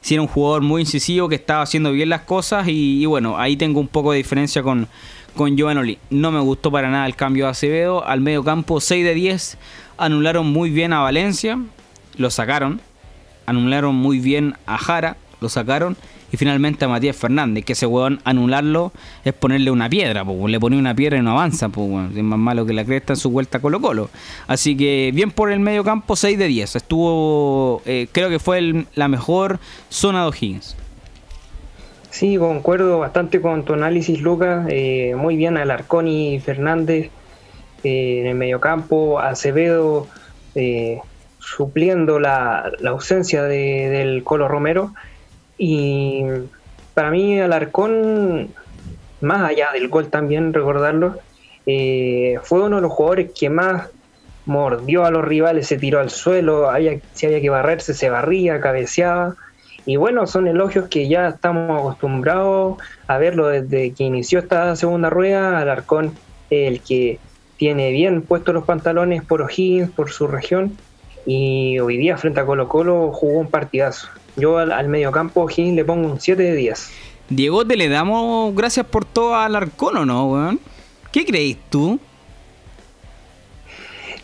Si 0.00 0.14
era 0.14 0.22
un 0.22 0.28
jugador 0.28 0.62
muy 0.62 0.80
incisivo 0.80 1.28
que 1.28 1.34
estaba 1.34 1.60
haciendo 1.60 1.92
bien 1.92 2.08
las 2.08 2.22
cosas 2.22 2.66
y, 2.68 3.04
bueno, 3.04 3.36
ahí 3.36 3.58
tengo 3.58 3.78
un 3.78 3.88
poco 3.88 4.12
de 4.12 4.18
diferencia 4.18 4.62
con, 4.62 4.88
con 5.36 5.60
Oli. 5.60 5.98
No 6.08 6.30
me 6.30 6.40
gustó 6.40 6.70
para 6.70 6.88
nada 6.88 7.04
el 7.04 7.14
cambio 7.14 7.44
de 7.44 7.50
Acevedo. 7.50 8.06
Al 8.06 8.22
medio 8.22 8.42
campo 8.42 8.80
6 8.80 9.04
de 9.04 9.12
10 9.12 9.58
anularon 9.98 10.46
muy 10.46 10.70
bien 10.70 10.94
a 10.94 11.00
Valencia, 11.00 11.58
lo 12.16 12.30
sacaron. 12.30 12.80
Anularon 13.48 13.94
muy 13.94 14.18
bien 14.18 14.54
a 14.66 14.78
Jara, 14.78 15.16
lo 15.40 15.48
sacaron 15.48 15.96
y 16.30 16.36
finalmente 16.36 16.84
a 16.84 16.88
Matías 16.88 17.16
Fernández, 17.16 17.64
que 17.64 17.72
ese 17.72 17.86
weón 17.86 18.20
anularlo 18.24 18.92
es 19.24 19.32
ponerle 19.32 19.70
una 19.70 19.88
piedra, 19.88 20.24
le 20.24 20.60
pone 20.60 20.78
una 20.78 20.94
piedra 20.94 21.18
y 21.18 21.22
no 21.22 21.30
avanza, 21.30 21.68
pues, 21.70 22.14
es 22.14 22.22
más 22.22 22.38
malo 22.38 22.66
que 22.66 22.72
la 22.72 22.84
cresta 22.84 23.14
en 23.14 23.16
su 23.16 23.30
vuelta 23.30 23.60
Colo 23.60 23.80
Colo. 23.80 24.10
Así 24.46 24.76
que 24.76 25.10
bien 25.14 25.30
por 25.30 25.50
el 25.50 25.60
medio 25.60 25.84
campo, 25.84 26.16
6 26.16 26.38
de 26.38 26.46
10. 26.46 26.76
Estuvo, 26.76 27.82
eh, 27.86 28.08
creo 28.12 28.28
que 28.28 28.38
fue 28.38 28.84
la 28.94 29.08
mejor 29.08 29.58
zona 29.88 30.22
de 30.22 30.28
O'Higgins. 30.28 30.76
Sí, 32.10 32.36
concuerdo 32.36 32.98
bastante 32.98 33.40
con 33.40 33.64
tu 33.64 33.74
análisis, 33.74 34.20
Lucas. 34.20 34.66
Eh, 34.70 35.14
muy 35.16 35.36
bien 35.36 35.56
Alarcón 35.56 36.08
y 36.08 36.40
Fernández 36.40 37.10
eh, 37.84 38.20
en 38.20 38.26
el 38.26 38.34
mediocampo, 38.34 39.20
Acevedo 39.20 40.06
supliendo 41.56 42.18
la, 42.20 42.72
ausencia 42.86 43.42
del 43.44 44.22
Colo 44.24 44.48
Romero 44.48 44.92
y 45.56 46.24
para 46.94 47.10
mí 47.10 47.40
Alarcón, 47.40 48.54
más 49.20 49.50
allá 49.50 49.68
del 49.72 49.88
gol 49.88 50.08
también, 50.08 50.52
recordarlo, 50.52 51.18
eh, 51.66 52.38
fue 52.42 52.62
uno 52.62 52.76
de 52.76 52.82
los 52.82 52.92
jugadores 52.92 53.30
que 53.38 53.50
más 53.50 53.88
mordió 54.46 55.04
a 55.04 55.10
los 55.10 55.24
rivales, 55.24 55.66
se 55.66 55.76
tiró 55.76 56.00
al 56.00 56.10
suelo, 56.10 56.68
si 57.12 57.26
había 57.26 57.40
que 57.40 57.50
barrerse, 57.50 57.94
se 57.94 58.08
barría, 58.08 58.60
cabeceaba. 58.60 59.36
Y 59.84 59.96
bueno, 59.96 60.26
son 60.26 60.48
elogios 60.48 60.88
que 60.88 61.08
ya 61.08 61.28
estamos 61.28 61.78
acostumbrados 61.78 62.78
a 63.06 63.18
verlo 63.18 63.48
desde 63.48 63.92
que 63.92 64.04
inició 64.04 64.38
esta 64.38 64.74
segunda 64.76 65.10
rueda. 65.10 65.58
Alarcón, 65.58 66.14
el 66.50 66.80
que 66.80 67.18
tiene 67.58 67.90
bien 67.90 68.22
puestos 68.22 68.54
los 68.54 68.64
pantalones 68.64 69.22
por 69.22 69.42
O'Higgins, 69.42 69.90
por 69.90 70.10
su 70.10 70.26
región. 70.26 70.76
Y 71.30 71.78
hoy 71.78 71.98
día 71.98 72.16
frente 72.16 72.40
a 72.40 72.46
Colo 72.46 72.70
Colo 72.70 73.12
jugó 73.12 73.40
un 73.40 73.48
partidazo. 73.48 74.08
Yo 74.36 74.56
al, 74.56 74.72
al 74.72 74.88
mediocampo 74.88 75.46
Gin 75.46 75.76
le 75.76 75.84
pongo 75.84 76.10
un 76.10 76.18
7 76.18 76.42
de 76.42 76.54
10. 76.54 76.90
Diego, 77.28 77.66
te 77.66 77.76
le 77.76 77.90
damos 77.90 78.54
gracias 78.54 78.86
por 78.86 79.04
todo 79.04 79.34
al 79.34 79.54
Arcón, 79.54 79.98
¿o 79.98 80.06
no, 80.06 80.26
weón? 80.32 80.58
¿Qué 81.12 81.26
crees 81.26 81.58
tú? 81.68 82.00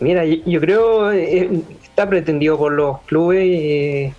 Mira, 0.00 0.24
yo, 0.24 0.60
creo 0.62 1.12
eh, 1.12 1.60
está 1.82 2.08
pretendido 2.08 2.56
por 2.56 2.72
los 2.72 3.02
clubes. 3.02 3.42
Eh, 3.42 4.14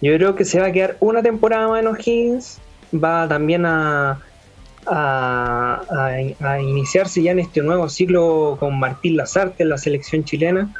yo 0.00 0.14
creo 0.14 0.34
que 0.34 0.46
se 0.46 0.58
va 0.58 0.68
a 0.68 0.72
quedar 0.72 0.96
una 1.00 1.22
temporada 1.22 1.68
más 1.68 1.80
en 1.80 1.88
O'Higgins. 1.88 2.60
Va 2.94 3.28
también 3.28 3.66
a, 3.66 4.20
a, 4.86 5.82
a, 6.40 6.60
iniciarse 6.62 7.22
ya 7.22 7.32
en 7.32 7.40
este 7.40 7.60
nuevo 7.60 7.90
ciclo 7.90 8.56
con 8.58 8.78
Martín 8.80 9.18
Lazarte 9.18 9.64
en 9.64 9.68
la 9.68 9.76
selección 9.76 10.24
chilena. 10.24 10.72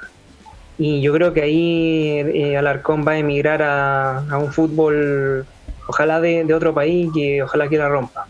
Y 0.85 1.01
yo 1.01 1.13
creo 1.13 1.33
que 1.33 1.43
ahí 1.43 2.09
eh, 2.35 2.57
Alarcón 2.57 3.05
va 3.07 3.13
a 3.13 3.19
emigrar 3.19 3.63
a, 3.63 4.37
un 4.37 4.53
fútbol, 4.53 5.47
ojalá 5.87 6.21
de, 6.21 6.53
otro 6.53 6.75
país, 6.75 7.09
que 7.15 7.41
ojalá 7.41 7.69
que 7.69 7.79
la 7.79 7.89
rompa. 7.89 8.27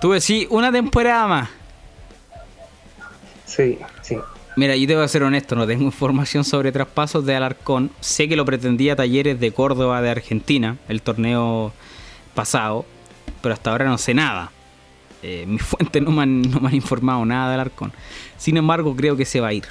Tú 0.00 0.12
decís, 0.12 0.46
una 0.50 0.70
temporada 0.70 1.26
más. 1.26 1.48
Sí, 3.44 3.76
sí. 4.02 4.16
Mira, 4.54 4.76
yo 4.76 4.86
te 4.86 4.94
voy 4.94 5.04
a 5.04 5.08
ser 5.08 5.24
honesto, 5.24 5.56
no 5.56 5.66
tengo 5.66 5.82
información 5.82 6.44
sobre 6.44 6.70
traspasos 6.70 7.26
de 7.26 7.34
Alarcón. 7.34 7.90
Sé 7.98 8.28
que 8.28 8.36
lo 8.36 8.44
pretendía 8.44 8.94
Talleres 8.94 9.40
de 9.40 9.50
Córdoba 9.50 10.00
de 10.00 10.10
Argentina, 10.10 10.76
el 10.88 11.02
torneo 11.02 11.72
pasado, 12.36 12.86
pero 13.42 13.52
hasta 13.52 13.72
ahora 13.72 13.86
no 13.86 13.98
sé 13.98 14.14
nada. 14.14 14.52
Eh, 15.24 15.44
mis 15.44 15.62
fuentes 15.64 16.00
no 16.00 16.12
no 16.12 16.60
me 16.60 16.68
han 16.68 16.74
informado 16.76 17.24
nada 17.24 17.48
de 17.48 17.54
Alarcón. 17.54 17.92
Sin 18.36 18.56
embargo, 18.56 18.94
creo 18.94 19.16
que 19.16 19.24
se 19.24 19.40
va 19.40 19.48
a 19.48 19.52
ir 19.52 19.64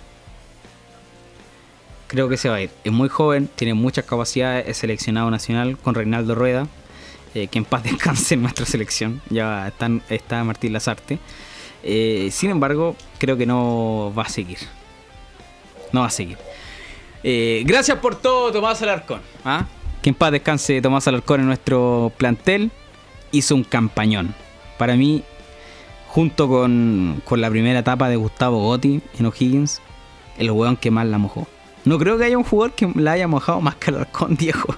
creo 2.10 2.28
que 2.28 2.36
se 2.36 2.50
va 2.50 2.56
a 2.56 2.62
ir. 2.62 2.72
Es 2.84 2.92
muy 2.92 3.08
joven, 3.08 3.50
tiene 3.56 3.74
muchas 3.74 4.04
capacidades, 4.04 4.68
es 4.68 4.78
seleccionado 4.78 5.32
nacional 5.32 5.78
con 5.78 5.96
Reinaldo 5.96 6.36
Rueda, 6.36 6.68
eh, 7.34 7.48
que 7.48 7.60
en 7.60 7.66
paz 7.66 7.84
descanse 7.86 8.34
en 8.34 8.42
nuestra 8.42 8.66
selección, 8.66 9.22
ya 9.30 9.70
está, 9.70 9.90
está 10.10 10.44
Martín 10.44 10.74
Lazarte. 10.74 11.20
Eh, 11.84 12.30
sin 12.32 12.50
embargo, 12.50 12.98
creo 13.20 13.38
que 13.38 13.46
no 13.46 14.12
va 14.18 14.24
a 14.24 14.30
seguir. 14.30 14.58
No 15.94 16.02
va 16.02 16.08
a 16.08 16.12
seguir. 16.12 16.38
Eh, 17.24 17.64
gracias 17.66 18.00
por 18.00 18.16
todo, 18.16 18.52
Tomás 18.52 18.82
Alarcón. 18.82 19.22
¿ah? 19.46 19.66
que 20.02 20.10
en 20.10 20.16
paz 20.16 20.32
descanse 20.32 20.82
Tomás 20.82 21.08
Alarcón 21.08 21.42
en 21.42 21.48
nuestro 21.48 22.12
plantel, 22.18 22.72
hizo 23.32 23.56
un 23.56 23.64
campañón. 23.64 24.34
Para 24.78 24.96
mí, 24.96 25.24
junto 26.08 26.48
con, 26.48 27.22
con 27.26 27.42
la 27.42 27.50
primera 27.50 27.80
etapa 27.80 28.10
de 28.10 28.16
Gustavo 28.16 28.62
Gotti 28.64 29.02
en 29.18 29.26
O'Higgins, 29.26 29.82
el 30.38 30.52
weón 30.52 30.78
que 30.78 30.90
más 30.90 31.06
la 31.06 31.18
mojó. 31.18 31.48
No 31.86 31.98
creo 31.98 32.18
que 32.18 32.26
haya 32.26 32.38
un 32.38 32.44
jugador 32.44 32.76
que 32.76 32.92
la 32.96 33.14
haya 33.14 33.28
mojado 33.28 33.62
más 33.62 33.76
que 33.76 33.92
Alarcón, 33.92 34.36
Diego. 34.40 34.76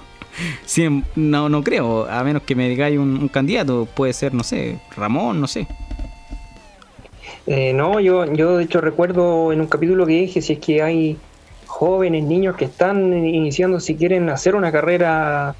Sí, 0.64 1.02
no, 1.14 1.48
no 1.48 1.62
creo, 1.62 2.06
a 2.06 2.24
menos 2.24 2.42
que 2.42 2.54
me 2.54 2.68
digáis 2.68 2.98
un, 2.98 3.18
un 3.18 3.28
candidato, 3.28 3.86
puede 3.94 4.14
ser, 4.14 4.32
no 4.32 4.42
sé, 4.42 4.78
Ramón, 4.96 5.40
no 5.40 5.46
sé. 5.46 5.66
Eh, 7.46 7.72
no, 7.72 8.00
yo, 8.00 8.24
yo 8.32 8.56
de 8.56 8.64
hecho 8.64 8.80
recuerdo 8.80 9.52
en 9.52 9.60
un 9.60 9.66
capítulo 9.66 10.06
que 10.06 10.12
dije 10.12 10.40
si 10.40 10.54
es 10.54 10.58
que 10.60 10.82
hay 10.82 11.18
jóvenes, 11.66 12.24
niños 12.24 12.56
que 12.56 12.66
están 12.66 13.12
iniciando 13.12 13.80
si 13.80 13.96
quieren 13.96 14.28
hacer 14.28 14.54
una 14.54 14.70
carrera 14.70 15.56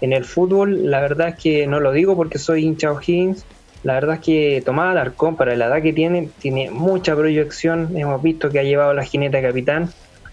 en 0.00 0.12
el 0.12 0.24
fútbol, 0.24 0.90
la 0.90 1.00
verdad 1.00 1.28
es 1.28 1.34
que 1.36 1.66
no 1.66 1.78
lo 1.78 1.92
digo 1.92 2.16
porque 2.16 2.38
soy 2.38 2.64
hincha 2.64 2.90
O'Higgins, 2.90 3.44
la 3.84 3.94
verdad 3.94 4.16
es 4.16 4.20
que 4.22 4.62
Tomás 4.64 4.90
Alarcón 4.90 5.36
para 5.36 5.54
la 5.56 5.66
edad 5.66 5.82
que 5.82 5.92
tiene, 5.92 6.28
tiene 6.40 6.70
mucha 6.70 7.14
proyección, 7.14 7.96
hemos 7.96 8.20
visto 8.22 8.50
que 8.50 8.58
ha 8.58 8.62
llevado 8.64 8.92
la 8.92 9.04
jineta 9.04 9.40
capitán, 9.40 9.90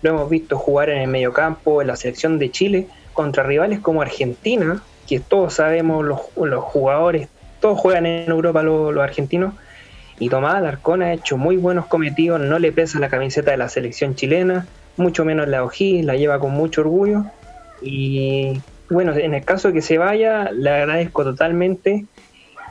lo 0.08 0.16
hemos 0.16 0.30
visto 0.30 0.58
jugar 0.58 0.89
en 0.89 0.99
el 0.99 1.08
mediocampo, 1.08 1.82
en 1.82 1.88
la 1.88 1.95
selección 1.95 2.39
de 2.39 2.51
Chile, 2.51 2.88
contra 3.14 3.43
rivales 3.43 3.80
como 3.80 4.01
Argentina, 4.01 4.82
que 5.08 5.20
todos 5.20 5.55
sabemos 5.55 6.05
los, 6.05 6.22
los 6.36 6.64
jugadores, 6.64 7.30
todos 7.60 7.80
juegan 7.80 8.05
en 8.05 8.30
Europa 8.30 8.64
los, 8.64 8.93
los 8.93 9.03
argentinos, 9.03 9.53
y 10.20 10.30
Tomás 10.30 10.55
Alarcón 10.55 11.01
ha 11.03 11.14
hecho 11.14 11.38
muy 11.38 11.58
buenos 11.58 11.86
cometidos, 11.86 12.39
no 12.39 12.58
le 12.60 12.72
pesa 12.72 12.99
la 12.99 13.10
camiseta 13.10 13.51
de 13.51 13.58
la 13.58 13.70
selección 13.70 14.16
chilena, 14.16 14.68
mucho 14.97 15.26
menos 15.26 15.47
la 15.47 15.64
O'Higgins, 15.64 16.05
la 16.05 16.16
lleva 16.16 16.39
con 16.39 16.51
mucho 16.51 16.82
orgullo. 16.82 17.26
Y 17.82 18.60
bueno, 18.89 19.14
en 19.14 19.34
el 19.34 19.45
caso 19.45 19.68
de 19.68 19.76
que 19.76 19.82
se 19.82 19.97
vaya, 19.97 20.51
le 20.51 20.70
agradezco 20.70 21.24
totalmente 21.24 22.05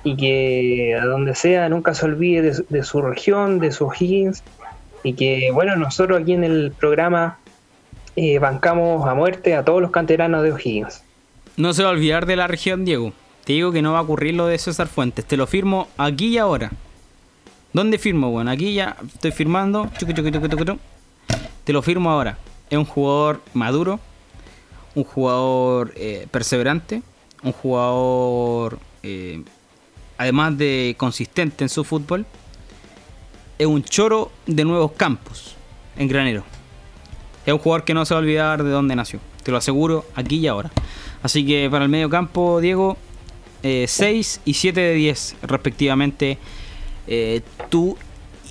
y 0.02 0.16
que 0.16 0.98
a 1.00 1.04
donde 1.04 1.34
sea 1.34 1.68
nunca 1.68 1.94
se 1.94 2.06
olvide 2.06 2.42
de, 2.42 2.64
de 2.68 2.82
su 2.82 3.00
región, 3.00 3.60
de 3.60 3.70
su 3.70 3.86
O'Higgins. 3.86 4.42
Y 5.06 5.12
que 5.12 5.52
bueno, 5.52 5.76
nosotros 5.76 6.20
aquí 6.20 6.32
en 6.32 6.42
el 6.42 6.72
programa 6.72 7.38
eh, 8.16 8.40
bancamos 8.40 9.06
a 9.06 9.14
muerte 9.14 9.54
a 9.54 9.64
todos 9.64 9.80
los 9.80 9.92
canteranos 9.92 10.42
de 10.42 10.50
O'Higgins. 10.50 11.04
No 11.56 11.72
se 11.72 11.84
va 11.84 11.90
a 11.90 11.92
olvidar 11.92 12.26
de 12.26 12.34
la 12.34 12.48
región, 12.48 12.84
Diego. 12.84 13.12
Te 13.44 13.52
digo 13.52 13.70
que 13.70 13.82
no 13.82 13.92
va 13.92 14.00
a 14.00 14.02
ocurrir 14.02 14.34
lo 14.34 14.48
de 14.48 14.58
César 14.58 14.88
Fuentes. 14.88 15.24
Te 15.24 15.36
lo 15.36 15.46
firmo 15.46 15.86
aquí 15.96 16.26
y 16.30 16.38
ahora. 16.38 16.72
¿Dónde 17.72 17.98
firmo? 17.98 18.32
Bueno, 18.32 18.50
aquí 18.50 18.74
ya 18.74 18.96
estoy 19.06 19.30
firmando. 19.30 19.88
Te 21.62 21.72
lo 21.72 21.82
firmo 21.82 22.10
ahora. 22.10 22.36
Es 22.68 22.76
un 22.76 22.84
jugador 22.84 23.42
maduro, 23.54 24.00
un 24.96 25.04
jugador 25.04 25.92
eh, 25.94 26.26
perseverante, 26.32 27.02
un 27.44 27.52
jugador, 27.52 28.80
eh, 29.04 29.40
además 30.18 30.58
de 30.58 30.96
consistente 30.98 31.62
en 31.62 31.68
su 31.68 31.84
fútbol, 31.84 32.26
es 33.58 33.66
un 33.66 33.82
choro 33.82 34.30
de 34.46 34.64
nuevos 34.64 34.92
campos 34.92 35.56
en 35.96 36.08
granero. 36.08 36.44
Es 37.44 37.52
un 37.52 37.58
jugador 37.58 37.84
que 37.84 37.94
no 37.94 38.04
se 38.04 38.14
va 38.14 38.18
a 38.18 38.22
olvidar 38.22 38.62
de 38.62 38.70
dónde 38.70 38.96
nació. 38.96 39.20
Te 39.42 39.50
lo 39.50 39.56
aseguro 39.56 40.04
aquí 40.14 40.36
y 40.36 40.46
ahora. 40.46 40.70
Así 41.22 41.46
que 41.46 41.68
para 41.70 41.84
el 41.84 41.90
medio 41.90 42.10
campo, 42.10 42.60
Diego, 42.60 42.96
eh, 43.62 43.86
6 43.88 44.40
y 44.44 44.54
7 44.54 44.80
de 44.80 44.94
10 44.94 45.36
respectivamente 45.42 46.38
eh, 47.06 47.42
tú 47.68 47.96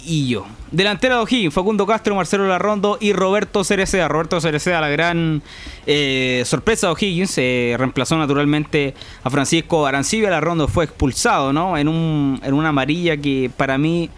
y 0.03 0.27
yo. 0.27 0.45
Delantera 0.71 1.15
de 1.15 1.21
O'Higgins, 1.21 1.53
Facundo 1.53 1.85
Castro, 1.85 2.15
Marcelo 2.15 2.47
Larrondo 2.47 2.97
y 2.99 3.13
Roberto 3.13 3.63
Cereceda. 3.63 4.07
Roberto 4.07 4.41
Cereceda, 4.41 4.81
la 4.81 4.89
gran 4.89 5.41
eh, 5.85 6.43
sorpresa 6.45 6.87
de 6.87 6.93
O'Higgins, 6.93 7.37
eh, 7.37 7.75
reemplazó 7.77 8.17
naturalmente 8.17 8.93
a 9.23 9.29
Francisco 9.29 9.85
Arancibia. 9.85 10.29
Larrondo 10.29 10.67
fue 10.67 10.85
expulsado, 10.85 11.53
¿no? 11.53 11.77
En, 11.77 11.87
un, 11.87 12.41
en 12.43 12.53
una 12.53 12.69
amarilla 12.69 13.17
que 13.17 13.49
para 13.55 13.77
mí... 13.77 14.09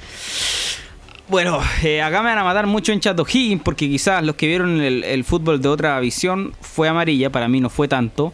Bueno, 1.29 1.59
eh, 1.83 2.01
acá 2.01 2.21
me 2.21 2.29
van 2.29 2.37
a 2.37 2.43
matar 2.45 2.67
mucho 2.67 2.93
en 2.93 3.01
Chato 3.01 3.23
O'Higgins 3.23 3.61
porque 3.61 3.89
quizás 3.89 4.23
los 4.23 4.35
que 4.35 4.47
vieron 4.47 4.79
el 4.79 5.23
fútbol 5.25 5.61
de 5.61 5.67
otra 5.67 5.99
visión 5.99 6.53
fue 6.61 6.87
amarilla, 6.87 7.29
para 7.29 7.49
mí 7.49 7.59
no 7.59 7.69
fue 7.69 7.89
tanto 7.89 8.31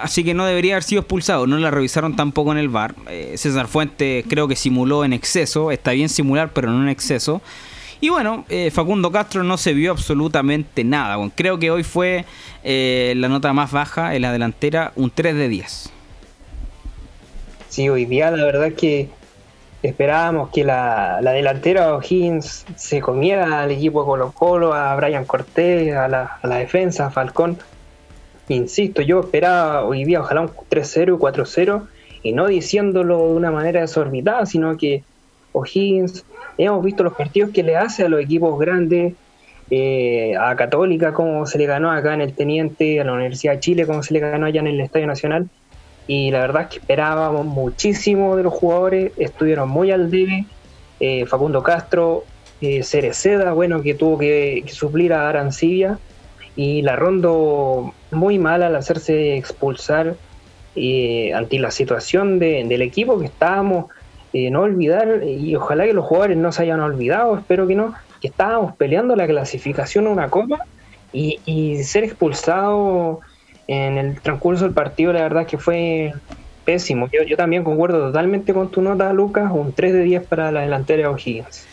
así 0.00 0.24
que 0.24 0.34
no 0.34 0.44
debería 0.44 0.74
haber 0.74 0.82
sido 0.82 1.00
expulsado. 1.00 1.46
No 1.46 1.58
la 1.58 1.70
revisaron 1.70 2.16
tampoco 2.16 2.52
en 2.52 2.58
el 2.58 2.68
bar. 2.68 2.94
Eh, 3.08 3.34
César 3.36 3.66
Fuente 3.68 4.24
creo 4.28 4.48
que 4.48 4.56
simuló 4.56 5.04
en 5.04 5.12
exceso. 5.12 5.70
Está 5.70 5.92
bien 5.92 6.08
simular, 6.08 6.52
pero 6.52 6.70
no 6.70 6.82
en 6.82 6.88
exceso. 6.88 7.42
Y 8.00 8.08
bueno, 8.08 8.44
eh, 8.48 8.72
Facundo 8.72 9.12
Castro 9.12 9.44
no 9.44 9.56
se 9.56 9.74
vio 9.74 9.92
absolutamente 9.92 10.82
nada. 10.82 11.16
Creo 11.36 11.60
que 11.60 11.70
hoy 11.70 11.84
fue 11.84 12.24
eh, 12.64 13.14
la 13.16 13.28
nota 13.28 13.52
más 13.52 13.70
baja 13.70 14.16
en 14.16 14.22
la 14.22 14.32
delantera, 14.32 14.92
un 14.96 15.12
3 15.12 15.36
de 15.36 15.48
10. 15.48 15.90
Sí, 17.68 17.88
hoy 17.88 18.04
día 18.04 18.32
la 18.32 18.44
verdad 18.44 18.66
es 18.66 18.74
que 18.74 19.08
esperábamos 19.84 20.50
que 20.50 20.64
la, 20.64 21.20
la 21.22 21.30
delantera 21.30 21.94
O'Higgins 21.94 22.66
se 22.74 23.00
comiera 23.00 23.62
al 23.62 23.70
equipo 23.70 24.00
de 24.00 24.06
Colo 24.06 24.32
Colo, 24.32 24.74
a 24.74 24.96
Brian 24.96 25.24
Cortés, 25.24 25.94
a 25.94 26.08
la, 26.08 26.38
a 26.42 26.46
la 26.48 26.56
defensa, 26.56 27.06
a 27.06 27.10
Falcón 27.10 27.58
insisto, 28.48 29.02
yo 29.02 29.20
esperaba 29.20 29.84
hoy 29.84 30.04
día 30.04 30.20
ojalá 30.20 30.42
un 30.42 30.48
3-0 30.48 31.16
y 31.16 31.18
4-0 31.18 31.82
y 32.22 32.32
no 32.32 32.46
diciéndolo 32.46 33.28
de 33.28 33.34
una 33.34 33.50
manera 33.50 33.80
desorbitada, 33.80 34.46
sino 34.46 34.76
que 34.76 35.02
O'Higgins, 35.52 36.24
hemos 36.58 36.84
visto 36.84 37.02
los 37.02 37.14
partidos 37.14 37.50
que 37.50 37.62
le 37.62 37.76
hace 37.76 38.04
a 38.04 38.08
los 38.08 38.20
equipos 38.20 38.58
grandes, 38.58 39.14
eh, 39.70 40.34
a 40.38 40.54
Católica, 40.56 41.12
como 41.12 41.46
se 41.46 41.58
le 41.58 41.66
ganó 41.66 41.90
acá 41.90 42.14
en 42.14 42.20
el 42.20 42.34
Teniente, 42.34 43.00
a 43.00 43.04
la 43.04 43.12
Universidad 43.12 43.54
de 43.54 43.60
Chile, 43.60 43.86
como 43.86 44.02
se 44.02 44.14
le 44.14 44.20
ganó 44.20 44.46
allá 44.46 44.60
en 44.60 44.66
el 44.66 44.80
Estadio 44.80 45.06
Nacional. 45.06 45.48
Y 46.06 46.30
la 46.30 46.40
verdad 46.40 46.62
es 46.62 46.68
que 46.68 46.78
esperábamos 46.78 47.46
muchísimo 47.46 48.36
de 48.36 48.42
los 48.42 48.52
jugadores, 48.52 49.12
estuvieron 49.16 49.68
muy 49.68 49.90
al 49.90 50.10
debe. 50.10 50.46
Eh, 51.00 51.26
Facundo 51.26 51.62
Castro, 51.62 52.24
eh, 52.60 52.82
Cereceda, 52.82 53.52
bueno, 53.52 53.82
que 53.82 53.94
tuvo 53.94 54.18
que 54.18 54.64
suplir 54.68 55.12
a 55.12 55.28
Arancibia 55.28 55.98
y 56.56 56.82
la 56.82 56.96
Rondo 56.96 57.94
muy 58.10 58.38
mal 58.38 58.62
al 58.62 58.76
hacerse 58.76 59.36
expulsar 59.36 60.16
eh, 60.74 61.32
ante 61.34 61.58
la 61.58 61.70
situación 61.70 62.38
de, 62.38 62.64
del 62.64 62.82
equipo 62.82 63.18
que 63.18 63.26
estábamos, 63.26 63.86
eh, 64.32 64.50
no 64.50 64.62
olvidar, 64.62 65.22
y 65.24 65.54
ojalá 65.54 65.84
que 65.84 65.92
los 65.92 66.06
jugadores 66.06 66.36
no 66.36 66.52
se 66.52 66.62
hayan 66.62 66.80
olvidado, 66.80 67.36
espero 67.36 67.66
que 67.66 67.74
no, 67.74 67.94
que 68.20 68.28
estábamos 68.28 68.76
peleando 68.76 69.16
la 69.16 69.26
clasificación 69.26 70.06
a 70.06 70.10
una 70.10 70.30
copa 70.30 70.64
y, 71.12 71.82
ser 71.84 72.04
expulsado 72.04 73.20
en 73.66 73.98
el 73.98 74.20
transcurso 74.20 74.64
del 74.64 74.72
partido, 74.72 75.12
la 75.12 75.22
verdad 75.22 75.46
que 75.46 75.58
fue 75.58 76.14
pésimo. 76.64 77.08
Yo, 77.12 77.22
yo 77.22 77.36
también 77.36 77.64
concuerdo 77.64 77.98
totalmente 77.98 78.54
con 78.54 78.70
tu 78.70 78.80
nota, 78.80 79.12
Lucas, 79.12 79.50
un 79.52 79.72
3 79.72 79.92
de 79.92 80.02
10 80.04 80.26
para 80.26 80.50
la 80.52 80.62
delantera 80.62 81.02
de 81.02 81.08
O'Higgins. 81.08 81.66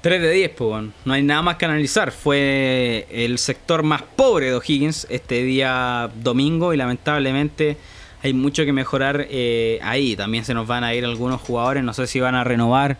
3 0.00 0.22
de 0.22 0.32
10, 0.32 0.50
pues 0.56 0.84
no 1.04 1.12
hay 1.12 1.22
nada 1.22 1.42
más 1.42 1.56
que 1.56 1.66
analizar. 1.66 2.10
Fue 2.10 3.06
el 3.10 3.38
sector 3.38 3.82
más 3.82 4.02
pobre 4.02 4.46
de 4.46 4.54
O'Higgins 4.54 5.06
este 5.10 5.42
día 5.42 6.10
domingo 6.22 6.72
y 6.72 6.78
lamentablemente 6.78 7.76
hay 8.22 8.32
mucho 8.32 8.64
que 8.64 8.72
mejorar 8.72 9.26
eh, 9.28 9.78
ahí. 9.82 10.16
También 10.16 10.44
se 10.44 10.54
nos 10.54 10.66
van 10.66 10.84
a 10.84 10.94
ir 10.94 11.04
algunos 11.04 11.40
jugadores, 11.42 11.84
no 11.84 11.92
sé 11.92 12.06
si 12.06 12.18
van 12.18 12.34
a 12.34 12.44
renovar 12.44 12.96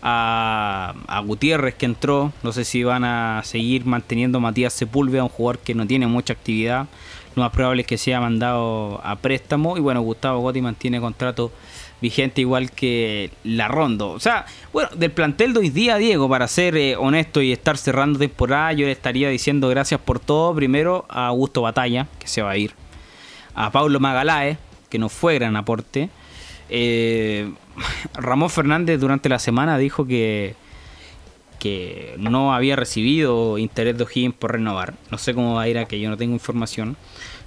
a, 0.00 0.94
a 1.06 1.20
Gutiérrez 1.20 1.74
que 1.74 1.84
entró, 1.84 2.32
no 2.42 2.52
sé 2.52 2.64
si 2.64 2.82
van 2.82 3.04
a 3.04 3.42
seguir 3.44 3.84
manteniendo 3.84 4.38
a 4.38 4.40
Matías 4.40 4.72
Sepúlveda, 4.72 5.24
un 5.24 5.28
jugador 5.28 5.58
que 5.58 5.74
no 5.74 5.86
tiene 5.86 6.06
mucha 6.06 6.32
actividad. 6.32 6.86
Lo 7.36 7.42
más 7.42 7.52
probable 7.52 7.82
es 7.82 7.86
que 7.86 7.98
sea 7.98 8.20
mandado 8.20 9.00
a 9.04 9.16
préstamo 9.16 9.76
y 9.76 9.80
bueno, 9.80 10.00
Gustavo 10.00 10.40
Gotti 10.40 10.62
mantiene 10.62 10.98
contrato 10.98 11.52
vigente 12.00 12.40
igual 12.40 12.70
que 12.70 13.30
la 13.44 13.68
Rondo. 13.68 14.10
O 14.10 14.20
sea, 14.20 14.46
bueno, 14.72 14.90
del 14.94 15.10
plantel 15.10 15.52
de 15.52 15.60
hoy 15.60 15.70
día, 15.70 15.96
Diego, 15.96 16.28
para 16.28 16.48
ser 16.48 16.76
eh, 16.76 16.96
honesto 16.96 17.42
y 17.42 17.52
estar 17.52 17.76
cerrando 17.76 18.18
temporada, 18.18 18.72
yo 18.72 18.86
le 18.86 18.92
estaría 18.92 19.28
diciendo 19.28 19.68
gracias 19.68 20.00
por 20.00 20.20
todo. 20.20 20.54
Primero 20.54 21.06
a 21.08 21.26
Augusto 21.26 21.62
Batalla, 21.62 22.06
que 22.18 22.28
se 22.28 22.42
va 22.42 22.50
a 22.50 22.56
ir. 22.56 22.72
A 23.54 23.70
Pablo 23.72 24.00
Magalae, 24.00 24.58
que 24.88 24.98
no 24.98 25.08
fue 25.08 25.34
gran 25.34 25.56
aporte. 25.56 26.10
Eh, 26.70 27.50
Ramón 28.14 28.50
Fernández 28.50 29.00
durante 29.00 29.28
la 29.28 29.38
semana 29.38 29.78
dijo 29.78 30.06
que, 30.06 30.54
que 31.58 32.14
no 32.18 32.54
había 32.54 32.76
recibido 32.76 33.58
interés 33.58 33.96
de 33.96 34.04
O'Higgins 34.04 34.34
por 34.34 34.52
renovar. 34.52 34.94
No 35.10 35.18
sé 35.18 35.34
cómo 35.34 35.54
va 35.54 35.62
a 35.62 35.68
ir 35.68 35.78
a 35.78 35.86
que 35.86 35.98
yo 35.98 36.10
no 36.10 36.16
tengo 36.16 36.34
información. 36.34 36.96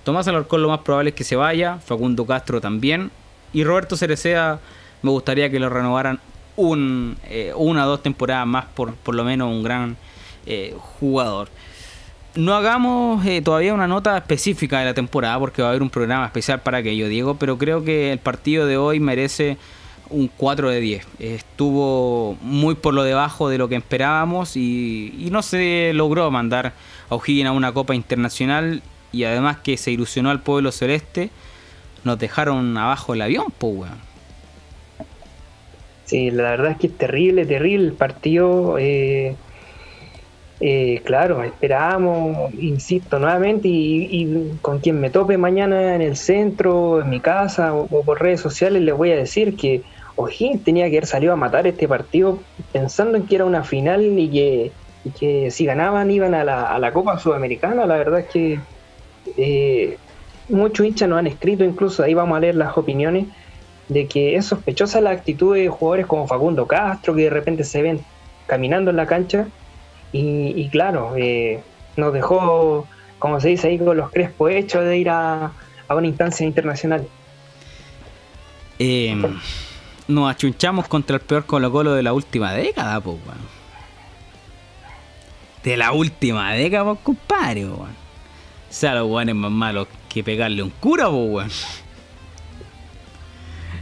Tomás 0.04 0.28
Alarcón 0.28 0.64
lo 0.64 0.70
más 0.70 0.80
probable 0.80 1.12
es 1.12 1.16
que 1.16 1.24
se 1.24 1.36
vaya. 1.36 1.78
Facundo 1.78 2.26
Castro 2.26 2.60
también. 2.60 3.12
Y 3.54 3.64
Roberto 3.64 3.98
Cereceda 3.98 4.60
me 5.02 5.10
gustaría 5.12 5.50
que 5.50 5.60
lo 5.60 5.70
renovaran 5.70 6.20
un, 6.56 7.18
eh, 7.30 7.54
una 7.56 7.86
o 7.86 7.90
dos 7.90 8.04
temporadas 8.04 8.48
más, 8.48 8.66
por, 8.66 8.94
por 8.96 9.16
lo 9.16 9.24
menos 9.24 9.50
un 9.50 9.64
gran 9.64 9.98
eh, 10.46 10.76
jugador. 11.00 11.50
No 12.36 12.56
hagamos 12.56 13.26
eh, 13.26 13.42
todavía 13.42 13.74
una 13.74 13.88
nota 13.88 14.18
específica 14.18 14.80
de 14.80 14.86
la 14.86 14.94
temporada 14.94 15.38
porque 15.38 15.62
va 15.62 15.70
a 15.70 15.72
haber 15.72 15.82
un 15.82 15.90
programa 15.90 16.26
especial 16.26 16.62
para 16.62 16.78
aquello, 16.78 17.10
Diego, 17.10 17.36
pero 17.36 17.58
creo 17.58 17.84
que 17.84 18.14
el 18.14 18.20
partido 18.20 18.66
de 18.66 18.78
hoy 18.78 19.00
merece 19.00 19.58
un 20.10 20.30
4 20.38 20.70
de 20.70 20.80
10. 20.80 21.08
Estuvo 21.20 22.38
muy 22.42 22.76
por 22.76 22.94
lo 22.94 23.04
debajo 23.04 23.50
de 23.50 23.58
lo 23.58 23.68
que 23.68 23.76
esperábamos 23.76 24.56
y, 24.56 25.14
y 25.18 25.30
no 25.30 25.42
se 25.42 25.92
logró 25.94 26.30
mandar 26.32 26.74
a 27.10 27.16
O'Higgins 27.16 27.50
a 27.50 27.52
una 27.52 27.74
Copa 27.74 27.96
Internacional 27.96 28.82
y 29.12 29.26
además 29.26 29.58
que 29.58 29.76
se 29.78 29.92
ilusionó 29.92 30.30
al 30.30 30.42
pueblo 30.42 30.72
celeste, 30.72 31.32
nos 32.04 32.20
dejaron 32.20 32.78
abajo 32.78 33.14
el 33.14 33.22
avión, 33.22 33.46
pues. 33.58 33.92
Sí, 36.06 36.30
la 36.30 36.44
verdad 36.52 36.72
es 36.72 36.78
que 36.78 36.88
es 36.88 36.98
terrible, 36.98 37.46
terrible 37.46 37.88
el 37.88 37.94
partido. 37.94 38.78
Eh, 38.78 39.36
eh, 40.60 41.02
claro, 41.04 41.42
esperábamos, 41.42 42.54
insisto, 42.54 43.18
nuevamente, 43.18 43.68
y, 43.68 44.58
con 44.62 44.80
quien 44.80 45.00
me 45.00 45.10
tope 45.10 45.38
mañana 45.38 45.96
en 45.96 46.02
el 46.02 46.16
centro, 46.16 47.02
en 47.02 47.10
mi 47.10 47.20
casa 47.20 47.74
o, 47.74 47.88
por 47.88 48.22
redes 48.22 48.42
sociales, 48.42 48.82
les 48.82 48.96
voy 48.96 49.12
a 49.12 49.16
decir 49.16 49.56
que 49.56 49.82
O'Higgins 50.18 50.64
tenía 50.64 50.86
que 50.90 50.98
haber 50.98 51.08
salido 51.08 51.34
a 51.34 51.36
matar 51.36 51.66
este 51.66 51.88
partido 51.88 52.40
pensando 52.72 53.18
en 53.18 53.26
que 53.26 53.36
era 53.36 53.46
una 53.46 53.64
final 53.64 54.04
y 54.20 54.30
que, 54.30 54.72
que 55.20 55.50
si 55.50 55.66
ganaban 55.66 56.12
iban 56.12 56.36
a 56.36 56.44
la, 56.44 56.64
a 56.64 56.78
la, 56.78 56.94
Copa 56.94 57.18
Sudamericana. 57.18 57.86
La 57.88 57.98
verdad 57.98 58.20
es 58.20 58.28
que 58.28 58.60
eh, 59.38 59.98
muchos 60.52 60.86
hinchas 60.86 61.10
nos 61.10 61.20
han 61.20 61.28
escrito, 61.28 61.64
incluso 61.64 62.04
ahí 62.04 62.14
vamos 62.14 62.38
a 62.38 62.42
leer 62.42 62.56
las 62.56 62.78
opiniones, 62.78 63.28
de 63.88 64.08
que 64.08 64.36
es 64.36 64.46
sospechosa 64.46 65.02
la 65.02 65.12
actitud 65.12 65.56
de 65.56 65.68
jugadores 65.68 66.06
como 66.06 66.28
Facundo 66.28 66.68
Castro, 66.68 67.16
que 67.16 67.24
de 67.24 67.30
repente 67.30 67.64
se 67.64 67.82
ven 67.82 68.02
caminando 68.48 68.92
en 68.92 68.98
la 68.98 69.06
cancha 69.06 69.48
y, 70.14 70.68
claro, 70.70 71.14
eh, 71.16 71.62
nos 71.96 72.14
dejó, 72.14 72.88
como 73.20 73.40
se 73.40 73.50
dice 73.50 73.70
ahí, 73.70 73.80
con 73.80 73.96
los 73.96 74.12
crespos 74.12 74.52
hechos 74.52 74.84
de 74.84 74.98
ir 74.98 75.10
a, 75.10 75.52
una 75.90 76.08
instancia 76.08 76.46
internacional. 76.46 77.06
Eh, 78.80 79.16
nos 80.08 80.32
achunchamos 80.32 80.88
contra 80.88 81.18
el 81.18 81.22
peor 81.22 81.46
Colo 81.46 81.72
Colo 81.72 81.94
de 81.94 82.04
la 82.04 82.14
última 82.14 82.54
década, 82.54 83.00
pues, 83.02 83.18
De 85.64 85.78
la 85.78 85.92
última 85.92 86.54
década, 86.54 86.86
pues, 86.86 87.00
compadre, 87.04 87.66
O 87.66 87.88
sea, 88.70 88.96
los 88.96 89.08
guanes 89.08 89.36
más 89.36 89.52
malos 89.52 89.88
que 90.12 90.24
pegarle 90.24 90.62
un 90.62 90.70
cura, 90.70 91.10
pues, 91.10 91.84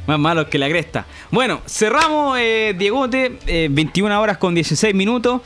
más 0.05 0.19
malos 0.19 0.47
que 0.47 0.57
la 0.57 0.69
cresta. 0.69 1.05
Bueno, 1.31 1.61
cerramos, 1.67 2.37
eh, 2.39 2.75
Diegote, 2.77 3.67
21 3.69 4.13
eh, 4.13 4.17
horas 4.17 4.37
con 4.37 4.55
16 4.55 4.93
minutos, 4.95 5.41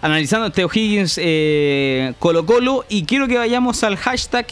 analizando 0.00 0.48
este 0.48 0.64
O'Higgins 0.64 1.18
eh, 1.22 2.14
Colo 2.18 2.44
Colo. 2.44 2.84
Y 2.88 3.04
quiero 3.04 3.28
que 3.28 3.38
vayamos 3.38 3.82
al 3.84 3.96
hashtag 3.96 4.46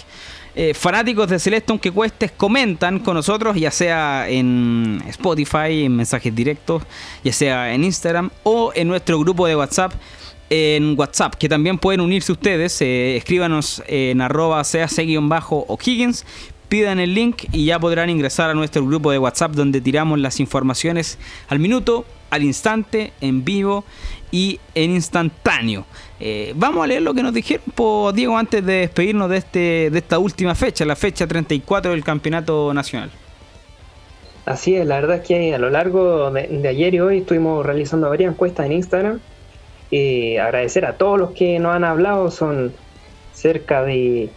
fanáticos 0.73 1.29
de 1.29 1.39
Celeste, 1.39 1.71
aunque 1.71 1.91
cuestes, 1.91 2.33
comentan 2.33 3.01
con 3.01 3.13
nosotros, 3.13 3.57
ya 3.57 3.71
sea 3.71 4.27
en 4.27 5.03
Spotify, 5.07 5.85
en 5.85 5.95
mensajes 5.95 6.35
directos, 6.35 6.83
ya 7.23 7.33
sea 7.35 7.75
en 7.75 7.85
Instagram 7.85 8.31
o 8.43 8.73
en 8.75 8.89
nuestro 8.89 9.19
grupo 9.19 9.47
de 9.47 9.55
WhatsApp 9.55 9.93
en 10.51 10.99
WhatsApp, 10.99 11.35
que 11.35 11.49
también 11.49 11.79
pueden 11.79 12.01
unirse 12.01 12.33
ustedes. 12.33 12.81
escríbanos 12.81 13.83
en 13.87 14.21
arroba 14.21 14.63
cac-o'Higgins 14.63 16.25
pidan 16.69 16.99
el 16.99 17.15
link 17.15 17.45
y 17.53 17.67
ya 17.67 17.79
podrán 17.79 18.11
ingresar 18.11 18.51
a 18.51 18.55
nuestro 18.55 18.85
grupo 18.85 19.11
de 19.11 19.19
WhatsApp 19.19 19.53
donde 19.53 19.81
tiramos 19.81 20.19
las 20.19 20.41
informaciones 20.41 21.19
al 21.49 21.59
minuto, 21.59 22.05
al 22.31 22.43
instante, 22.43 23.13
en 23.21 23.45
vivo 23.45 23.85
y 24.31 24.59
en 24.75 24.91
instantáneo. 24.91 25.85
Eh, 26.19 26.53
vamos 26.57 26.83
a 26.83 26.87
leer 26.87 27.03
lo 27.03 27.15
que 27.15 27.23
nos 27.23 27.33
dijeron, 27.33 27.65
Diego, 28.15 28.37
antes 28.37 28.65
de 28.65 28.73
despedirnos 28.73 29.31
de, 29.31 29.37
este, 29.37 29.91
de 29.91 29.99
esta 29.99 30.19
última 30.19 30.55
fecha, 30.55 30.85
la 30.85 30.97
fecha 30.97 31.27
34 31.27 31.93
del 31.93 32.03
Campeonato 32.03 32.73
Nacional. 32.75 33.11
Así 34.45 34.77
es, 34.77 34.87
la 34.87 35.01
verdad 35.01 35.17
es 35.17 35.27
que 35.27 35.55
a 35.55 35.59
lo 35.59 35.71
largo 35.71 36.31
de, 36.31 36.69
ayer 36.69 36.95
y 36.95 37.01
hoy 37.01 37.19
estuvimos 37.19 37.67
realizando 37.67 38.09
varias 38.09 38.33
encuestas 38.33 38.67
en 38.67 38.73
Instagram. 38.73 39.21
Y 39.91 40.37
agradecer 40.37 40.85
a 40.85 40.97
todos 40.97 41.19
los 41.19 41.31
que 41.33 41.59
nos 41.59 41.75
han 41.75 41.85
hablado, 41.85 42.31
son 42.31 42.73
cerca 43.33 43.83
de 43.83 44.31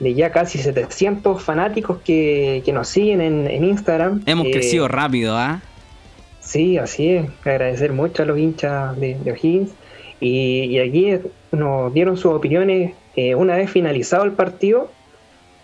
de 0.00 0.14
ya 0.14 0.32
casi 0.32 0.58
700 0.58 1.42
fanáticos 1.42 1.98
que, 2.04 2.62
nos 2.72 2.88
siguen 2.88 3.20
en, 3.20 3.64
Instagram. 3.64 4.22
Hemos 4.26 4.46
eh, 4.46 4.50
crecido 4.50 4.88
rápido, 4.88 5.36
¿ah? 5.36 5.62
Sí, 6.40 6.78
así 6.78 7.08
es. 7.10 7.26
Agradecer 7.44 7.92
mucho 7.92 8.22
a 8.22 8.26
los 8.26 8.38
hinchas 8.38 8.98
de, 8.98 9.16
O'Higgins. 9.24 9.70
Y, 10.20 10.78
aquí 10.78 11.18
nos 11.52 11.92
dieron 11.94 12.16
sus 12.16 12.32
opiniones 12.32 12.94
eh, 13.16 13.34
una 13.34 13.56
vez 13.56 13.70
finalizado 13.70 14.24
el 14.24 14.32
partido. 14.32 14.90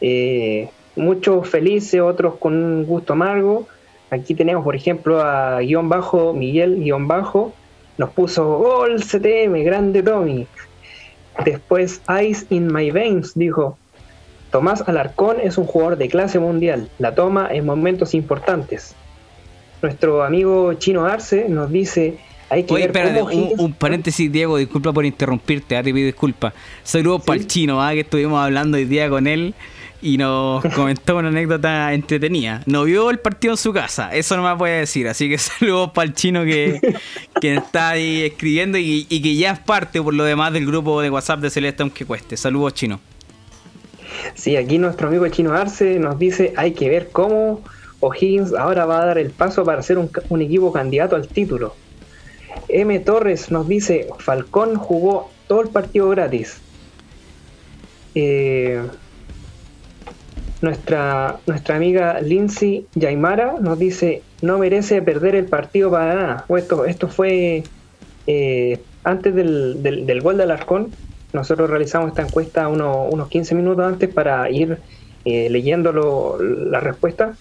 Eh, 0.01 0.71
muchos 0.97 1.49
felices, 1.49 2.01
otros 2.01 2.37
con 2.37 2.55
un 2.55 2.87
gusto 2.87 3.15
amargo. 3.15 3.67
Aquí 4.11 4.35
tenemos, 4.35 4.65
por 4.65 4.75
ejemplo, 4.75 5.23
a 5.23 5.61
guion 5.61 5.89
bajo, 5.89 6.33
Miguel 6.33 6.81
guion 6.81 7.09
bajo. 7.09 7.53
Nos 7.99 8.11
puso 8.11 8.59
gol 8.59 9.03
CTM, 9.03 9.63
grande 9.65 10.03
Tommy. 10.03 10.47
Después 11.45 12.01
Ice 12.23 12.47
in 12.51 12.73
My 12.73 12.91
Veins 12.91 13.33
dijo, 13.35 13.79
Tomás 14.51 14.83
Alarcón 14.89 15.37
es 15.41 15.59
un 15.59 15.67
jugador 15.67 15.97
de 15.97 16.09
clase 16.09 16.39
mundial, 16.39 16.91
la 16.99 17.15
toma 17.15 17.49
en 17.51 17.65
momentos 17.65 18.15
importantes. 18.15 18.95
Nuestro 19.81 20.25
amigo 20.25 20.75
Chino 20.75 21.07
Arce 21.07 21.49
nos 21.49 21.71
dice, 21.71 22.19
hay 22.51 22.65
que 22.65 22.75
ver 22.75 23.23
un, 23.59 23.73
paréntesis, 23.73 24.31
Diego, 24.31 24.57
disculpa 24.59 24.93
por 24.93 25.05
interrumpirte, 25.05 25.77
ah, 25.77 25.83
te 25.83 25.95
pido 25.95 26.07
disculpas. 26.07 26.53
Saludos 26.83 27.23
para 27.25 27.39
el 27.39 27.47
Chino, 27.47 27.81
ah, 27.81 27.93
que 27.93 28.01
estuvimos 28.01 28.43
hablando 28.45 28.77
hoy 28.77 28.85
día 28.85 29.09
con 29.09 29.27
él 29.27 29.55
y 30.03 30.19
nos 30.19 30.65
comentó 30.75 31.17
una 31.17 31.29
anécdota 31.29 31.93
entretenida. 31.93 32.63
No 32.67 32.85
vio 32.85 33.11
el 33.11 33.19
partido 33.19 33.55
en 33.55 33.59
su 33.59 33.73
casa, 33.73 34.15
eso 34.15 34.37
no 34.37 34.49
me 34.49 34.57
puede 34.57 34.81
decir. 34.81 35.09
Así 35.09 35.29
que 35.29 35.39
saludos 35.39 35.91
para 35.93 36.09
el 36.09 36.15
chino 36.15 36.45
que, 36.45 36.81
está 37.43 37.91
ahí 37.91 38.23
escribiendo 38.23 38.79
y, 38.79 39.07
y, 39.09 39.23
que 39.23 39.35
ya 39.37 39.53
es 39.53 39.59
parte 39.59 40.01
por 40.01 40.15
lo 40.15 40.25
demás 40.25 40.53
del 40.53 40.67
grupo 40.67 41.01
de 41.01 41.11
WhatsApp 41.11 41.41
de 41.41 41.51
Celeste, 41.51 41.83
aunque 41.83 42.05
cueste. 42.05 42.37
Saludos, 42.37 42.75
chino. 42.75 43.01
Sí, 44.35 44.57
aquí 44.57 44.79
nuestro 44.79 45.09
amigo 45.09 45.27
Chino 45.29 45.53
Arce 45.53 45.99
nos 45.99 46.19
dice, 46.19 46.53
hay 46.57 46.73
que 46.73 46.89
ver 46.89 47.09
cómo 47.11 47.63
O'Higgins 48.01 48.55
ahora 48.55 48.87
va 48.87 49.03
a 49.03 49.07
dar 49.07 49.19
el 49.19 49.31
paso 49.31 49.65
para 49.65 49.83
ser 49.83 49.99
un, 49.99 50.11
equipo 50.41 50.73
candidato 50.73 51.17
al 51.17 51.29
título. 51.29 51.75
M. 52.69 52.99
Torres 53.01 53.51
nos 53.51 53.69
dice, 53.69 54.09
Falcón 54.19 54.77
jugó 54.77 55.31
todo 55.47 55.61
el 55.61 55.69
partido 55.69 56.09
gratis. 56.09 56.59
Eh, 58.15 58.83
nuestra, 60.63 61.39
nuestra 61.47 61.77
amiga 61.77 62.21
Lindsay 62.21 62.87
Yaimara 62.95 63.55
nos 63.61 63.79
dice, 63.79 64.23
no 64.43 64.59
merece 64.59 65.01
perder 65.03 65.35
el 65.35 65.47
partido 65.47 65.91
para 65.91 66.15
nada. 66.15 66.45
Esto, 66.57 66.85
esto 66.85 67.09
fue 67.09 67.65
eh, 68.27 68.81
antes 69.05 69.35
del, 69.35 69.83
del, 69.83 70.07
del, 70.07 70.21
gol 70.21 70.37
de 70.37 70.43
Alarcón, 70.43 70.91
nosotros 71.33 71.71
realizamos 71.71 72.09
esta 72.09 72.23
encuesta 72.23 72.69
unos 72.69 73.29
15 73.29 73.55
minutos 73.55 73.85
antes 73.85 74.13
para 74.13 74.51
ir 74.51 74.79
eh, 75.25 75.49
leyendo 75.51 76.39
la 76.41 76.81
respuesta. 76.81 77.35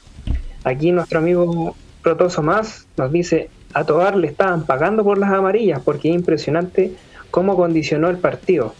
Aquí 0.63 0.91
nuestro 0.91 1.19
amigo 1.19 1.75
Protoso 2.03 2.43
Más 2.43 2.87
nos 2.97 3.11
dice, 3.11 3.49
a 3.73 3.83
Tobar 3.85 4.15
le 4.15 4.27
estaban 4.27 4.65
pagando 4.65 5.03
por 5.03 5.17
las 5.17 5.31
amarillas 5.31 5.81
porque 5.83 6.09
es 6.09 6.15
impresionante 6.15 6.93
cómo 7.31 7.55
condicionó 7.55 8.09
el 8.09 8.17
partido. 8.17 8.73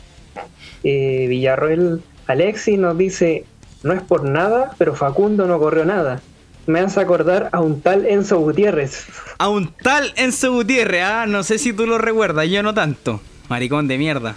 Eh, 0.84 1.26
Villarroel 1.28 2.02
Alexis 2.28 2.78
nos 2.78 2.98
dice, 2.98 3.46
no 3.84 3.94
es 3.94 4.02
por 4.02 4.24
nada, 4.24 4.72
pero 4.78 4.96
Facundo 4.96 5.46
no 5.48 5.60
corrió 5.60 5.86
nada. 5.86 6.22
Me 6.68 6.80
hace 6.80 7.00
acordar 7.00 7.50
a 7.52 7.62
un 7.62 7.82
tal 7.82 8.06
Enzo 8.06 8.40
Gutiérrez. 8.40 9.06
A 9.38 9.50
un 9.50 9.74
tal 9.74 10.14
Enzo 10.18 10.52
Gutiérrez, 10.52 11.04
ah, 11.04 11.26
no 11.28 11.44
sé 11.44 11.58
si 11.58 11.74
tú 11.74 11.86
lo 11.88 11.98
recuerdas, 11.98 12.48
yo 12.48 12.62
no 12.62 12.74
tanto. 12.74 13.22
Maricón 13.48 13.88
de 13.88 13.98
mierda. 13.98 14.36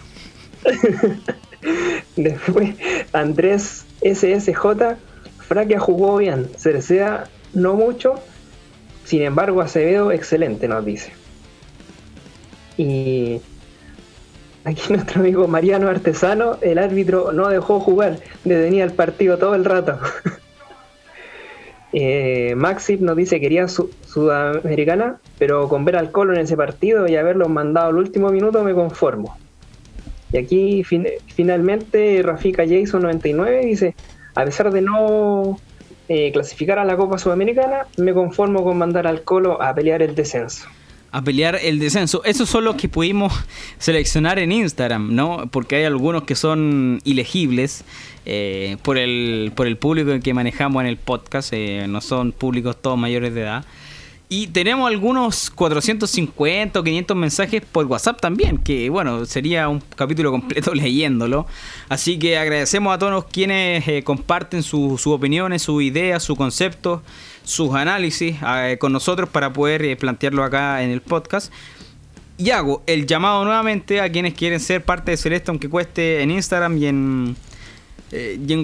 Después, 2.17 2.75
Andrés 3.13 3.85
SSJ, 4.01 4.97
Fraquia 5.39 5.79
jugó 5.79 6.17
bien, 6.17 6.49
Cercea 6.57 7.25
no 7.53 7.75
mucho, 7.75 8.15
sin 9.05 9.23
embargo 9.23 9.61
Acevedo 9.61 10.13
excelente, 10.13 10.69
nos 10.69 10.85
dice. 10.85 11.13
Y 12.77 13.41
aquí 14.65 14.93
nuestro 14.93 15.21
amigo 15.21 15.49
Mariano 15.49 15.89
Artesano, 15.89 16.59
el 16.61 16.79
árbitro 16.79 17.33
no 17.33 17.49
dejó 17.49 17.81
jugar, 17.81 18.19
detenía 18.45 18.85
el 18.85 18.93
partido 18.93 19.39
todo 19.39 19.55
el 19.55 19.65
rato. 19.65 19.99
eh, 21.93 22.55
nos 23.01 23.17
dice 23.17 23.37
que 23.37 23.41
quería 23.41 23.67
sudamericana, 23.69 25.19
pero 25.39 25.69
con 25.69 25.85
ver 25.85 25.97
al 25.97 26.11
Colo 26.11 26.35
en 26.35 26.41
ese 26.41 26.57
partido 26.57 27.09
y 27.09 27.17
haberlo 27.17 27.49
mandado 27.49 27.89
al 27.89 27.97
último 27.97 28.31
minuto 28.31 28.63
me 28.63 28.75
conformo. 28.75 29.37
Y 30.33 30.39
aquí 30.39 30.83
finalmente 30.83 32.23
Rafika 32.23 32.65
Jason 32.67 33.03
99 33.03 33.67
dice, 33.67 33.95
a 34.35 34.45
pesar 34.45 34.73
de 34.73 34.81
no 34.81 35.61
eh, 36.09 36.33
clasificar 36.33 36.79
a 36.79 36.85
la 36.85 36.97
Copa 36.97 37.19
Sudamericana, 37.19 37.87
me 37.99 38.15
conformo 38.15 38.65
con 38.65 38.79
mandar 38.79 39.07
al 39.07 39.23
Colo 39.23 39.61
a 39.63 39.75
pelear 39.75 40.01
el 40.03 40.15
descenso. 40.15 40.69
A 41.13 41.23
pelear 41.23 41.59
el 41.63 41.79
descenso. 41.79 42.25
Esos 42.25 42.49
son 42.49 42.65
los 42.65 42.77
que 42.77 42.89
pudimos 42.89 43.33
seleccionar 43.79 44.39
en 44.39 44.51
Instagram, 44.51 45.15
¿no? 45.15 45.47
Porque 45.51 45.77
hay 45.77 45.85
algunos 45.85 46.25
que 46.25 46.35
son 46.35 47.01
ilegibles 47.05 47.85
eh, 48.25 48.79
por, 48.83 48.97
el, 48.97 49.53
por 49.55 49.67
el 49.67 49.77
público 49.77 50.11
que 50.21 50.33
manejamos 50.33 50.81
en 50.81 50.89
el 50.89 50.97
podcast. 50.97 51.53
Eh, 51.53 51.87
no 51.87 52.01
son 52.01 52.33
públicos 52.33 52.77
todos 52.81 52.99
mayores 52.99 53.35
de 53.35 53.43
edad. 53.43 53.65
Y 54.35 54.47
tenemos 54.47 54.89
algunos 54.89 55.51
450 55.51 56.81
o 56.81 56.83
500 56.83 57.15
mensajes 57.15 57.63
por 57.71 57.85
WhatsApp 57.85 58.19
también, 58.19 58.57
que 58.57 58.89
bueno, 58.89 59.27
sería 59.27 59.69
un 59.69 59.83
capítulo 59.95 60.31
completo 60.31 60.73
leyéndolo. 60.75 61.47
Así 61.91 62.19
que 62.19 62.39
agradecemos 62.39 62.95
a 62.95 62.99
todos 62.99 63.27
quienes 63.27 63.87
eh, 63.87 64.03
comparten 64.03 64.63
sus 64.63 65.07
opiniones, 65.07 65.61
sus 65.61 65.83
ideas, 65.83 66.23
sus 66.23 66.39
conceptos, 66.39 67.03
sus 67.45 67.75
análisis 67.75 68.37
eh, 68.43 68.79
con 68.81 68.95
nosotros 68.95 69.29
para 69.29 69.53
poder 69.53 69.85
eh, 69.85 69.97
plantearlo 69.97 70.43
acá 70.45 70.83
en 70.83 70.89
el 70.89 71.03
podcast. 71.03 71.53
Y 72.39 72.53
hago 72.53 72.83
el 72.87 73.07
llamado 73.07 73.45
nuevamente 73.45 74.01
a 74.01 74.11
quienes 74.11 74.33
quieren 74.33 74.61
ser 74.61 74.83
parte 74.83 75.11
de 75.11 75.19
Celeste, 75.19 75.51
aunque 75.51 75.69
cueste 75.69 76.23
en 76.23 76.31
Instagram 76.31 76.79
y 76.79 76.87
en, 76.87 77.37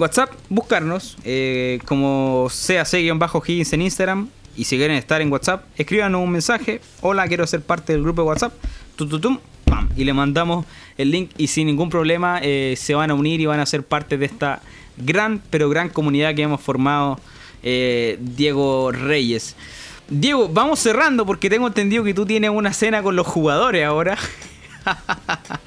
WhatsApp, 0.01 0.31
buscarnos 0.49 1.15
como 1.85 2.47
CAC-Higgins 2.49 3.73
en 3.73 3.81
Instagram 3.83 4.29
y 4.59 4.65
si 4.65 4.75
quieren 4.75 4.97
estar 4.97 5.21
en 5.21 5.31
WhatsApp, 5.31 5.63
escríbanos 5.77 6.21
un 6.21 6.31
mensaje. 6.31 6.81
Hola, 6.99 7.25
quiero 7.29 7.47
ser 7.47 7.61
parte 7.61 7.93
del 7.93 8.03
grupo 8.03 8.23
de 8.23 8.27
WhatsApp. 8.27 8.51
Tututum, 8.97 9.39
pam, 9.63 9.87
y 9.95 10.03
le 10.03 10.11
mandamos 10.11 10.65
el 10.97 11.11
link 11.11 11.31
y 11.37 11.47
sin 11.47 11.67
ningún 11.67 11.89
problema 11.89 12.41
eh, 12.43 12.75
se 12.77 12.93
van 12.93 13.09
a 13.09 13.13
unir 13.13 13.39
y 13.39 13.45
van 13.45 13.61
a 13.61 13.65
ser 13.65 13.83
parte 13.83 14.17
de 14.17 14.25
esta 14.25 14.61
gran, 14.97 15.41
pero 15.49 15.69
gran 15.69 15.87
comunidad 15.87 16.35
que 16.35 16.41
hemos 16.41 16.59
formado 16.59 17.21
eh, 17.63 18.17
Diego 18.19 18.91
Reyes. 18.91 19.55
Diego, 20.09 20.49
vamos 20.49 20.79
cerrando 20.79 21.25
porque 21.25 21.49
tengo 21.49 21.67
entendido 21.67 22.03
que 22.03 22.13
tú 22.13 22.25
tienes 22.25 22.49
una 22.49 22.73
cena 22.73 23.01
con 23.01 23.15
los 23.15 23.27
jugadores 23.27 23.85
ahora. 23.85 24.17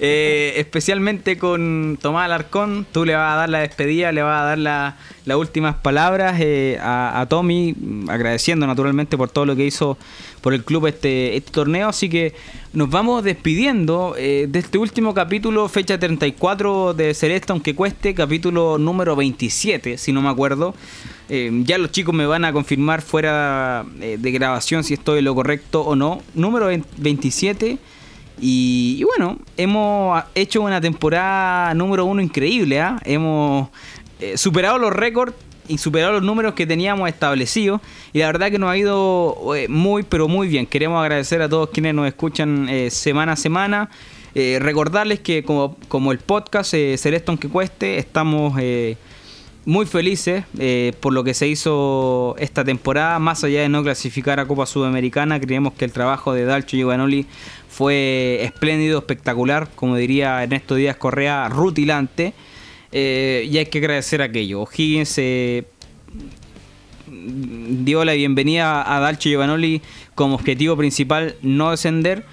Eh, 0.00 0.54
especialmente 0.56 1.38
con 1.38 1.98
Tomás 2.00 2.24
Alarcón, 2.24 2.86
tú 2.90 3.04
le 3.04 3.14
vas 3.14 3.34
a 3.34 3.36
dar 3.36 3.48
la 3.48 3.60
despedida, 3.60 4.10
le 4.10 4.22
vas 4.22 4.40
a 4.40 4.44
dar 4.44 4.58
las 4.58 5.36
últimas 5.36 5.76
palabras 5.76 6.36
eh, 6.40 6.78
a, 6.82 7.24
Tommy, 7.28 7.74
agradeciendo 8.08 8.66
naturalmente 8.66 9.16
por 9.16 9.30
todo 9.30 9.46
lo 9.46 9.54
que 9.56 9.64
hizo 9.64 9.96
por 10.40 10.52
el 10.52 10.64
club 10.64 10.88
este, 10.88 11.36
este 11.36 11.52
torneo. 11.52 11.88
Así 11.88 12.08
que 12.08 12.34
nos 12.72 12.90
vamos 12.90 13.22
despidiendo 13.22 14.14
eh, 14.18 14.46
de 14.48 14.58
este 14.58 14.76
último 14.76 15.14
capítulo, 15.14 15.68
fecha 15.68 15.98
34 15.98 16.94
de 16.94 17.14
Celeste, 17.14 17.52
aunque 17.52 17.74
cueste, 17.74 18.14
capítulo 18.14 18.76
número 18.76 19.16
27, 19.16 19.96
si 19.98 20.12
no 20.12 20.20
me 20.20 20.28
acuerdo. 20.28 20.74
ya 21.28 21.78
los 21.78 21.92
chicos 21.92 22.14
me 22.14 22.26
van 22.26 22.44
a 22.44 22.52
confirmar 22.52 23.00
fuera 23.00 23.86
de 23.98 24.30
grabación 24.32 24.84
si 24.84 24.94
estoy 24.94 25.22
lo 25.22 25.34
correcto 25.34 25.82
o 25.82 25.94
no. 25.94 26.20
Número 26.34 26.68
27 26.98 27.78
y, 28.40 29.04
bueno, 29.04 29.38
hemos 29.56 30.22
hecho 30.34 30.62
una 30.62 30.80
temporada 30.80 31.72
número 31.74 32.04
uno 32.04 32.20
increíble. 32.20 32.80
¿ah? 32.80 33.00
Hemos 33.04 33.68
eh, 34.20 34.36
superado 34.36 34.78
los 34.78 34.92
récords 34.92 35.34
y 35.68 35.78
superado 35.78 36.12
los 36.12 36.22
números 36.22 36.54
que 36.54 36.66
teníamos 36.66 37.08
establecidos. 37.08 37.80
Y 38.12 38.18
la 38.18 38.26
verdad 38.26 38.50
que 38.50 38.58
nos 38.58 38.70
ha 38.70 38.76
ido 38.76 39.54
eh, 39.54 39.68
muy, 39.68 40.02
pero 40.02 40.28
muy 40.28 40.48
bien. 40.48 40.66
Queremos 40.66 41.00
agradecer 41.00 41.42
a 41.42 41.48
todos 41.48 41.70
quienes 41.70 41.94
nos 41.94 42.06
escuchan 42.06 42.68
eh, 42.68 42.90
semana 42.90 43.32
a 43.32 43.36
semana. 43.36 43.90
recordarles 44.34 45.20
que 45.20 45.44
como, 45.44 45.76
como 45.86 46.10
el 46.10 46.18
podcast 46.18 46.72
Celeste 46.72 47.24
aunque 47.28 47.48
cueste, 47.48 47.98
estamos 47.98 48.54
muy 49.66 49.86
felices 49.86 50.44
por 51.00 51.12
lo 51.12 51.24
que 51.24 51.34
se 51.34 51.48
hizo 51.48 52.36
esta 52.38 52.64
temporada. 52.64 53.18
Más 53.18 53.44
allá 53.44 53.62
de 53.62 53.68
no 53.68 53.82
clasificar 53.82 54.40
a 54.40 54.46
Copa 54.46 54.66
Sudamericana, 54.66 55.40
creemos 55.40 55.74
que 55.74 55.84
el 55.84 55.92
trabajo 55.92 56.32
de 56.32 56.44
Dalcho 56.44 56.76
Giovanoli 56.76 57.26
fue 57.68 58.40
espléndido, 58.42 59.00
espectacular, 59.00 59.68
como 59.74 59.96
diría 59.96 60.42
Ernesto 60.42 60.76
Díaz 60.76 60.96
Correa, 60.96 61.48
rutilante. 61.48 62.32
Eh, 62.92 63.48
y 63.50 63.58
hay 63.58 63.66
que 63.66 63.78
agradecer 63.78 64.22
aquello. 64.22 64.60
O'Higgins 64.60 65.18
eh, 65.18 65.64
dio 67.08 68.04
la 68.04 68.12
bienvenida 68.12 68.94
a 68.94 69.00
Dalcho 69.00 69.28
Giovanoli 69.28 69.82
como 70.14 70.36
objetivo 70.36 70.76
principal 70.76 71.34
no 71.42 71.72
descender 71.72 72.24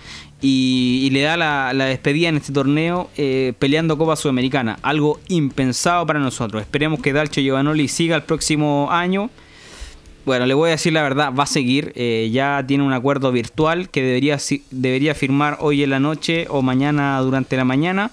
y, 0.42 1.10
le 1.12 1.22
da 1.22 1.38
la, 1.38 1.86
despedida 1.86 2.30
en 2.30 2.38
este 2.38 2.52
torneo 2.52 3.10
eh, 3.18 3.54
peleando 3.60 3.98
Copa 3.98 4.16
Sudamericana. 4.16 4.80
Algo 4.82 5.20
impensado 5.28 6.06
para 6.06 6.20
nosotros. 6.20 6.62
Esperemos 6.62 7.00
que 7.02 7.14
Dalcho 7.14 7.42
Giovanoli 7.42 7.88
siga 7.88 8.16
el 8.16 8.24
próximo 8.24 8.90
año 8.92 9.30
bueno, 10.24 10.46
le 10.46 10.54
voy 10.54 10.70
a 10.70 10.72
decir 10.72 10.94
la 10.94 11.02
verdad, 11.02 11.34
va 11.34 11.44
a 11.44 11.48
seguir. 11.48 11.94
Eh, 11.96 12.30
ya 12.32 12.64
tiene 12.68 12.84
un 12.84 12.94
acuerdo 12.94 13.32
virtual 13.32 13.90
que 13.90 14.04
debería, 14.04 14.38
debería 14.70 15.16
firmar 15.16 15.58
hoy 15.62 15.84
en 15.84 15.90
la 15.90 16.00
noche 16.00 16.46
o 16.50 16.62
mañana 16.62 17.20
durante 17.22 17.58
la 17.58 17.66
mañana. 17.66 18.12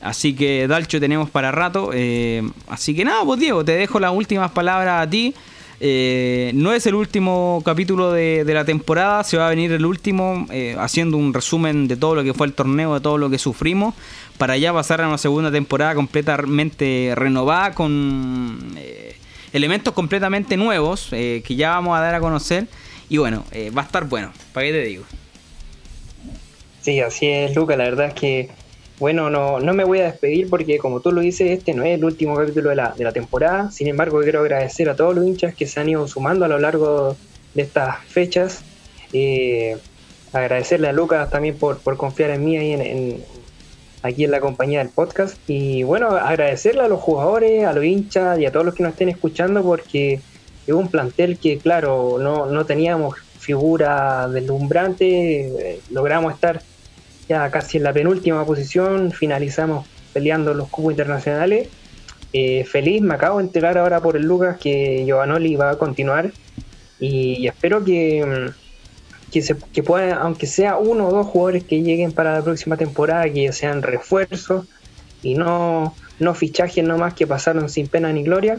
Así 0.00 0.34
que 0.34 0.66
Dalcho 0.66 0.98
tenemos 0.98 1.30
para 1.30 1.52
rato. 1.52 1.90
Eh, 1.94 2.42
así 2.68 2.94
que 2.94 3.04
nada, 3.04 3.24
pues 3.24 3.38
Diego, 3.38 3.64
te 3.64 3.72
dejo 3.72 4.00
las 4.00 4.12
últimas 4.12 4.50
palabras 4.50 5.06
a 5.06 5.10
ti. 5.10 5.34
Eh, 5.80 6.52
no 6.54 6.72
es 6.72 6.86
el 6.86 6.94
último 6.94 7.62
capítulo 7.64 8.12
de, 8.12 8.44
la 8.46 8.64
temporada, 8.64 9.24
se 9.24 9.36
va 9.36 9.46
a 9.46 9.50
venir 9.50 9.72
el 9.72 9.84
último 9.84 10.46
haciendo 10.78 11.16
un 11.16 11.34
resumen 11.34 11.86
de 11.86 11.96
todo 11.96 12.14
lo 12.14 12.24
que 12.24 12.32
fue 12.32 12.46
el 12.46 12.54
torneo, 12.54 12.94
de 12.94 13.00
todo 13.00 13.18
lo 13.18 13.28
que 13.28 13.38
sufrimos, 13.38 13.94
para 14.38 14.56
ya 14.56 14.72
pasar 14.72 15.00
a 15.02 15.08
una 15.08 15.18
segunda 15.18 15.50
temporada 15.50 15.94
completamente 15.94 17.12
renovada 17.14 17.74
con 17.74 18.58
elementos 19.56 19.94
completamente 19.94 20.56
nuevos 20.56 21.08
eh, 21.12 21.42
que 21.44 21.56
ya 21.56 21.70
vamos 21.70 21.96
a 21.96 22.00
dar 22.00 22.14
a 22.14 22.20
conocer. 22.20 22.66
Y 23.08 23.18
bueno, 23.18 23.44
eh, 23.52 23.70
va 23.70 23.82
a 23.82 23.84
estar 23.84 24.04
bueno, 24.04 24.32
¿para 24.52 24.66
qué 24.66 24.72
te 24.72 24.82
digo? 24.82 25.04
Sí, 26.82 27.00
así 27.00 27.26
es, 27.26 27.54
Luca. 27.54 27.76
La 27.76 27.84
verdad 27.84 28.08
es 28.08 28.14
que, 28.14 28.50
bueno, 28.98 29.28
no, 29.28 29.60
no 29.60 29.74
me 29.74 29.84
voy 29.84 30.00
a 30.00 30.04
despedir 30.04 30.48
porque, 30.48 30.78
como 30.78 31.00
tú 31.00 31.12
lo 31.12 31.20
dices, 31.20 31.50
este 31.50 31.74
no 31.74 31.84
es 31.84 31.98
el 31.98 32.04
último 32.04 32.34
capítulo 32.34 32.70
de 32.70 32.76
la, 32.76 32.94
de 32.96 33.04
la 33.04 33.12
temporada. 33.12 33.70
Sin 33.70 33.88
embargo, 33.88 34.20
quiero 34.22 34.40
agradecer 34.40 34.88
a 34.88 34.96
todos 34.96 35.14
los 35.14 35.26
hinchas 35.26 35.54
que 35.54 35.66
se 35.66 35.80
han 35.80 35.88
ido 35.88 36.08
sumando 36.08 36.46
a 36.46 36.48
lo 36.48 36.58
largo 36.58 37.16
de 37.54 37.62
estas 37.62 38.02
fechas. 38.06 38.62
Eh, 39.12 39.76
agradecerle 40.32 40.88
a 40.88 40.92
Lucas 40.92 41.30
también 41.30 41.56
por, 41.56 41.78
por 41.78 41.96
confiar 41.96 42.30
en 42.30 42.44
mí 42.44 42.56
ahí 42.56 42.72
en, 42.72 43.24
aquí 44.02 44.24
en 44.24 44.30
la 44.30 44.40
compañía 44.40 44.78
del 44.78 44.88
podcast. 44.88 45.36
Y 45.46 45.82
bueno, 45.82 46.08
agradecerle 46.08 46.80
a 46.82 46.88
los 46.88 47.00
jugadores, 47.00 47.66
a 47.66 47.74
los 47.74 47.84
hinchas 47.84 48.38
y 48.38 48.46
a 48.46 48.52
todos 48.52 48.64
los 48.64 48.74
que 48.74 48.82
nos 48.82 48.92
estén 48.92 49.10
escuchando 49.10 49.62
porque 49.62 50.20
es 50.66 50.74
un 50.74 50.88
plantel 50.88 51.38
que, 51.38 51.58
claro, 51.58 52.16
no, 52.18 52.46
no 52.46 52.64
teníamos 52.64 53.16
figura 53.38 54.26
deslumbrante, 54.28 55.74
eh, 55.74 55.80
logramos 55.90 56.32
estar 56.34 56.62
ya 57.28 57.50
casi 57.50 57.78
en 57.78 57.84
la 57.84 57.92
penúltima 57.92 58.44
posición, 58.44 59.12
finalizamos 59.12 59.86
peleando 60.12 60.54
los 60.54 60.68
cubos 60.68 60.92
internacionales. 60.92 61.68
Eh, 62.32 62.64
feliz, 62.64 63.02
me 63.02 63.14
acabo 63.14 63.38
de 63.38 63.44
enterar 63.44 63.78
ahora 63.78 64.00
por 64.00 64.16
el 64.16 64.22
Lucas 64.22 64.58
que 64.58 65.04
Giovanoli 65.04 65.56
va 65.56 65.70
a 65.70 65.78
continuar 65.78 66.32
y 66.98 67.46
espero 67.46 67.84
que 67.84 68.24
mm, 68.24 68.66
que, 69.30 69.42
se, 69.42 69.56
que 69.72 69.82
puedan, 69.82 70.18
aunque 70.18 70.46
sea 70.46 70.76
uno 70.76 71.08
o 71.08 71.12
dos 71.12 71.26
jugadores 71.26 71.64
que 71.64 71.82
lleguen 71.82 72.12
para 72.12 72.34
la 72.34 72.42
próxima 72.42 72.76
temporada, 72.76 73.28
que 73.30 73.52
sean 73.52 73.82
refuerzos 73.82 74.66
y 75.22 75.34
no, 75.34 75.94
no 76.18 76.34
fichajes 76.34 76.84
nomás 76.84 77.14
que 77.14 77.26
pasaron 77.26 77.68
sin 77.68 77.88
pena 77.88 78.12
ni 78.12 78.22
gloria. 78.22 78.58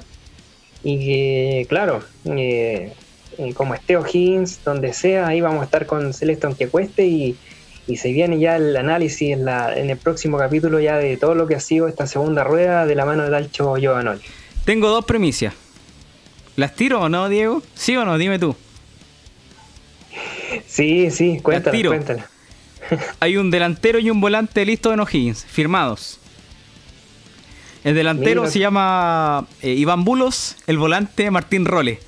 Y 0.83 0.99
que, 0.99 1.65
claro, 1.67 2.03
eh, 2.25 2.93
como 3.55 3.73
esté 3.73 3.97
O'Higgins, 3.97 4.63
donde 4.63 4.93
sea, 4.93 5.27
ahí 5.27 5.41
vamos 5.41 5.61
a 5.61 5.65
estar 5.65 5.85
con 5.85 6.13
Celeste 6.13 6.45
aunque 6.45 6.67
cueste 6.67 7.05
y, 7.05 7.35
y 7.87 7.97
se 7.97 8.11
viene 8.11 8.39
ya 8.39 8.57
el 8.57 8.75
análisis 8.75 9.31
en, 9.31 9.45
la, 9.45 9.77
en 9.77 9.89
el 9.89 9.97
próximo 9.97 10.37
capítulo 10.37 10.79
ya 10.79 10.97
de 10.97 11.17
todo 11.17 11.35
lo 11.35 11.47
que 11.47 11.55
ha 11.55 11.59
sido 11.59 11.87
esta 11.87 12.05
segunda 12.05 12.43
rueda 12.43 12.85
de 12.85 12.95
la 12.95 13.05
mano 13.05 13.23
del 13.23 13.33
Alcho 13.33 13.77
Giovanoli. 13.77 14.21
Tengo 14.65 14.89
dos 14.89 15.05
premisas. 15.05 15.53
¿Las 16.57 16.75
tiro 16.75 17.01
o 17.01 17.09
no, 17.09 17.29
Diego? 17.29 17.63
¿Sí 17.75 17.95
o 17.95 18.03
no? 18.03 18.17
Dime 18.17 18.39
tú. 18.39 18.55
Sí, 20.65 21.11
sí, 21.11 21.39
cuéntala, 21.41 21.87
cuéntala. 21.87 22.29
Hay 23.19 23.37
un 23.37 23.51
delantero 23.51 23.99
y 23.99 24.09
un 24.09 24.19
volante 24.19 24.65
listo 24.65 24.93
en 24.93 24.99
O'Higgins, 24.99 25.45
firmados. 25.45 26.19
El 27.83 27.95
delantero 27.95 28.49
se 28.49 28.59
llama 28.59 29.47
eh, 29.61 29.71
Iván 29.71 30.03
Bulos, 30.03 30.57
el 30.67 30.77
volante 30.77 31.31
Martín 31.31 31.65
Role. 31.65 31.99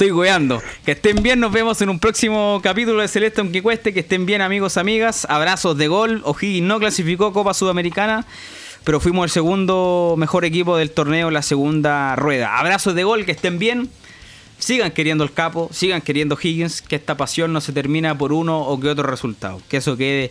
Estoy 0.00 0.14
goeando. 0.14 0.62
Que 0.86 0.92
estén 0.92 1.22
bien, 1.22 1.40
nos 1.40 1.52
vemos 1.52 1.82
en 1.82 1.90
un 1.90 1.98
próximo 1.98 2.58
capítulo 2.62 3.02
de 3.02 3.08
Celeste 3.08 3.42
aunque 3.42 3.60
cueste. 3.62 3.92
Que 3.92 4.00
estén 4.00 4.24
bien 4.24 4.40
amigos, 4.40 4.78
amigas. 4.78 5.26
Abrazos 5.28 5.76
de 5.76 5.88
gol. 5.88 6.22
O'Higgins 6.24 6.66
no 6.66 6.78
clasificó 6.78 7.34
Copa 7.34 7.52
Sudamericana, 7.52 8.24
pero 8.84 8.98
fuimos 8.98 9.24
el 9.24 9.30
segundo 9.30 10.14
mejor 10.16 10.46
equipo 10.46 10.78
del 10.78 10.90
torneo, 10.90 11.30
la 11.30 11.42
segunda 11.42 12.16
rueda. 12.16 12.58
Abrazos 12.58 12.94
de 12.94 13.04
gol, 13.04 13.26
que 13.26 13.32
estén 13.32 13.58
bien 13.58 13.90
sigan 14.58 14.90
queriendo 14.92 15.22
el 15.22 15.34
capo, 15.34 15.68
sigan 15.70 16.00
queriendo 16.00 16.38
Higgins, 16.42 16.80
que 16.80 16.96
esta 16.96 17.18
pasión 17.18 17.52
no 17.52 17.60
se 17.60 17.74
termina 17.74 18.16
por 18.16 18.32
uno 18.32 18.58
o 18.58 18.80
que 18.80 18.88
otro 18.88 19.06
resultado. 19.06 19.60
Que 19.68 19.76
eso 19.76 19.98
quede 19.98 20.30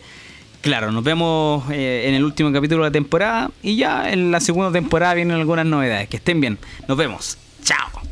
claro. 0.62 0.90
Nos 0.90 1.04
vemos 1.04 1.70
eh, 1.70 2.06
en 2.08 2.14
el 2.14 2.24
último 2.24 2.52
capítulo 2.52 2.82
de 2.82 2.88
la 2.88 2.92
temporada 2.92 3.52
y 3.62 3.76
ya 3.76 4.10
en 4.10 4.32
la 4.32 4.40
segunda 4.40 4.72
temporada 4.72 5.14
vienen 5.14 5.36
algunas 5.36 5.64
novedades. 5.64 6.08
Que 6.08 6.16
estén 6.16 6.40
bien. 6.40 6.58
Nos 6.88 6.98
vemos. 6.98 7.38
Chao. 7.62 8.09